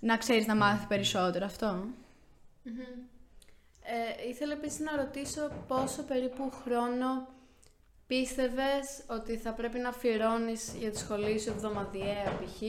να 0.00 0.16
ξέρεις 0.16 0.46
να 0.46 0.54
μάθει 0.54 0.86
περισσότερο 0.86 1.44
αυτό. 1.44 1.84
Ε, 3.84 4.28
ήθελα 4.28 4.52
επίσης 4.52 4.80
να 4.80 4.96
ρωτήσω 4.96 5.50
πόσο 5.68 6.02
περίπου 6.02 6.52
χρόνο 6.64 7.28
πίστευες 8.06 9.02
ότι 9.06 9.36
θα 9.36 9.52
πρέπει 9.52 9.78
να 9.78 9.88
αφιερώνεις 9.88 10.74
για 10.78 10.90
τη 10.90 10.98
σχολή 10.98 11.40
σου 11.40 11.50
εβδομαδιαία 11.50 12.38
π.χ. 12.40 12.62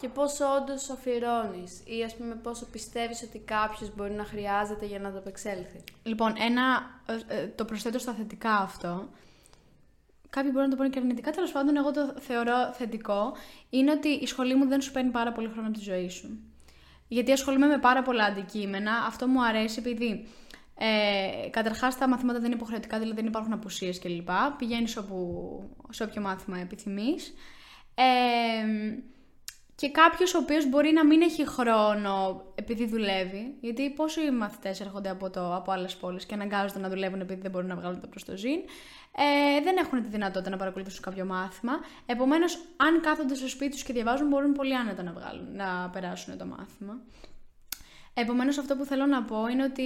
και 0.00 0.08
πόσο 0.08 0.44
όντως 0.60 0.90
αφιερώνεις 0.90 1.82
ή 1.84 2.02
ας 2.04 2.16
πούμε 2.16 2.34
πόσο 2.34 2.66
πιστεύεις 2.66 3.22
ότι 3.22 3.38
κάποιος 3.38 3.94
μπορεί 3.94 4.12
να 4.12 4.24
χρειάζεται 4.24 4.86
για 4.86 4.98
να 4.98 5.12
το 5.12 5.18
απεξέλθει. 5.18 5.84
Λοιπόν, 6.02 6.34
ένα, 6.38 6.62
ε, 7.28 7.46
το 7.46 7.64
προσθέτω 7.64 7.98
στα 7.98 8.12
θετικά 8.12 8.56
αυτό. 8.56 9.08
Κάποιοι 10.30 10.50
μπορούν 10.52 10.68
να 10.68 10.74
το 10.74 10.76
πούνε 10.76 10.88
και 10.88 10.98
αρνητικά, 10.98 11.30
τέλος 11.30 11.52
πάντων 11.52 11.76
εγώ 11.76 11.90
το 11.90 12.14
θεωρώ 12.18 12.72
θετικό, 12.72 13.32
είναι 13.70 13.90
ότι 13.90 14.08
η 14.08 14.26
σχολή 14.26 14.54
μου 14.54 14.66
δεν 14.66 14.80
σου 14.80 14.92
παίρνει 14.92 15.10
πάρα 15.10 15.32
πολύ 15.32 15.48
χρόνο 15.48 15.68
από 15.68 15.78
τη 15.78 15.84
ζωή 15.84 16.08
σου. 16.08 16.38
Γιατί 17.08 17.32
ασχολούμαι 17.32 17.66
με 17.66 17.78
πάρα 17.78 18.02
πολλά 18.02 18.24
αντικείμενα, 18.24 18.92
αυτό 19.06 19.26
μου 19.26 19.44
αρέσει 19.44 19.78
επειδή 19.78 20.28
ε, 20.78 21.48
Καταρχάς, 21.48 21.98
τα 21.98 22.08
μαθήματα 22.08 22.38
δεν 22.38 22.46
είναι 22.46 22.56
υποχρεωτικά, 22.56 22.98
δηλαδή 22.98 23.16
δεν 23.16 23.26
υπάρχουν 23.26 23.52
απουσίες 23.52 23.98
κλπ. 23.98 24.28
Πηγαίνεις 24.58 24.98
σε 25.90 26.02
όποιο 26.02 26.20
μάθημα 26.20 26.58
επιθυμείς. 26.58 27.34
Ε, 27.94 28.02
και 29.74 29.90
κάποιος 29.90 30.34
ο 30.34 30.38
οποίος 30.38 30.68
μπορεί 30.68 30.92
να 30.92 31.06
μην 31.06 31.22
έχει 31.22 31.46
χρόνο 31.46 32.42
επειδή 32.54 32.86
δουλεύει, 32.86 33.54
γιατί 33.60 33.90
πόσοι 33.90 34.30
μαθητές 34.30 34.80
έρχονται 34.80 35.08
από, 35.08 35.30
το, 35.30 35.54
από 35.54 35.72
άλλες 35.72 35.96
πόλεις 35.96 36.26
και 36.26 36.34
αναγκάζονται 36.34 36.80
να 36.80 36.88
δουλεύουν 36.88 37.20
επειδή 37.20 37.40
δεν 37.40 37.50
μπορούν 37.50 37.68
να 37.68 37.76
βγάλουν 37.76 38.00
το 38.00 38.06
προ 38.06 38.20
το 38.26 38.36
ζήν, 38.36 38.60
ε, 39.16 39.62
δεν 39.62 39.76
έχουν 39.76 40.02
τη 40.02 40.08
δυνατότητα 40.08 40.50
να 40.50 40.56
παρακολουθήσουν 40.56 41.02
κάποιο 41.02 41.24
μάθημα. 41.24 41.72
Επομένως, 42.06 42.58
αν 42.76 43.00
κάθονται 43.00 43.34
στο 43.34 43.48
σπίτι 43.48 43.70
τους 43.70 43.82
και 43.82 43.92
διαβάζουν, 43.92 44.28
μπορούν 44.28 44.52
πολύ 44.52 44.76
άνετα 44.76 45.02
να, 45.02 45.12
βγάλουν, 45.12 45.56
να 45.56 45.90
περάσουν 45.92 46.38
το 46.38 46.46
μάθημα. 46.46 47.00
Επομένως, 48.20 48.58
αυτό 48.58 48.76
που 48.76 48.84
θέλω 48.84 49.06
να 49.06 49.22
πω 49.22 49.46
είναι 49.46 49.64
ότι, 49.64 49.82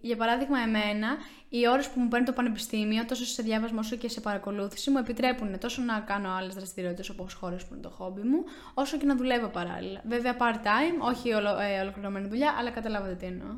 για 0.00 0.16
παράδειγμα, 0.16 0.58
εμένα, 0.58 1.16
οι 1.48 1.68
ώρες 1.68 1.88
που 1.88 2.00
μου 2.00 2.08
παίρνει 2.08 2.26
το 2.26 2.32
πανεπιστήμιο, 2.32 3.04
τόσο 3.04 3.24
σε 3.24 3.42
διάβασμα 3.42 3.78
όσο 3.78 3.96
και 3.96 4.08
σε 4.08 4.20
παρακολούθηση, 4.20 4.90
μου 4.90 4.98
επιτρέπουν 4.98 5.58
τόσο 5.58 5.82
να 5.82 6.00
κάνω 6.00 6.30
άλλες 6.30 6.54
δραστηριότητες 6.54 7.08
όπως 7.08 7.34
χώρες 7.34 7.64
που 7.64 7.74
είναι 7.74 7.82
το 7.82 7.88
χόμπι 7.88 8.20
μου, 8.20 8.44
όσο 8.74 8.96
και 8.96 9.06
να 9.06 9.16
δουλεύω 9.16 9.48
παράλληλα. 9.48 10.00
Βέβαια, 10.08 10.36
part-time, 10.38 10.98
όχι 11.00 11.32
ολο, 11.32 11.58
ε, 11.58 11.80
ολοκληρωμένη 11.80 12.28
δουλειά, 12.28 12.54
αλλά 12.58 12.70
καταλάβατε 12.70 13.14
τι 13.14 13.26
εννοώ. 13.26 13.48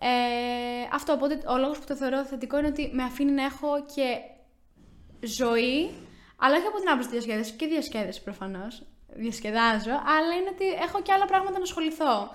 Ε, 0.00 0.08
αυτό, 0.92 1.12
οπότε 1.12 1.42
ο 1.48 1.56
λόγος 1.58 1.78
που 1.78 1.84
το 1.86 1.96
θεωρώ 1.96 2.24
θετικό 2.24 2.58
είναι 2.58 2.68
ότι 2.68 2.90
με 2.92 3.02
αφήνει 3.02 3.32
να 3.32 3.44
έχω 3.44 3.68
και 3.94 4.06
ζωή, 5.26 5.90
αλλά 6.36 6.56
όχι 6.56 6.66
από 6.66 6.78
την 6.78 6.88
άποψη 6.88 7.08
διασκέδασης 7.08 7.52
και 7.52 7.66
διασκέδαση 7.66 8.22
προφανώς. 8.22 8.82
Διασκεδάζω, 9.08 9.90
αλλά 9.90 10.32
είναι 10.38 10.50
ότι 10.52 10.66
έχω 10.86 11.02
και 11.02 11.12
άλλα 11.12 11.24
πράγματα 11.24 11.58
να 11.58 11.62
ασχοληθώ. 11.62 12.30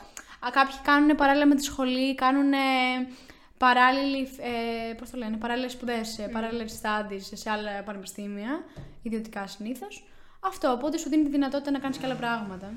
Κάποιοι 0.50 0.76
κάνουν 0.84 1.16
παράλληλα 1.16 1.48
με 1.48 1.56
τη 1.56 1.64
σχολή, 1.64 2.16
κάνουν 2.16 2.54
παράλληλοι, 3.58 4.22
ε, 4.22 4.94
πώς 4.94 5.10
το 5.10 5.18
λένε, 5.18 5.38
παράλληλες 5.38 5.72
σπουδές, 5.72 6.20
mm. 6.20 6.32
παράλληλες 6.32 6.82
studies 6.82 7.22
σε 7.34 7.50
άλλα 7.50 7.84
πανεπιστήμια, 7.86 8.64
ιδιωτικά 9.02 9.48
συνήθως. 9.48 10.04
Αυτό, 10.40 10.72
οπότε 10.72 10.98
σου 10.98 11.10
δίνει 11.10 11.24
τη 11.24 11.30
δυνατότητα 11.30 11.72
να 11.72 11.80
κάνεις 11.80 11.98
και 11.98 12.06
άλλα 12.06 12.16
πράγματα. 12.16 12.74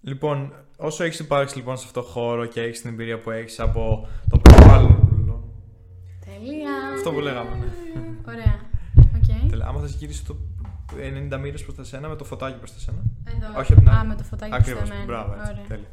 λοιπόν, 0.00 0.52
όσο 0.76 1.04
έχεις 1.04 1.18
υπάρξει 1.18 1.56
λοιπόν 1.56 1.76
σε 1.76 1.84
αυτό 1.86 2.00
το 2.00 2.06
χώρο 2.06 2.46
και 2.46 2.60
έχεις 2.60 2.80
την 2.80 2.90
εμπειρία 2.90 3.18
που 3.18 3.30
έχεις 3.30 3.60
από 3.60 4.08
το 4.30 4.38
περιβάλλον... 4.38 5.08
Τέλεια! 6.24 6.70
Αυτό 6.94 7.12
που 7.12 7.20
λέγαμε, 7.20 7.56
ναι. 7.56 8.07
Ωραία. 9.88 9.96
Okay. 9.96 9.96
Άμα 9.96 9.96
θα 9.96 9.96
γυρίσει 9.98 10.24
το 10.24 10.36
90 11.36 11.38
μοίρες 11.40 11.62
προς 11.62 11.74
τα 11.74 11.84
σένα 11.84 12.08
με 12.08 12.16
το 12.16 12.24
φωτάκι 12.24 12.58
προς 12.58 12.72
τα 12.72 12.78
σένα. 12.78 12.98
Εδώ. 13.24 13.60
Όχι 13.60 13.72
από 13.72 13.90
Α, 13.90 14.04
με 14.04 14.14
το 14.14 14.24
φωτάκι 14.24 14.50
προς 14.50 14.78
τα 14.78 14.86
σένα. 14.86 15.04
Μπράβο, 15.04 15.32
έτσι. 15.32 15.62
Τέλεια. 15.68 15.88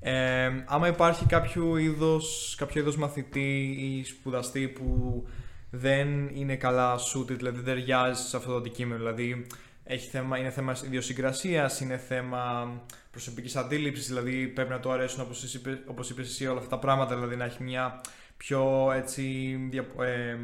Ε, 0.00 0.64
άμα 0.66 0.88
υπάρχει 0.88 1.26
κάποιο 1.26 1.76
είδος, 1.76 2.54
κάποιο 2.58 2.80
είδος 2.80 2.96
μαθητή 2.96 3.76
ή 3.78 4.04
σπουδαστή 4.04 4.68
που 4.68 5.22
δεν 5.70 6.28
είναι 6.28 6.56
καλά 6.56 6.98
suited, 6.98 7.36
δηλαδή 7.36 7.56
δεν 7.56 7.64
ταιριάζει 7.64 8.22
σε 8.22 8.36
αυτό 8.36 8.50
το 8.50 8.56
αντικείμενο, 8.56 8.98
δηλαδή 8.98 9.46
έχει 9.84 10.08
θέμα, 10.08 10.38
είναι 10.38 10.50
θέμα 10.50 10.76
ιδιοσυγκρασίας, 10.84 11.80
είναι 11.80 11.96
θέμα 11.96 12.72
προσωπικής 13.10 13.56
αντίληψης, 13.56 14.06
δηλαδή 14.06 14.46
πρέπει 14.46 14.70
να 14.70 14.80
του 14.80 14.90
αρέσουν 14.90 15.20
όπως 15.20 15.58
όπως 15.86 16.10
είπες 16.10 16.28
εσύ 16.28 16.46
όλα 16.46 16.58
αυτά 16.58 16.70
τα 16.70 16.78
πράγματα, 16.78 17.14
δηλαδή 17.14 17.36
να 17.36 17.44
έχει 17.44 17.62
μια 17.62 18.00
πιο 18.36 18.92
έτσι, 18.96 19.56
ε, 20.00 20.36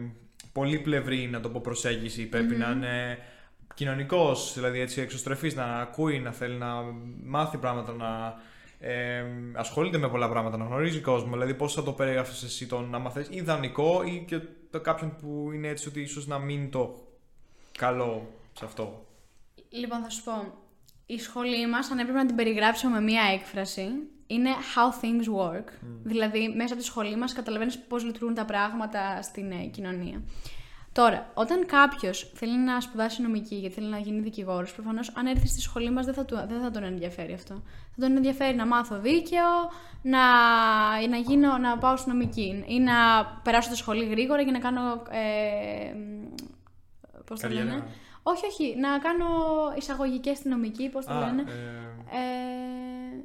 πολύπλευρη, 0.58 1.28
να 1.28 1.40
το 1.40 1.48
πω, 1.48 1.60
προσέγγιση. 1.60 2.28
να 2.58 2.70
είναι 2.70 3.18
κοινωνικός, 3.74 4.52
δηλαδή 4.54 4.80
έτσι 4.80 5.00
εξωστρεφής, 5.00 5.54
να 5.54 5.64
ακούει, 5.64 6.18
να 6.18 6.32
θέλει 6.32 6.56
να 6.56 6.74
μάθει 7.24 7.56
πράγματα, 7.58 7.92
να 7.92 8.40
ε, 8.78 9.24
ασχολείται 9.52 9.98
με 9.98 10.08
πολλά 10.08 10.28
πράγματα, 10.28 10.56
να 10.56 10.64
γνωρίζει 10.64 11.00
κόσμο. 11.00 11.32
Δηλαδή, 11.32 11.54
πώς 11.54 11.74
θα 11.74 11.82
το 11.82 11.92
περιγράφεις 11.92 12.42
εσύ 12.42 12.66
τον 12.66 12.90
να 12.90 12.98
μαθαίνεις 12.98 13.28
ιδανικό 13.30 14.02
ή 14.02 14.24
και 14.26 14.40
το 14.70 14.80
κάποιον 14.80 15.16
που 15.16 15.50
είναι 15.54 15.68
έτσι 15.68 15.88
ότι 15.88 16.00
ίσως 16.00 16.26
να 16.26 16.38
μην 16.38 16.70
το 16.70 16.94
καλό 17.78 18.30
σε 18.52 18.64
αυτό. 18.64 19.06
Λοιπόν, 19.70 20.02
θα 20.02 20.10
σου 20.10 20.22
πω. 20.24 20.32
Η 21.10 21.18
σχολή 21.18 21.66
μας, 21.68 21.90
αν 21.90 21.98
έπρεπε 21.98 22.18
να 22.18 22.26
την 22.26 22.36
περιγράψω 22.36 22.88
με 22.88 23.00
μία 23.00 23.22
έκφραση, 23.34 23.88
είναι 24.26 24.50
how 24.50 25.04
things 25.04 25.40
work. 25.42 25.64
Δηλαδή, 26.02 26.48
μέσα 26.56 26.72
από 26.72 26.82
τη 26.82 26.88
σχολή 26.88 27.16
μας 27.16 27.32
καταλαβαίνεις 27.32 27.78
πώς 27.78 28.04
λειτουργούν 28.04 28.34
τα 28.34 28.44
πράγματα 28.44 29.22
στην 29.22 29.50
ε, 29.50 29.64
κοινωνία. 29.64 30.22
Τώρα, 30.92 31.30
όταν 31.34 31.66
κάποιος 31.66 32.30
θέλει 32.34 32.58
να 32.58 32.80
σπουδάσει 32.80 33.22
νομική 33.22 33.54
γιατί 33.54 33.74
θέλει 33.74 33.86
να 33.86 33.98
γίνει 33.98 34.20
δικηγόρος, 34.20 34.72
προφανώς 34.72 35.12
αν 35.16 35.26
έρθει 35.26 35.46
στη 35.46 35.60
σχολή 35.60 35.90
μας 35.90 36.04
δεν, 36.04 36.14
θα 36.14 36.24
του- 36.24 36.44
δεν 36.48 36.60
θα 36.60 36.70
τον 36.70 36.82
ενδιαφέρει 36.82 37.32
αυτό. 37.32 37.54
Θα 37.94 38.06
τον 38.06 38.16
ενδιαφέρει 38.16 38.56
να 38.56 38.66
μάθω 38.66 38.98
δίκαιο, 39.00 39.46
να, 40.02 40.18
να, 41.08 41.16
γίνω, 41.16 41.58
να 41.58 41.78
πάω 41.78 41.96
στη 41.96 42.08
νομική 42.10 42.64
ή 42.66 42.78
να 42.80 42.94
περάσω 43.42 43.70
τη 43.70 43.76
σχολή 43.76 44.04
γρήγορα 44.04 44.42
για 44.42 44.52
να 44.52 44.58
κάνω. 44.58 45.02
Ε, 45.10 45.94
Πώς 47.26 47.40
το 47.40 47.46
Καριέρα. 47.48 47.64
λένε. 47.70 47.84
Όχι, 48.32 48.46
όχι. 48.46 48.76
Να 48.78 48.98
κάνω 48.98 49.26
εισαγωγικές 49.76 50.36
στη 50.38 50.48
νομική, 50.48 50.88
πώς 50.88 51.04
το 51.06 51.12
Α, 51.12 51.18
λένε. 51.26 51.42
ε, 51.42 52.16
Ε, 52.18 53.24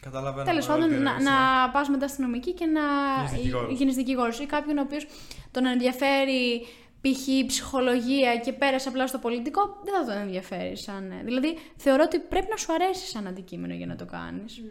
καταλαβαίνω. 0.00 0.44
Τέλος 0.46 0.66
με 0.66 0.72
πάντων, 0.74 0.88
όλη 0.88 0.96
τη 0.96 1.02
να, 1.02 1.10
διαδικασία. 1.10 1.38
να 1.64 1.70
πας 1.70 1.88
μετά 1.88 2.08
στην 2.08 2.24
νομική 2.24 2.52
και 2.52 2.66
να 2.66 2.80
Γίνεις 3.24 3.32
δικηγόρος. 3.42 3.78
γίνεις 3.78 3.94
δικηγόρος. 3.94 4.38
Ή 4.40 4.46
κάποιον 4.46 4.78
ο 4.78 4.82
οποίος 4.82 5.06
τον 5.50 5.66
ενδιαφέρει 5.66 6.66
π.χ. 7.00 7.46
ψυχολογία 7.46 8.36
και 8.36 8.52
πέρασε 8.52 8.88
απλά 8.88 9.06
στο 9.06 9.18
πολιτικό, 9.18 9.80
δεν 9.84 9.94
θα 9.94 10.04
τον 10.12 10.22
ενδιαφέρει. 10.22 10.76
Σαν... 10.76 11.10
ε, 11.10 11.22
Δηλαδή, 11.24 11.58
θεωρώ 11.76 12.02
ότι 12.06 12.18
πρέπει 12.18 12.46
να 12.50 12.56
σου 12.56 12.72
αρέσει 12.72 13.06
σαν 13.06 13.26
αντικείμενο 13.26 13.74
για 13.74 13.86
να 13.86 13.96
το 13.96 14.04
κάνεις. 14.04 14.62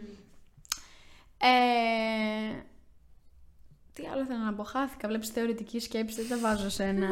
Ε, 1.38 2.62
τι 3.92 4.06
άλλο 4.12 4.24
θέλω 4.24 4.38
να 4.44 4.54
πω, 4.54 4.62
χάθηκα. 4.62 5.08
Βλέπεις 5.08 5.28
θεωρητική 5.28 5.80
σκέψη, 5.80 6.22
δεν 6.22 6.28
τα 6.28 6.48
βάζω 6.48 6.68
σε 6.70 6.84
ένα... 6.84 7.08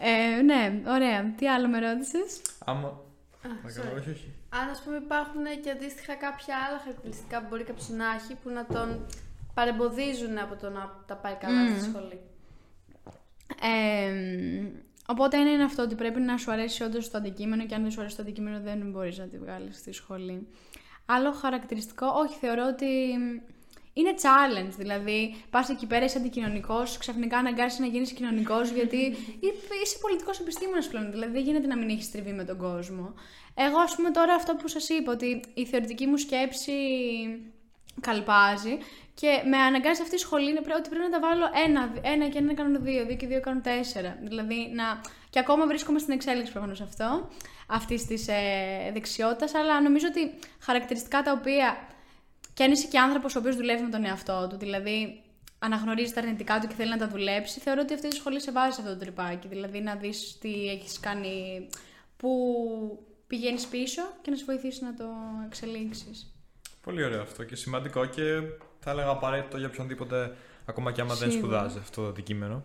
ε, 0.00 0.42
ναι, 0.42 0.80
ωραία. 0.86 1.34
Τι 1.36 1.48
άλλο 1.48 1.68
με 1.68 1.78
ρώτησες; 1.78 2.40
Άμα. 2.64 2.88
Α, 2.88 3.48
Να 3.48 3.70
κάνω, 3.70 3.90
sorry. 3.92 3.98
όχι, 3.98 4.10
όχι. 4.10 4.32
Αν 4.48 4.68
ας 4.68 4.82
πούμε 4.82 4.96
υπάρχουν 4.96 5.42
και 5.62 5.70
αντίστοιχα 5.70 6.14
κάποια 6.14 6.54
άλλα 6.68 6.78
χαρακτηριστικά 6.78 7.40
που 7.40 7.46
μπορεί 7.48 7.64
κάποιος 7.64 7.88
να 7.88 8.04
έχει 8.14 8.34
που 8.42 8.50
να 8.50 8.66
τον 8.66 9.06
παρεμποδίζουν 9.54 10.38
από 10.38 10.56
το 10.56 10.70
να 10.70 11.02
τα 11.06 11.14
πάει 11.16 11.34
καλά 11.34 11.70
στη 11.70 11.90
σχολή. 11.90 12.20
Ε, 13.62 14.12
οπότε 15.06 15.36
ένα 15.36 15.50
είναι 15.50 15.64
αυτό 15.64 15.82
ότι 15.82 15.94
πρέπει 15.94 16.20
να 16.20 16.36
σου 16.36 16.52
αρέσει 16.52 16.82
όντως 16.82 17.10
το 17.10 17.18
αντικείμενο 17.18 17.66
και 17.66 17.74
αν 17.74 17.82
δεν 17.82 17.90
σου 17.90 18.00
αρέσει 18.00 18.16
το 18.16 18.22
αντικείμενο 18.22 18.60
δεν 18.60 18.90
μπορείς 18.90 19.18
να 19.18 19.24
τη 19.24 19.38
βγάλεις 19.38 19.76
στη 19.76 19.92
σχολή. 19.92 20.48
Άλλο 21.10 21.32
χαρακτηριστικό, 21.32 22.06
όχι, 22.06 22.36
θεωρώ 22.40 22.66
ότι 22.66 22.86
είναι 23.92 24.14
challenge. 24.22 24.74
Δηλαδή, 24.76 25.44
πας 25.50 25.68
εκεί 25.68 25.86
πέρα, 25.86 26.04
είσαι 26.04 26.18
αντικοινωνικός, 26.18 26.98
ξαφνικά 26.98 27.38
αναγκάζει 27.38 27.80
να 27.80 27.86
γίνεις 27.86 28.12
κοινωνικός, 28.12 28.70
γιατί 28.70 28.96
είσαι 29.84 29.98
πολιτικός 30.00 30.40
επιστήμονας 30.40 30.88
πλέον. 30.88 31.10
Δηλαδή, 31.10 31.32
δεν 31.32 31.42
γίνεται 31.42 31.66
να 31.66 31.76
μην 31.76 31.88
έχεις 31.88 32.10
τριβή 32.10 32.32
με 32.32 32.44
τον 32.44 32.58
κόσμο. 32.58 33.14
Εγώ, 33.54 33.78
ας 33.78 33.94
πούμε, 33.94 34.10
τώρα 34.10 34.34
αυτό 34.34 34.54
που 34.54 34.68
σας 34.68 34.88
είπα, 34.88 35.12
ότι 35.12 35.42
η 35.54 35.64
θεωρητική 35.66 36.06
μου 36.06 36.16
σκέψη 36.16 36.72
καλπάζει 38.00 38.78
και 39.14 39.42
με 39.50 39.56
αναγκάζει 39.56 40.02
αυτή 40.02 40.14
η 40.14 40.18
σχολή 40.18 40.50
είναι 40.50 40.60
πρέ- 40.60 40.76
ότι 40.76 40.88
πρέπει 40.88 41.04
να 41.04 41.10
τα 41.10 41.20
βάλω 41.20 41.44
ένα, 41.66 41.92
ένα 42.02 42.28
και 42.28 42.38
ένα 42.38 42.54
κάνω 42.54 42.78
δύο, 42.78 43.04
δύο 43.06 43.16
και 43.16 43.26
δύο 43.26 43.40
κάνω 43.40 43.60
τέσσερα. 43.60 44.18
Δηλαδή, 44.22 44.70
να... 44.74 45.00
και 45.30 45.38
ακόμα 45.38 45.66
βρίσκομαι 45.66 45.98
στην 45.98 46.12
εξέλιξη 46.12 46.52
προφανώς 46.52 46.80
αυτό, 46.80 47.28
αυτής 47.66 48.06
της 48.06 48.28
ε, 48.28 48.90
δεξιότητας, 48.92 49.54
αλλά 49.54 49.82
νομίζω 49.82 50.06
ότι 50.10 50.38
χαρακτηριστικά 50.60 51.22
τα 51.22 51.32
οποία. 51.32 51.76
Και 52.54 52.64
αν 52.64 52.72
είσαι 52.72 52.86
και 52.86 52.98
άνθρωπος 52.98 53.36
ο 53.36 53.38
οποίος 53.38 53.56
δουλεύει 53.56 53.82
με 53.82 53.90
τον 53.90 54.04
εαυτό 54.04 54.46
του, 54.50 54.56
δηλαδή 54.56 55.22
αναγνωρίζεις 55.58 56.12
τα 56.12 56.20
αρνητικά 56.20 56.58
του 56.60 56.66
και 56.66 56.74
θέλει 56.74 56.90
να 56.90 56.96
τα 56.96 57.08
δουλέψει, 57.08 57.60
θεωρώ 57.60 57.80
ότι 57.84 57.94
αυτή 57.94 58.06
η 58.06 58.10
σχολή 58.10 58.40
σε 58.40 58.52
βάζει 58.52 58.74
σε 58.74 58.80
αυτό 58.80 58.92
το 58.92 58.98
τρυπάκι. 58.98 59.48
Δηλαδή 59.48 59.80
να 59.80 59.94
δεις 59.94 60.38
τι 60.40 60.68
έχεις 60.68 61.00
κάνει, 61.00 61.68
που 62.16 62.28
πηγαίνεις 63.26 63.66
πίσω 63.66 64.02
και 64.22 64.30
να 64.30 64.36
σε 64.36 64.44
βοηθήσει 64.44 64.84
να 64.84 64.94
το 64.94 65.04
εξελίξεις. 65.46 66.32
Πολύ 66.82 67.04
ωραίο 67.04 67.22
αυτό 67.22 67.44
και 67.44 67.56
σημαντικό 67.56 68.06
και 68.06 68.22
θα 68.80 68.90
έλεγα 68.90 69.08
απαραίτητο 69.08 69.58
για 69.58 69.66
οποιονδήποτε 69.66 70.36
ακόμα 70.64 70.92
και 70.92 71.00
άμα 71.00 71.14
δεν 71.14 71.30
Σίγουρα. 71.30 71.58
σπουδάζει 71.58 71.78
αυτό 71.78 72.02
το 72.02 72.08
αντικείμενο. 72.08 72.64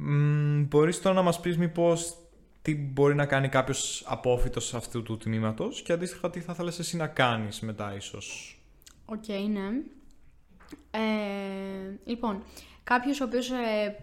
Μ, 0.00 0.62
μπορείς 0.62 1.00
τώρα 1.00 1.14
να 1.14 1.22
μας 1.22 1.40
πεις 1.40 1.58
μήπως 1.58 2.16
τι 2.62 2.76
μπορεί 2.76 3.14
να 3.14 3.26
κάνει 3.26 3.48
κάποιος 3.48 4.04
απόφοιτος 4.06 4.74
αυτού 4.74 5.02
του 5.02 5.16
τμήματος 5.16 5.82
και 5.82 5.92
αντίστοιχα 5.92 6.30
τι 6.30 6.40
θα 6.40 6.52
ήθελες 6.52 6.78
εσύ 6.78 6.96
να 6.96 7.06
κάνεις 7.06 7.60
μετά 7.60 7.94
ίσως. 7.96 8.58
Οκ, 9.04 9.28
ναι. 9.28 9.68
Ε, 10.90 11.98
λοιπόν, 12.04 12.42
κάποιος 12.84 13.20
ο 13.20 13.24
οποίος 13.24 13.50
ε, 13.50 13.96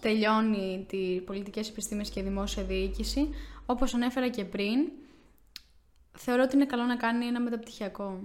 τελειώνει 0.00 0.84
τις 0.88 1.20
πολιτικές 1.26 1.68
επιστήμες 1.68 2.10
και 2.10 2.22
δημόσια 2.22 2.62
διοίκηση, 2.62 3.28
όπως 3.66 3.94
ανέφερα 3.94 4.28
και 4.28 4.44
πριν, 4.44 4.78
θεωρώ 6.12 6.42
ότι 6.42 6.56
είναι 6.56 6.66
καλό 6.66 6.82
να 6.82 6.96
κάνει 6.96 7.26
ένα 7.26 7.40
μεταπτυχιακό. 7.40 8.18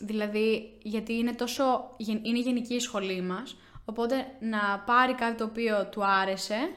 Δηλαδή, 0.00 0.76
γιατί 0.82 1.12
είναι 1.12 1.32
τόσο, 1.32 1.94
γεν- 1.96 2.26
είναι 2.26 2.40
γενική 2.40 2.74
η 2.74 2.80
σχολή 2.80 3.20
μας, 3.20 3.56
οπότε 3.88 4.26
να 4.40 4.82
πάρει 4.86 5.14
κάτι 5.14 5.34
το 5.34 5.44
οποίο 5.44 5.86
του 5.86 6.04
άρεσε 6.04 6.70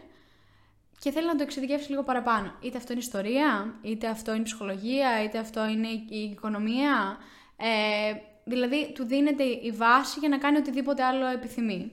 και 0.99 1.11
θέλει 1.11 1.27
να 1.27 1.35
το 1.35 1.43
εξειδικεύσει 1.43 1.89
λίγο 1.89 2.03
παραπάνω. 2.03 2.53
Είτε 2.61 2.77
αυτό 2.77 2.91
είναι 2.91 3.01
ιστορία, 3.01 3.75
είτε 3.81 4.07
αυτό 4.07 4.33
είναι 4.33 4.43
ψυχολογία, 4.43 5.23
είτε 5.23 5.37
αυτό 5.37 5.67
είναι 5.67 5.87
η 5.87 6.29
οικονομία. 6.31 7.17
Ε, 7.57 8.13
δηλαδή, 8.43 8.91
του 8.95 9.05
δίνεται 9.05 9.43
η 9.43 9.71
βάση 9.71 10.19
για 10.19 10.29
να 10.29 10.37
κάνει 10.37 10.57
οτιδήποτε 10.57 11.03
άλλο 11.03 11.25
επιθυμεί. 11.25 11.91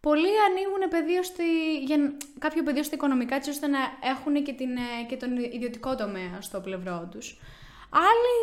Πολλοί 0.00 0.28
ανοίγουν 0.48 0.88
πεδίο 0.90 1.22
στη, 1.22 1.78
για, 1.84 2.12
κάποιο 2.38 2.62
πεδίο 2.62 2.82
στα 2.82 2.94
οικονομικά, 2.94 3.34
έτσι 3.34 3.50
ώστε 3.50 3.66
να 3.66 3.78
έχουν 4.02 4.44
και, 4.44 4.52
την, 4.52 4.76
ε, 4.76 5.04
και 5.08 5.16
τον 5.16 5.36
ιδιωτικό 5.36 5.94
τομέα 5.94 6.40
στο 6.40 6.60
πλευρό 6.60 7.08
τους. 7.10 7.40
Άλλοι 7.90 8.34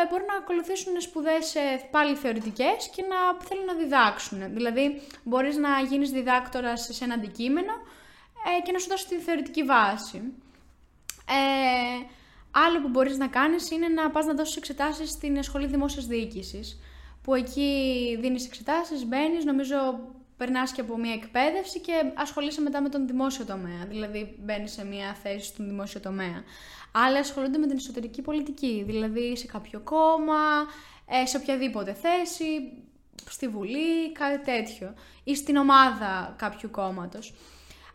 ε, 0.00 0.06
μπορούν 0.10 0.26
να 0.26 0.36
ακολουθήσουν 0.36 1.00
σπουδές 1.00 1.54
ε, 1.54 1.88
πάλι 1.90 2.14
θεωρητικές 2.14 2.90
και 2.94 3.02
να 3.02 3.44
θέλουν 3.46 3.64
να 3.64 3.74
διδάξουν. 3.74 4.54
Δηλαδή, 4.54 5.02
μπορείς 5.22 5.56
να 5.56 5.80
γίνεις 5.80 6.10
διδάκτορας 6.10 6.88
σε 6.92 7.04
ένα 7.04 7.14
αντικείμενο 7.14 7.72
ε, 8.46 8.62
και 8.62 8.72
να 8.72 8.78
σου 8.78 8.88
δώσει 8.88 9.06
τη 9.08 9.16
θεωρητική 9.16 9.62
βάση. 9.62 10.22
Ε, 11.28 12.06
άλλο 12.50 12.80
που 12.80 12.88
μπορείς 12.88 13.16
να 13.16 13.26
κάνεις 13.26 13.70
είναι 13.70 13.88
να 13.88 14.10
πας 14.10 14.26
να 14.26 14.34
δώσεις 14.34 14.56
εξετάσεις 14.56 15.10
στην 15.10 15.42
Σχολή 15.42 15.66
Δημόσιας 15.66 16.06
Διοίκησης, 16.06 16.80
που 17.22 17.34
εκεί 17.34 18.18
δίνεις 18.20 18.46
εξετάσεις, 18.46 19.04
μπαίνεις, 19.04 19.44
νομίζω 19.44 19.76
περνάς 20.36 20.72
και 20.72 20.80
από 20.80 20.96
μια 20.96 21.12
εκπαίδευση 21.12 21.80
και 21.80 21.92
ασχολείσαι 22.14 22.60
μετά 22.60 22.80
με 22.80 22.88
τον 22.88 23.06
δημόσιο 23.06 23.44
τομέα, 23.44 23.86
δηλαδή 23.88 24.38
μπαίνεις 24.38 24.72
σε 24.72 24.84
μια 24.84 25.14
θέση 25.22 25.46
στον 25.46 25.66
δημόσιο 25.68 26.00
τομέα. 26.00 26.44
Άλλοι 27.04 27.18
ασχολούνται 27.18 27.58
με 27.58 27.66
την 27.66 27.76
εσωτερική 27.76 28.22
πολιτική, 28.22 28.82
δηλαδή 28.86 29.36
σε 29.36 29.46
κάποιο 29.46 29.80
κόμμα, 29.80 30.66
ε, 31.06 31.26
σε 31.26 31.36
οποιαδήποτε 31.36 31.94
θέση, 31.94 32.72
στη 33.28 33.48
Βουλή, 33.48 34.12
κάτι 34.12 34.44
τέτοιο, 34.44 34.94
ή 35.24 35.34
στην 35.34 35.56
ομάδα 35.56 36.34
κάποιου 36.38 36.70
κόμματος. 36.70 37.34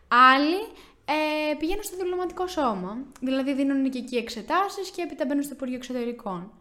Άλλοι 0.08 0.60
ε, 1.04 1.54
πηγαίνουν 1.58 1.82
στο 1.82 1.96
διπλωματικό 1.96 2.46
σώμα, 2.46 2.98
δηλαδή 3.20 3.54
δίνουν 3.54 3.90
και 3.90 3.98
εκεί 3.98 4.16
εξετάσεις 4.16 4.90
και 4.90 5.02
έπειτα 5.02 5.24
μπαίνουν 5.24 5.42
στο 5.42 5.54
Υπουργείο 5.54 5.76
Εξωτερικών. 5.76 6.52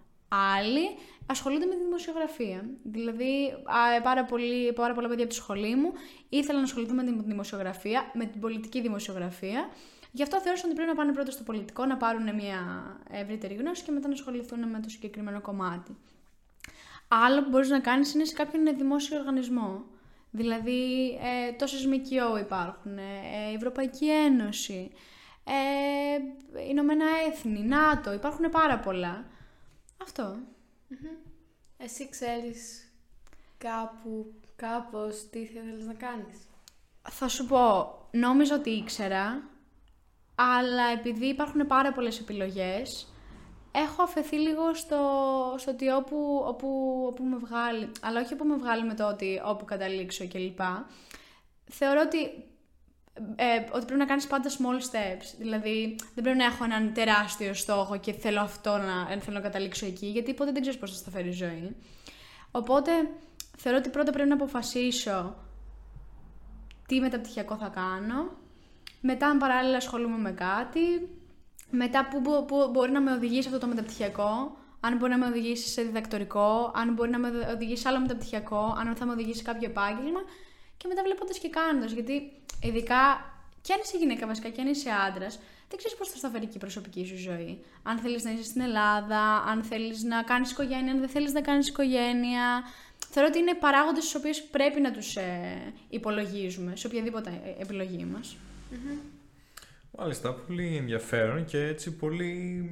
Άλλοι 0.57 0.97
ασχολούνται 1.25 1.65
με 1.65 1.75
τη 1.75 1.83
δημοσιογραφία. 1.83 2.69
Δηλαδή, 2.83 3.53
α, 3.63 4.01
πάρα, 4.01 4.25
πολύ, 4.25 4.73
πάρα 4.73 4.93
πολλά 4.93 5.07
παιδιά 5.07 5.23
από 5.23 5.33
τη 5.33 5.39
σχολή 5.39 5.75
μου 5.75 5.91
ήθελαν 6.29 6.61
να 6.61 6.67
ασχοληθούν 6.67 6.95
με 6.95 7.03
τη 7.03 7.23
δημοσιογραφία, 7.23 8.11
με 8.13 8.25
την 8.25 8.41
πολιτική 8.41 8.81
δημοσιογραφία. 8.81 9.69
Γι' 10.11 10.23
αυτό 10.23 10.39
θεώρησαν 10.41 10.65
ότι 10.69 10.75
πρέπει 10.75 10.91
να 10.91 10.97
πάνε 10.97 11.13
πρώτα 11.13 11.31
στο 11.31 11.43
πολιτικό, 11.43 11.85
να 11.85 11.97
πάρουν 11.97 12.35
μια 12.35 12.59
ευρύτερη 13.09 13.53
γνώση 13.53 13.83
και 13.83 13.91
μετά 13.91 14.07
να 14.07 14.13
ασχοληθούν 14.13 14.69
με 14.69 14.79
το 14.79 14.89
συγκεκριμένο 14.89 15.41
κομμάτι. 15.41 15.97
Άλλο 17.07 17.43
που 17.43 17.49
μπορείς 17.49 17.69
να 17.69 17.79
κάνεις 17.79 18.13
είναι 18.13 18.25
σε 18.25 18.33
κάποιον 18.33 18.77
δημόσιο 18.77 19.17
οργανισμό. 19.17 19.83
Δηλαδή, 20.31 21.09
ε, 21.21 21.51
τόσες 21.51 21.85
ΜΚΟ 21.85 22.37
υπάρχουν, 22.37 22.97
ε, 22.97 23.53
Ευρωπαϊκή 23.55 24.09
Ένωση, 24.09 24.91
ε, 25.43 26.61
Ηνωμένα 26.69 27.05
Έθνη, 27.27 27.63
ΝΑΤΟ, 27.63 28.13
υπάρχουν 28.13 28.49
πάρα 28.49 28.79
πολλά. 28.79 29.25
Αυτό. 30.01 30.37
Εσύ 31.77 32.09
ξέρεις 32.09 32.91
κάπου, 33.57 34.33
κάπως 34.55 35.29
τι 35.29 35.45
θα 35.45 35.59
ήθελες 35.59 35.85
να 35.85 35.93
κάνεις; 35.93 36.37
Θα 37.09 37.27
σου 37.27 37.45
πω, 37.45 37.95
νόμιζα 38.11 38.55
ότι 38.55 38.69
ήξερα, 38.69 39.49
αλλά 40.41 40.83
επειδή 40.99 41.25
υπάρχουν 41.25 41.67
πάρα 41.67 41.91
πολλές 41.91 42.19
επιλογές, 42.19 43.13
έχω 43.71 44.03
αφαιθεί 44.03 44.35
λίγο 44.35 44.73
στο, 44.73 44.99
στο 45.57 45.71
ότι 45.71 45.89
όπου, 45.89 46.43
όπου, 46.47 47.03
όπου 47.07 47.23
με 47.23 47.37
βγάλει, 47.37 47.91
αλλά 48.01 48.21
όχι 48.21 48.33
όπου 48.33 48.45
με 48.45 48.55
βγάλει 48.55 48.83
με 48.83 48.93
το 48.93 49.07
ότι 49.07 49.41
όπου 49.45 49.65
καταλήξω 49.65 50.27
κλπ. 50.27 50.59
Θεωρώ 51.65 52.01
ότι 52.05 52.45
ε, 53.35 53.55
ότι 53.71 53.85
πρέπει 53.85 53.99
να 53.99 54.05
κάνεις 54.05 54.27
πάντα 54.27 54.49
small 54.49 54.79
steps. 54.91 55.35
Δηλαδή, 55.37 55.95
δεν 56.13 56.23
πρέπει 56.23 56.37
να 56.37 56.45
έχω 56.45 56.63
έναν 56.63 56.93
τεράστιο 56.93 57.53
στόχο 57.53 57.97
και 57.97 58.13
θέλω 58.13 58.41
αυτό 58.41 58.77
να, 58.77 59.07
θέλω 59.07 59.35
να 59.35 59.39
καταλήξω 59.39 59.85
εκεί, 59.85 60.05
γιατί 60.05 60.33
ποτέ 60.33 60.51
δεν 60.51 60.61
ξέρεις 60.61 60.79
πώς 60.79 60.91
θα 60.91 60.97
στα 60.97 61.09
φέρει 61.11 61.27
η 61.27 61.31
ζωή. 61.31 61.75
Οπότε, 62.51 62.91
θεωρώ 63.57 63.77
ότι 63.77 63.89
πρώτα 63.89 64.11
πρέπει 64.11 64.29
να 64.29 64.35
αποφασίσω 64.35 65.35
τι 66.87 66.99
μεταπτυχιακό 66.99 67.55
θα 67.55 67.67
κάνω, 67.67 68.40
μετά 69.01 69.27
αν 69.27 69.37
παράλληλα 69.37 69.77
ασχολούμαι 69.77 70.17
με 70.17 70.31
κάτι, 70.31 70.79
μετά 71.69 72.07
που, 72.07 72.19
μπο- 72.19 72.43
που 72.43 72.69
μπορεί 72.71 72.91
να 72.91 73.01
με 73.01 73.11
οδηγήσει 73.11 73.47
αυτό 73.47 73.59
το 73.59 73.67
μεταπτυχιακό, 73.67 74.57
αν 74.79 74.97
μπορεί 74.97 75.11
να 75.11 75.17
με 75.17 75.25
οδηγήσει 75.25 75.69
σε 75.69 75.81
διδακτορικό, 75.81 76.71
αν 76.75 76.93
μπορεί 76.93 77.09
να 77.09 77.17
με 77.17 77.29
οδηγήσει 77.53 77.81
σε 77.81 77.87
άλλο 77.87 77.99
μεταπτυχιακό, 77.99 78.75
αν 78.77 78.95
θα 78.95 79.05
με 79.05 79.11
οδηγήσει 79.11 79.37
σε 79.37 79.43
κάποιο 79.43 79.69
επάγγελμα 79.69 80.19
και 80.77 80.87
μετά 80.87 81.01
βλέποντας 81.03 81.37
και 81.37 81.49
κάνοντας. 81.49 81.91
Γιατί 81.91 82.31
ειδικά 82.63 83.29
και 83.61 83.73
αν 83.73 83.79
είσαι 83.83 83.97
γυναίκα 83.97 84.27
βασικά 84.27 84.49
και 84.49 84.61
αν 84.61 84.67
είσαι 84.67 84.89
άντρας, 85.07 85.39
δεν 85.69 85.77
ξέρεις 85.77 85.97
πώς 85.97 86.09
θα 86.09 86.17
στα 86.17 86.29
φέρει 86.29 86.45
και 86.45 86.55
η 86.55 86.59
προσωπική 86.59 87.05
σου 87.05 87.17
ζωή. 87.17 87.63
Αν 87.83 87.97
θέλεις 87.97 88.23
να 88.23 88.31
είσαι 88.31 88.43
στην 88.43 88.61
Ελλάδα, 88.61 89.43
αν 89.51 89.63
θέλεις 89.63 90.03
να 90.03 90.23
κάνεις 90.23 90.51
οικογένεια, 90.51 90.91
αν 90.91 90.99
δεν 90.99 91.09
θέλεις 91.09 91.33
να 91.33 91.41
κάνεις 91.41 91.67
οικογένεια. 91.67 92.63
Θεωρώ 93.09 93.29
ότι 93.31 93.39
είναι 93.39 93.53
παράγοντες 93.53 94.03
στους 94.03 94.15
οποίους 94.15 94.41
πρέπει 94.41 94.81
να 94.81 94.91
τους 94.91 95.15
ε, 95.15 95.73
υπολογίζουμε 95.89 96.75
σε 96.75 96.87
οποιαδήποτε 96.87 97.41
ε, 97.45 97.61
επιλογή 97.61 98.05
μας. 98.05 98.35
Μάλιστα, 99.97 100.33
πολύ 100.33 100.75
ενδιαφέρον 100.75 101.45
και 101.45 101.57
έτσι 101.57 101.95
πολύ 101.95 102.69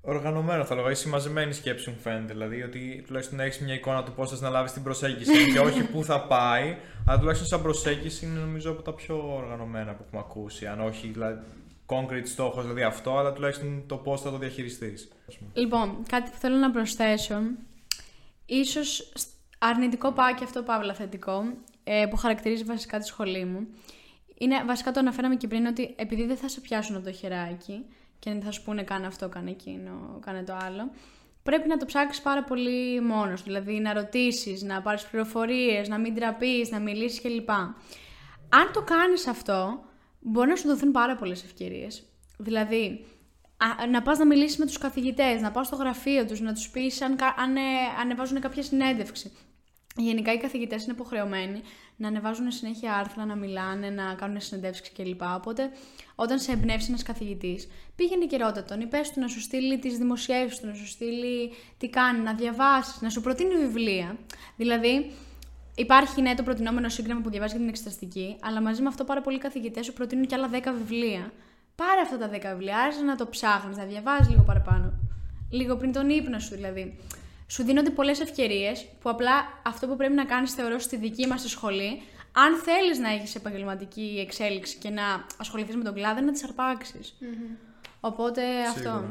οργανωμένο 0.00 0.64
θα 0.64 0.74
λέγω. 0.74 0.90
Η 0.90 0.94
συμμαζεμένη 0.94 1.52
σκέψη 1.52 1.90
μου 1.90 1.96
φαίνεται. 2.02 2.32
Δηλαδή 2.32 2.62
ότι 2.62 3.02
τουλάχιστον 3.06 3.40
έχεις 3.40 3.60
μια 3.60 3.74
εικόνα 3.74 4.02
του 4.02 4.12
πώς 4.12 4.30
θες 4.30 4.40
να 4.40 4.48
λάβεις 4.48 4.72
την 4.72 4.82
προσέγγιση 4.82 5.52
και 5.52 5.58
όχι 5.58 5.84
πού 5.84 6.04
θα 6.04 6.26
πάει. 6.26 6.76
Αλλά 7.06 7.18
τουλάχιστον 7.18 7.48
σαν 7.48 7.62
προσέγγιση 7.62 8.26
είναι 8.26 8.38
νομίζω 8.38 8.70
από 8.70 8.82
τα 8.82 8.94
πιο 8.94 9.34
οργανωμένα 9.36 9.92
που 9.92 10.02
έχουμε 10.06 10.20
ακούσει. 10.24 10.66
Αν 10.66 10.80
όχι 10.80 11.06
δηλαδή, 11.06 11.40
concrete 11.86 12.26
στόχος, 12.26 12.62
δηλαδή 12.62 12.82
αυτό, 12.82 13.18
αλλά 13.18 13.32
τουλάχιστον 13.32 13.84
το 13.86 13.96
πώς 13.96 14.20
θα 14.20 14.30
το 14.30 14.38
διαχειριστείς. 14.38 15.08
Λοιπόν, 15.52 16.02
κάτι 16.08 16.30
που 16.30 16.36
θέλω 16.36 16.56
να 16.56 16.70
προσθέσω, 16.70 17.40
ίσως 18.46 19.12
αρνητικό 19.58 20.12
πάει 20.12 20.34
και 20.34 20.44
αυτό 20.44 20.62
παύλα 20.62 20.94
θετικό, 20.94 21.42
ε, 21.84 22.06
που 22.10 22.16
χαρακτηρίζει 22.16 22.64
βασικά 22.64 22.98
τη 22.98 23.06
σχολή 23.06 23.44
μου, 23.44 23.66
είναι, 24.38 24.64
βασικά 24.64 24.90
το 24.90 25.00
αναφέραμε 25.00 25.36
και 25.36 25.46
πριν, 25.46 25.66
ότι 25.66 25.94
επειδή 25.96 26.24
δεν 26.24 26.36
θα 26.36 26.48
σε 26.48 26.60
πιάσουν 26.60 26.96
από 26.96 27.04
το 27.04 27.12
χεράκι 27.12 27.84
και 28.18 28.30
δεν 28.30 28.42
θα 28.42 28.50
σου 28.50 28.62
πούνε 28.62 28.82
κάνε 28.82 29.06
αυτό, 29.06 29.28
κάνε 29.28 29.50
εκείνο, 29.50 30.18
κάνε 30.24 30.42
το 30.42 30.56
άλλο, 30.62 30.90
πρέπει 31.42 31.68
να 31.68 31.76
το 31.76 31.84
ψάξεις 31.86 32.22
πάρα 32.22 32.44
πολύ 32.44 33.00
μόνος, 33.00 33.42
δηλαδή 33.42 33.72
να 33.80 33.92
ρωτήσεις, 33.92 34.62
να 34.62 34.82
πάρεις 34.82 35.06
πληροφορίες, 35.06 35.88
να 35.88 35.98
μην 35.98 36.14
τραπείς, 36.14 36.70
να 36.70 36.78
μιλήσεις 36.78 37.20
κλπ. 37.20 37.50
Αν 38.48 38.70
το 38.72 38.82
κάνεις 38.82 39.26
αυτό, 39.26 39.84
μπορεί 40.20 40.48
να 40.48 40.56
σου 40.56 40.68
δοθούν 40.68 40.90
πάρα 40.90 41.16
πολλές 41.16 41.44
ευκαιρίες. 41.44 42.02
Δηλαδή, 42.38 43.06
α, 43.56 43.86
να 43.86 44.02
πας 44.02 44.18
να 44.18 44.26
μιλήσεις 44.26 44.58
με 44.58 44.66
τους 44.66 44.78
καθηγητές, 44.78 45.40
να 45.40 45.50
πας 45.50 45.66
στο 45.66 45.76
γραφείο 45.76 46.26
τους, 46.26 46.40
να 46.40 46.52
τους 46.52 46.70
πεις 46.70 47.02
αν, 47.02 47.16
κα- 47.16 47.34
αν 47.38 47.56
ε, 47.56 47.60
ανεβάζουν 48.00 48.40
κάποια 48.40 48.62
συνέντευξη. 48.62 49.32
Γενικά 49.96 50.32
οι 50.32 50.38
καθηγητές 50.38 50.84
είναι 50.84 50.92
υποχρεωμένοι 50.92 51.60
να 51.96 52.08
ανεβάζουν 52.08 52.50
συνέχεια 52.50 52.94
άρθρα, 52.94 53.24
να 53.24 53.36
μιλάνε, 53.36 53.90
να 53.90 54.14
κάνουν 54.14 54.40
συνεντεύξεις 54.40 54.92
κλπ. 54.92 55.22
Οπότε, 55.34 55.70
όταν 56.14 56.38
σε 56.38 56.52
εμπνεύσει 56.52 56.86
ένας 56.88 57.02
καθηγητής, 57.02 57.68
πήγαινε 57.96 58.26
και 58.26 58.36
ρώτα 58.36 58.62
τον, 58.62 58.80
ή 58.80 58.86
πες 58.86 59.10
του 59.10 59.20
να 59.20 59.28
σου 59.28 59.40
στείλει 59.40 59.78
τις 59.78 59.98
δημοσιεύσεις 59.98 60.60
του, 60.60 60.66
να 60.66 60.74
σου 60.74 60.86
στείλει 60.86 61.52
τι 61.78 61.88
κάνει, 61.88 62.20
να 62.20 62.34
διαβάσεις, 62.34 63.00
να 63.00 63.08
σου 63.10 63.20
προτείνει 63.20 63.54
βιβλία. 63.56 64.18
Δηλαδή, 64.56 65.12
Υπάρχει 65.76 66.22
ναι 66.22 66.34
το 66.34 66.42
προτινόμενο 66.42 66.88
σύγγραμμα 66.88 67.20
που 67.20 67.30
διαβάζει 67.30 67.52
για 67.52 67.60
την 67.60 67.68
εξεταστική, 67.68 68.36
αλλά 68.40 68.62
μαζί 68.62 68.82
με 68.82 68.88
αυτό 68.88 69.04
πάρα 69.04 69.20
πολλοί 69.20 69.38
καθηγητές 69.38 69.86
σου 69.86 69.92
προτείνουν 69.92 70.26
και 70.26 70.34
άλλα 70.34 70.50
10 70.52 70.60
βιβλία. 70.78 71.32
Πάρε 71.74 72.00
αυτά 72.00 72.18
τα 72.18 72.28
10 72.28 72.52
βιβλία, 72.52 72.78
άρχισε 72.78 73.04
να 73.04 73.16
το 73.16 73.26
ψάχνεις, 73.26 73.76
να 73.76 73.84
διαβάζεις 73.84 74.28
λίγο 74.28 74.42
παραπάνω. 74.42 74.92
Λίγο 75.50 75.76
πριν 75.76 75.92
τον 75.92 76.10
ύπνο 76.10 76.38
σου 76.38 76.54
δηλαδή. 76.54 76.98
Σου 77.46 77.64
δίνονται 77.64 77.90
πολλές 77.90 78.20
ευκαιρίες 78.20 78.86
που 79.00 79.10
απλά 79.10 79.60
αυτό 79.62 79.86
που 79.86 79.96
πρέπει 79.96 80.14
να 80.14 80.24
κάνεις, 80.24 80.54
θεωρώ, 80.54 80.78
στη 80.78 80.96
δική 80.96 81.26
μας 81.26 81.50
σχολή, 81.50 82.02
αν 82.32 82.56
θέλεις 82.56 82.98
να 82.98 83.08
έχεις 83.08 83.34
επαγγελματική 83.34 84.24
εξέλιξη 84.26 84.76
και 84.76 84.90
να 84.90 85.26
ασχοληθείς 85.38 85.76
με 85.76 85.84
τον 85.84 85.94
κλάδο, 85.94 86.18
είναι 86.18 86.30
να 86.30 86.32
τι 86.32 86.40
αρπάξεις. 86.44 87.14
Οπότε 88.00 88.42
αυτό. 88.68 89.04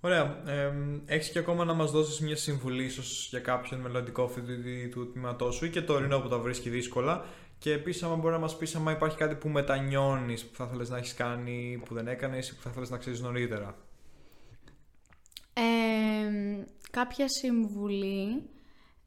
Ωραία. 0.00 0.42
Ε, 0.46 0.72
Έχεις 1.06 1.30
και 1.30 1.38
ακόμα 1.38 1.64
να 1.64 1.72
μας 1.72 1.90
δώσεις 1.90 2.20
μια 2.20 2.36
συμβουλή, 2.36 2.84
ίσως 2.84 3.26
για 3.30 3.40
κάποιον 3.40 3.80
μελλοντικό 3.80 4.28
φοιτητή 4.28 4.88
του 4.88 5.12
τμήματός 5.12 5.54
σου 5.54 5.64
ή 5.64 5.70
και 5.70 5.82
τωρινό 5.82 6.20
που 6.20 6.28
τα 6.28 6.38
βρίσκει 6.38 6.70
δύσκολα. 6.70 7.24
Και 7.58 7.72
επίσης, 7.72 8.02
άμα 8.02 8.16
μπορεί 8.16 8.32
να 8.32 8.38
μας 8.38 8.56
πεις, 8.56 8.74
άμα 8.74 8.92
υπάρχει 8.92 9.16
κάτι 9.16 9.34
που 9.34 9.48
μετανιώνεις, 9.48 10.44
που 10.44 10.56
θα 10.56 10.64
ήθελε 10.64 10.84
να 10.88 10.96
έχεις 10.96 11.14
κάνει, 11.14 11.82
που 11.84 11.94
δεν 11.94 12.08
έκανες 12.08 12.48
ή 12.48 12.54
που 12.54 12.62
θα 12.62 12.70
ήθελε 12.70 12.86
να 12.88 12.96
ξέρεις 12.96 13.20
νωρίτερα. 13.20 13.76
Ε, 15.60 16.64
κάποια 16.90 17.28
συμβουλή 17.28 18.42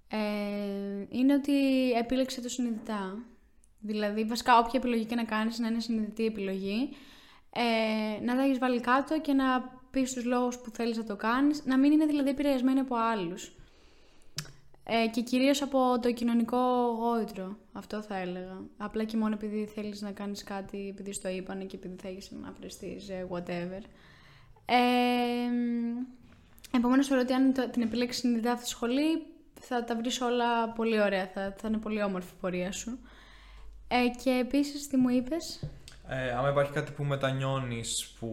ε, 0.08 0.18
είναι 1.10 1.34
ότι 1.34 1.92
επίλεξε 1.92 2.42
το 2.42 2.50
συνειδητά. 2.50 3.18
Δηλαδή, 3.80 4.26
βασικά, 4.26 4.58
όποια 4.58 4.80
επιλογή 4.80 5.06
και 5.06 5.16
να 5.16 5.24
κάνεις, 5.24 5.60
να 5.60 5.68
είναι 5.68 5.80
συνειδητή 5.80 6.26
επιλογή. 6.26 6.90
Ε, 7.54 8.24
να 8.24 8.36
τα 8.36 8.44
έχεις 8.44 8.58
βάλει 8.58 8.80
κάτω 8.80 9.22
και 9.22 9.34
να 9.34 9.72
πεις 9.92 10.14
τους 10.14 10.26
λόγους 10.26 10.58
που 10.60 10.70
θέλεις 10.70 10.98
να 10.98 11.04
το 11.04 11.16
κάνεις. 11.16 11.66
Να 11.66 11.78
μην 11.78 11.92
είναι 11.92 12.06
δηλαδή 12.06 12.30
επηρεασμένη 12.30 12.80
από 12.80 12.96
άλλους. 12.96 13.56
Ε, 14.84 15.08
και 15.08 15.22
κυρίως 15.22 15.62
από 15.62 16.00
το 16.02 16.12
κοινωνικό 16.12 16.58
γόητρο. 17.00 17.58
Αυτό 17.74 18.02
θα 18.02 18.18
έλεγα. 18.18 18.62
Απλά 18.78 19.04
και 19.04 19.18
μόνο 19.18 19.34
επειδή 19.34 19.66
θέλεις 19.66 20.02
να 20.02 20.12
κάνεις 20.12 20.44
κάτι, 20.44 20.88
επειδή 20.90 21.14
στο 21.14 21.30
είπανε 21.30 21.64
και 21.64 21.76
επειδή 21.76 21.96
θέλεις 22.02 22.32
να 22.32 22.52
πρεστείς, 22.52 23.10
ε, 23.10 23.28
whatever. 23.32 23.82
Ε, 24.66 25.50
Επομένως, 26.78 27.08
θεωρώ 27.08 27.22
ότι 27.24 27.34
αν 27.34 27.54
το- 27.54 27.70
την 27.70 27.82
επιλέξεις 27.82 28.22
συνειδητά 28.22 28.52
αυτή 28.52 28.64
της 28.64 28.72
σχολή, 28.74 29.26
θα 29.60 29.84
τα 29.84 29.96
βρεις 29.96 30.22
όλα 30.22 30.70
πολύ 30.70 31.02
ωραία. 31.02 31.28
Θα, 31.34 31.54
θα 31.58 31.68
είναι 31.68 31.78
πολύ 31.78 32.04
όμορφη 32.04 32.30
η 32.32 32.38
πορεία 32.42 32.72
σου. 32.72 33.00
Ε, 33.88 34.08
και 34.24 34.30
επίσης, 34.30 34.88
τι 34.88 34.98
μου 34.98 35.10
είπες; 35.10 35.64
Ε, 36.08 36.32
άμα 36.32 36.50
υπάρχει 36.50 36.72
κάτι 36.72 36.92
που 36.92 37.04
μετανιώνεις, 37.04 38.16
που 38.20 38.28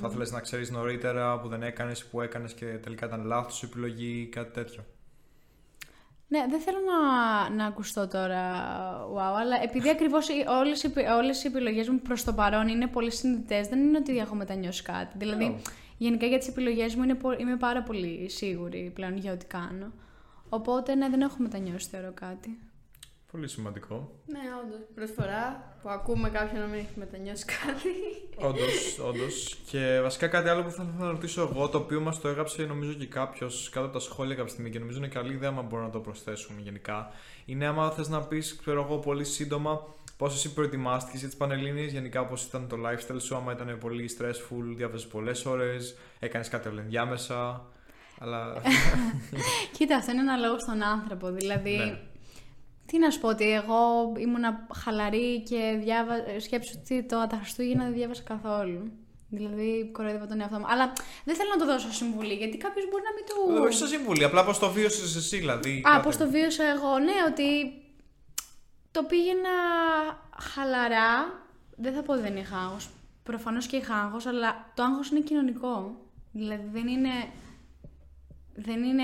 θα 0.00 0.06
ήθελε 0.10 0.24
να 0.30 0.40
ξέρεις 0.40 0.70
νωρίτερα, 0.70 1.40
που 1.40 1.48
δεν 1.48 1.62
έκανες, 1.62 2.04
που 2.04 2.20
έκανες 2.20 2.52
και 2.54 2.64
τελικά 2.66 3.06
ήταν 3.06 3.24
λάθος 3.24 3.62
επιλογή, 3.62 4.26
κάτι 4.32 4.52
τέτοιο. 4.52 4.84
Ναι, 6.28 6.46
δεν 6.50 6.60
θέλω 6.60 6.78
να, 6.78 7.50
να 7.50 7.64
ακουστώ 7.66 8.08
τώρα, 8.08 8.42
wow, 9.14 9.36
αλλά 9.40 9.62
επειδή 9.62 9.88
ακριβώς 9.90 10.28
όλες 10.60 10.82
οι, 10.82 10.86
επι- 10.86 11.08
όλες 11.08 11.44
οι 11.44 11.46
επιλογές 11.46 11.88
μου 11.88 12.00
προς 12.00 12.24
το 12.24 12.32
παρόν 12.32 12.68
είναι 12.68 12.86
πολύ 12.86 13.10
συνειδητές, 13.12 13.68
δεν 13.68 13.78
είναι 13.80 13.98
ότι 13.98 14.18
έχω 14.18 14.34
μετανιώσει 14.34 14.82
κάτι. 14.82 15.18
Δηλαδή, 15.18 15.56
γενικά 16.02 16.26
για 16.26 16.38
τις 16.38 16.48
επιλογές 16.48 16.94
μου 16.94 17.02
είναι, 17.02 17.14
πο- 17.14 17.32
είμαι 17.38 17.56
πάρα 17.56 17.82
πολύ 17.82 18.28
σίγουρη 18.28 18.90
πλέον 18.94 19.16
για 19.16 19.32
ό,τι 19.32 19.46
κάνω. 19.46 19.92
Οπότε, 20.48 20.94
ναι, 20.94 21.08
δεν 21.08 21.20
έχω 21.20 21.36
μετανιώσει, 21.38 21.88
θεωρώ 21.88 22.12
κάτι. 22.14 22.58
Πολύ 23.32 23.48
σημαντικό. 23.48 24.10
Ναι, 24.26 24.38
όντως. 24.64 24.80
Πρώτη 24.94 25.12
φορά 25.12 25.74
που 25.82 25.88
ακούμε 25.88 26.30
κάποιον 26.30 26.60
να 26.60 26.66
μην 26.66 26.78
έχει 26.78 26.92
μετανιώσει 26.98 27.44
κάτι. 27.44 27.88
Όντως, 28.48 28.98
όντως. 29.08 29.56
Και 29.70 30.00
βασικά 30.02 30.28
κάτι 30.28 30.48
άλλο 30.48 30.62
που 30.62 30.70
θα 30.70 30.82
ήθελα 30.88 31.04
να 31.06 31.10
ρωτήσω 31.10 31.40
εγώ, 31.42 31.68
το 31.68 31.78
οποίο 31.78 32.00
μας 32.00 32.20
το 32.20 32.28
έγραψε 32.28 32.62
νομίζω 32.62 32.92
και 32.92 33.06
κάποιος 33.06 33.68
κάτω 33.72 33.84
από 33.86 33.94
τα 33.94 34.00
σχόλια 34.00 34.34
κάποια 34.34 34.52
στιγμή 34.52 34.70
και 34.70 34.78
νομίζω 34.78 34.98
είναι 34.98 35.08
καλή 35.08 35.32
ιδέα, 35.32 35.48
άμα 35.48 35.62
μπορούμε 35.62 35.86
να 35.86 35.92
το 35.92 36.00
προσθέσουμε 36.00 36.60
γενικά. 36.60 37.10
Είναι 37.44 37.66
άμα 37.66 37.90
θες 37.90 38.08
να 38.08 38.20
πεις, 38.22 38.56
ξέρω 38.56 38.82
εγώ, 38.82 38.98
πολύ 38.98 39.24
σύντομα 39.24 39.94
πώς 40.16 40.34
εσύ 40.34 40.52
προετοιμάστηκες 40.54 41.18
για 41.20 41.28
τις 41.28 41.36
Πανελλήνιες, 41.36 41.92
γενικά 41.92 42.26
πώς 42.26 42.44
ήταν 42.44 42.68
το 42.68 42.76
lifestyle 42.86 43.20
σου, 43.20 43.36
άμα 43.36 43.52
ήταν 43.52 43.78
πολύ 43.80 44.16
stressful, 44.18 44.74
διάβαζες 44.76 45.06
πολλές 45.06 45.44
ώρες, 45.46 45.96
έκανες 46.18 46.48
κάτι 46.48 46.68
άλλο 46.68 46.80
ενδιάμεσα. 46.80 47.66
Αλλά. 48.18 48.62
Κοίτα, 49.76 49.96
αυτό 49.96 50.10
είναι 50.12 50.20
ένα 50.20 50.36
λόγο 50.36 50.58
στον 50.58 50.82
άνθρωπο. 50.82 51.30
Δηλαδή, 51.30 51.76
Ναι. 51.76 51.98
τι 52.86 52.98
να 52.98 53.10
σου 53.10 53.20
πω, 53.20 53.28
ότι 53.28 53.52
εγώ 53.52 54.12
ήμουνα 54.18 54.66
χαλαρή 54.74 55.42
και 55.42 55.78
διάβα... 55.82 56.14
σκέψου 56.40 56.72
ότι 56.82 57.02
το 57.06 57.26
τα 57.26 57.36
Χριστούγεννα 57.36 57.84
δεν 57.84 57.92
διάβασα 57.92 58.22
καθόλου. 58.22 58.90
Δηλαδή, 59.28 59.90
κοροϊδεύα 59.92 60.26
τον 60.26 60.40
εαυτό 60.40 60.58
μου. 60.58 60.64
Αλλά 60.68 60.92
δεν 61.24 61.34
θέλω 61.36 61.50
να 61.50 61.56
το 61.56 61.72
δώσω 61.72 61.92
συμβουλή, 61.92 62.34
γιατί 62.34 62.56
κάποιος 62.56 62.84
μπορεί 62.90 63.02
να 63.02 63.12
μην 63.16 63.24
του. 63.28 63.62
Όχι 63.66 63.76
σαν 63.76 63.88
συμβουλή, 63.88 64.24
απλά 64.24 64.44
πώς 64.44 64.58
το 64.58 64.70
βίωσες 64.70 65.16
εσύ, 65.16 65.38
δηλαδή. 65.38 65.78
Α, 65.78 65.90
κάτι. 65.90 66.02
πώς 66.04 66.16
το 66.16 66.28
βίωσα 66.30 66.64
εγώ. 66.64 66.98
Ναι, 66.98 67.12
ότι 67.30 67.46
το 68.92 69.02
πήγαινα 69.02 69.50
χαλαρά. 70.38 71.40
Δεν 71.76 71.94
θα 71.94 72.02
πω 72.02 72.12
ότι 72.12 72.22
δεν 72.22 72.36
είχα 72.36 72.56
άγχος. 72.56 72.90
Προφανώς 73.22 73.66
και 73.66 73.76
είχα 73.76 73.94
άγχος, 73.94 74.26
αλλά 74.26 74.70
το 74.74 74.82
άγχος 74.82 75.10
είναι 75.10 75.20
κοινωνικό. 75.20 75.96
Δηλαδή 76.32 76.68
δεν 76.72 76.86
είναι... 76.86 77.10
Δεν 78.54 78.82
είναι... 78.82 79.02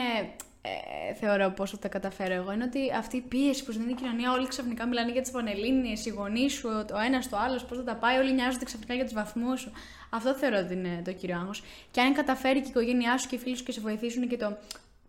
Ε, 0.63 1.15
θεωρώ 1.15 1.51
πώς 1.51 1.71
θα 1.71 1.79
τα 1.79 1.89
καταφέρω 1.89 2.35
εγώ. 2.35 2.53
Είναι 2.53 2.65
ότι 2.65 2.93
αυτή 2.99 3.17
η 3.17 3.21
πίεση 3.21 3.65
που 3.65 3.73
δίνει 3.73 3.91
η 3.91 3.95
κοινωνία, 3.95 4.33
όλοι 4.33 4.47
ξαφνικά 4.47 4.87
μιλάνε 4.87 5.13
για 5.13 5.23
τις 5.23 5.31
πανελλήνιες, 5.31 6.07
οι 6.07 6.11
γονείς 6.11 6.53
σου, 6.53 6.69
ο 6.95 6.99
ένας 7.07 7.29
το 7.29 7.37
άλλος, 7.37 7.65
πώς 7.65 7.77
θα 7.77 7.85
τα 7.85 7.95
πάει, 7.95 8.19
όλοι 8.19 8.33
νοιάζονται 8.33 8.65
ξαφνικά 8.65 8.95
για 8.95 9.05
τους 9.05 9.13
βαθμούς 9.13 9.61
σου. 9.61 9.73
Αυτό 10.11 10.35
θεωρώ 10.35 10.59
ότι 10.59 10.73
είναι 10.73 11.03
το 11.05 11.13
κύριο 11.13 11.37
άγχος. 11.37 11.63
Και 11.91 12.01
αν 12.01 12.13
καταφέρει 12.13 12.61
και 12.61 12.67
η 12.67 12.71
οικογένειά 12.71 13.19
σου 13.19 13.29
και 13.29 13.35
οι 13.35 13.39
φίλοι 13.39 13.57
σου 13.57 13.65
και 13.65 13.73
σε 13.73 13.81
βοηθήσουν 13.81 14.29
και 14.29 14.37
το, 14.37 14.57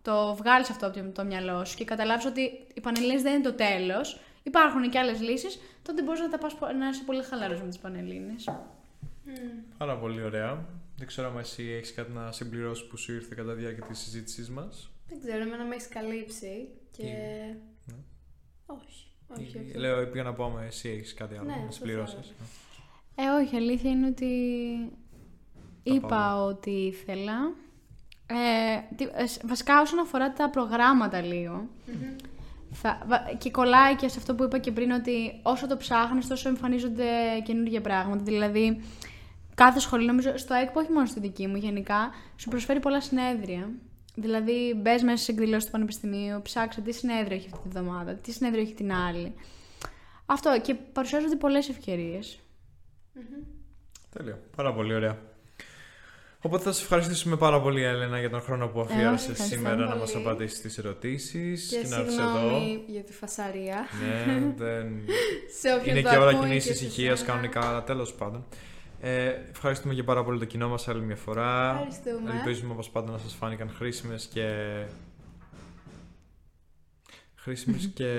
το 0.02 0.34
βγάλεις 0.34 0.70
αυτό 0.70 0.86
από 0.86 0.96
το, 0.96 1.04
το 1.04 1.24
μυαλό 1.24 1.64
σου 1.64 1.76
και 1.76 1.84
καταλάβεις 1.84 2.24
ότι 2.24 2.66
οι 2.74 2.80
Πανελλήνιες 2.80 3.22
δεν 3.22 3.34
είναι 3.34 3.42
το 3.42 3.52
τέλος, 3.52 4.20
υπάρχουν 4.42 4.90
και 4.90 4.98
άλλες 4.98 5.20
λύσεις, 5.20 5.58
τότε 5.82 6.02
μπορείς 6.02 6.20
να, 6.20 6.28
τα 6.28 6.38
πας, 6.38 6.56
να 6.78 6.88
είσαι 6.88 7.02
πολύ 7.06 7.22
χαλαρό 7.22 7.58
με 7.62 7.68
τις 7.68 7.78
Πανελλήνες. 7.78 8.44
Πάρα 9.78 9.96
πολύ 9.98 10.22
ωραία. 10.22 10.64
Δεν 10.96 11.06
ξέρω 11.06 11.28
αν 11.28 11.38
εσύ 11.38 11.62
έχεις 11.62 11.94
κάτι 11.94 12.12
να 12.12 12.32
συμπληρώσεις 12.32 12.86
που 12.86 12.96
σου 12.96 13.12
ήρθε 13.12 13.34
κατά 13.34 13.54
τη 13.54 13.60
διάρκεια 13.60 13.82
της 13.84 13.98
συζήτησής 13.98 14.50
μας. 14.50 14.90
Δεν 15.08 15.18
ξέρω, 15.20 15.42
εμένα 15.42 15.64
με 15.64 15.74
έχεις 15.74 15.88
καλύψει 15.88 16.68
και. 16.90 17.02
Ναι. 17.04 17.94
Όχι. 18.66 19.06
όχι, 19.28 19.58
όχι. 19.58 19.78
Λέω, 19.78 20.06
πήγα 20.06 20.22
να 20.22 20.32
πω, 20.32 20.60
εσύ 20.66 20.88
έχεις 20.88 21.14
κάτι 21.14 21.34
άλλο 21.34 21.44
Ναι, 21.44 21.50
να 21.54 21.58
αυτό 21.60 21.72
συμπληρώσεις. 21.72 22.14
θέλω. 23.16 23.28
Ε, 23.28 23.42
όχι, 23.42 23.56
αλήθεια 23.56 23.90
είναι 23.90 24.06
ότι 24.06 24.28
Τα 25.84 25.94
είπα 25.94 26.06
πάμε. 26.08 26.40
ότι 26.42 26.70
ήθελα. 26.70 27.52
Ε, 28.26 28.94
τι- 28.96 29.08
ε, 29.14 29.26
σ- 29.26 29.46
βασικά 29.46 29.80
όσον 29.80 29.98
αφορά 29.98 30.32
τα 30.32 30.50
προγράμματα 30.50 31.20
λίγο, 31.20 31.68
θα, 32.70 33.02
βα- 33.06 33.32
και 33.38 33.50
κολλάει 33.50 33.96
και 33.96 34.08
σε 34.08 34.18
αυτό 34.18 34.34
που 34.34 34.44
είπα 34.44 34.58
και 34.58 34.72
πριν 34.72 34.90
ότι 34.90 35.40
όσο 35.42 35.66
το 35.66 35.76
ψάχνεις 35.76 36.26
τόσο 36.26 36.48
εμφανίζονται 36.48 37.04
καινούργια 37.44 37.80
πράγματα. 37.80 38.22
Δηλαδή 38.22 38.80
κάθε 39.54 39.80
σχολείο, 39.80 40.06
νομίζω 40.06 40.36
στο 40.36 40.54
ΕΚΠΟ, 40.54 40.80
όχι 40.80 40.92
μόνο 40.92 41.06
στη 41.06 41.20
δική 41.20 41.46
μου 41.46 41.56
γενικά, 41.56 42.10
σου 42.36 42.48
προσφέρει 42.48 42.80
πολλά 42.80 43.00
συνέδρια. 43.00 43.70
Δηλαδή 44.14 44.74
μπες 44.76 45.02
μέσα 45.02 45.24
σε 45.24 45.32
εκδηλώσεις 45.32 45.64
του 45.64 45.70
Πανεπιστημίου, 45.70 46.42
ψάξε 46.42 46.80
τι 46.80 46.92
συνέδριο 46.92 47.36
έχει 47.36 47.48
αυτή 47.52 47.68
τη 47.68 47.78
βδομάδα, 47.78 48.14
τι 48.14 48.32
συνέδριο 48.32 48.62
έχει 48.62 48.74
την 48.74 48.92
άλλη. 48.92 49.34
Αυτό 50.26 50.60
και 50.60 50.74
παρουσιάζονται 50.74 51.36
πολλές 51.36 51.68
ευκαιρίες. 51.68 52.40
Τέλεια. 54.10 54.38
Πάρα 54.56 54.74
πολύ 54.74 54.94
ωραία. 54.94 55.18
Οπότε 56.42 56.62
θα 56.62 56.72
σε 56.72 56.82
ευχαριστήσουμε 56.82 57.36
πάρα 57.36 57.60
πολύ, 57.60 57.82
Έλενα, 57.82 58.18
για 58.18 58.30
τον 58.30 58.40
χρόνο 58.40 58.68
που 58.68 58.80
αφιέρωσες 58.80 59.28
ευχαριστώ 59.28 59.56
σήμερα 59.56 59.76
να 59.76 59.86
πολύ. 59.86 59.98
μας 60.00 60.14
απαντήσεις 60.14 60.58
στις 60.58 60.78
ερωτήσεις 60.78 61.68
Και 61.68 61.88
να 61.88 61.96
έρθεις 61.96 62.18
εδώ. 62.18 62.28
συγγνώμη 62.38 62.82
για 62.86 63.02
τη 63.02 63.12
φασαρία. 63.12 63.86
ναι, 64.26 64.52
δεν... 64.64 64.86
σε 65.60 65.72
όποιον 65.78 65.96
Είναι 65.96 66.04
το 66.04 66.10
και 66.10 66.16
ώρα 66.18 66.30
ακούει 66.30 66.40
κοινή 66.42 66.54
και 66.54 66.60
σε 66.60 66.70
ησυχίας 66.72 67.18
σένα. 67.18 67.30
κανονικά, 67.30 67.60
αλλά 67.68 67.84
τέλος 67.84 68.14
πάντων. 68.14 68.44
Ε, 69.00 69.26
ευχαριστούμε 69.50 69.94
και 69.94 70.02
πάρα 70.02 70.24
πολύ 70.24 70.38
το 70.38 70.44
κοινό 70.44 70.68
μας 70.68 70.88
άλλη 70.88 71.00
μια 71.02 71.16
φορά. 71.16 71.70
Ευχαριστούμε. 71.70 72.30
Ελπίζουμε 72.36 72.72
όπως 72.72 72.90
πάντα 72.90 73.12
να 73.12 73.18
σας 73.18 73.34
φάνηκαν 73.34 73.70
χρήσιμες 73.76 74.28
και 74.32 74.48
χρήσιμες 77.34 77.90
και 77.94 78.14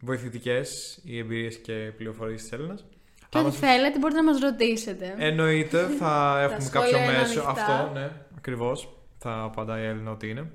βοηθητικές 0.00 0.98
οι 1.04 1.18
εμπειρίες 1.18 1.56
και 1.56 1.92
πληροφορίες 1.96 2.42
της 2.42 2.52
Έλληνας. 2.52 2.84
Και 3.28 3.38
Άμα 3.38 3.46
ό,τι 3.46 3.56
σας- 3.56 3.70
θέλετε 3.70 3.98
μπορείτε 3.98 4.20
να 4.20 4.32
μας 4.32 4.40
ρωτήσετε. 4.40 5.14
Εννοείται, 5.18 5.86
θα 5.98 6.40
έχουμε 6.42 6.60
σχόλια 6.60 6.90
κάποιο 6.90 6.98
είναι 7.10 7.18
μέσο. 7.18 7.40
ανοιχτά. 7.42 7.50
Αυτό, 7.50 7.92
ναι, 7.92 8.10
ακριβώς. 8.36 8.88
Θα 9.18 9.42
απαντάει 9.42 9.82
η 9.82 9.86
Έλληνα 9.86 10.10
ότι 10.10 10.28
είναι. 10.28 10.50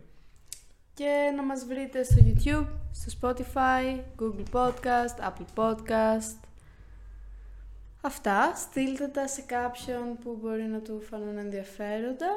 Και 0.94 1.32
να 1.36 1.44
μας 1.44 1.66
βρείτε 1.66 2.04
στο 2.04 2.16
YouTube, 2.28 2.68
στο 2.92 3.12
Spotify, 3.22 4.00
Google 4.20 4.44
Podcast, 4.60 5.30
Apple 5.30 5.46
Podcast. 5.64 6.38
Αυτά. 8.02 8.54
Στείλτε 8.56 9.08
τα 9.08 9.28
σε 9.28 9.42
κάποιον 9.42 10.18
που 10.24 10.38
μπορεί 10.42 10.64
να 10.64 10.80
του 10.80 11.02
φανούν 11.10 11.38
ενδιαφέροντα. 11.38 12.28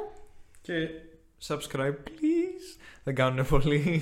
Και 0.61 0.73
subscribe, 1.47 1.95
please. 2.07 2.79
Δεν 3.03 3.15
κάνουν 3.15 3.47
πολύ. 3.47 4.01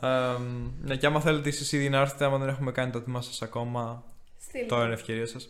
Εμ, 0.00 0.70
ναι, 0.82 0.96
και 0.96 1.06
άμα 1.06 1.20
θέλετε 1.20 1.48
εσείς 1.48 1.72
ήδη 1.72 1.88
να 1.88 1.98
έρθετε, 1.98 2.24
άμα 2.24 2.38
δεν 2.38 2.48
έχουμε 2.48 2.72
κάνει 2.72 2.90
το 2.90 2.98
έτοιμά 2.98 3.20
σας 3.22 3.42
ακόμα, 3.42 4.04
Στείλτε. 4.54 4.68
τώρα 4.74 4.84
είναι 4.84 4.94
ευκαιρία 4.94 5.26
σας. 5.26 5.48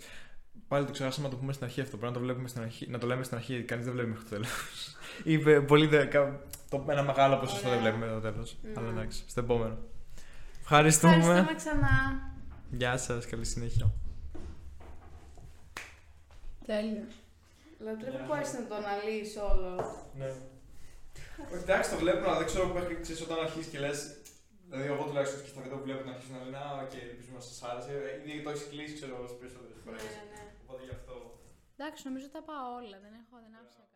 Πάλι 0.69 0.87
το 0.87 0.93
ξεχάσαμε 0.93 1.27
να 1.27 1.33
το 1.33 1.39
πούμε 1.41 1.53
στην 1.53 1.65
αρχή 1.65 1.81
αυτό. 1.81 1.97
Πρέπει 1.97 2.13
να 2.13 2.19
το, 2.19 2.25
βλέπουμε 2.25 2.49
στην 2.49 2.63
αρχή, 2.63 2.87
να 2.91 2.99
το 2.99 3.07
λέμε 3.07 3.23
στην 3.25 3.37
αρχή, 3.37 3.53
γιατί 3.53 3.67
κανείς 3.67 3.85
δεν 3.85 3.95
βλέπει 3.95 4.09
μέχρι 4.09 4.25
το 4.25 4.31
τέλος. 4.31 4.49
Είπε 5.33 5.61
πολύ 5.61 5.87
δε, 5.87 6.05
κα- 6.05 6.41
το, 6.71 6.85
ένα 6.89 7.03
μεγάλο 7.03 7.37
ποσοστό 7.37 7.69
δεν 7.69 7.79
Ωραία. 7.79 7.93
βλέπουμε 7.93 8.21
το 8.21 8.21
τέλος. 8.31 8.57
Ναι. 8.63 8.73
Αλλά 8.77 8.89
εντάξει, 8.89 9.23
στο 9.27 9.41
επόμενο. 9.41 9.79
Ευχαριστούμε. 10.61 11.15
Ευχαριστούμε 11.15 11.55
ξανά. 11.57 12.33
Γεια 12.71 12.97
σας, 12.97 13.27
καλή 13.27 13.45
συνέχεια. 13.45 13.91
Τέλειο. 16.67 17.05
Λατρεύω 17.79 18.17
που 18.27 18.33
άρχισε 18.33 18.59
να 18.59 18.67
το 18.67 18.75
αναλύεις 18.75 19.37
όλος. 19.37 19.87
Ναι. 20.19 20.33
Εντάξει, 21.63 21.91
το 21.91 21.97
βλέπω, 21.97 22.29
αλλά 22.29 22.37
δεν 22.39 22.47
ξέρω 22.47 22.67
που 22.69 22.75
μέχρι 22.79 22.99
ξέρεις 23.03 23.21
όταν 23.23 23.39
αρχίσεις 23.39 23.71
και 23.71 23.79
λες. 23.79 24.17
Δηλαδή, 24.75 24.93
εγώ 24.95 25.05
τουλάχιστον 25.09 25.39
και 25.43 25.51
στα 25.53 25.61
βίντεο 25.65 25.77
που 25.79 25.87
βλέπω 25.89 26.03
να 26.09 26.13
αρχίσει 26.15 26.33
να 26.37 26.41
λένε 26.45 26.59
Α, 26.67 26.69
οκ, 26.85 26.95
ελπίζουμε 27.11 27.39
να 27.41 27.45
σας 27.49 27.59
άρεσε. 27.69 27.93
Ήδη 28.21 28.43
το 28.45 28.51
έχεις 28.53 28.67
κλείσει, 28.73 28.95
ξέρω 28.99 29.13
εγώ, 29.17 29.25
τι 29.31 29.37
περισσότερες 29.43 29.79
φορές. 29.85 30.03
Ναι, 30.03 30.23
ναι. 30.33 30.43
Οπότε 30.65 30.83
γι' 30.89 30.97
αυτό. 30.99 31.15
Εντάξει, 31.77 32.01
νομίζω 32.09 32.27
τα 32.37 32.43
πάω 32.49 32.67
όλα. 32.81 32.97
Δεν 33.05 33.13
έχω, 33.23 33.35
δεν 33.45 33.53
άφησα 33.61 33.83
κάτι. 33.93 33.94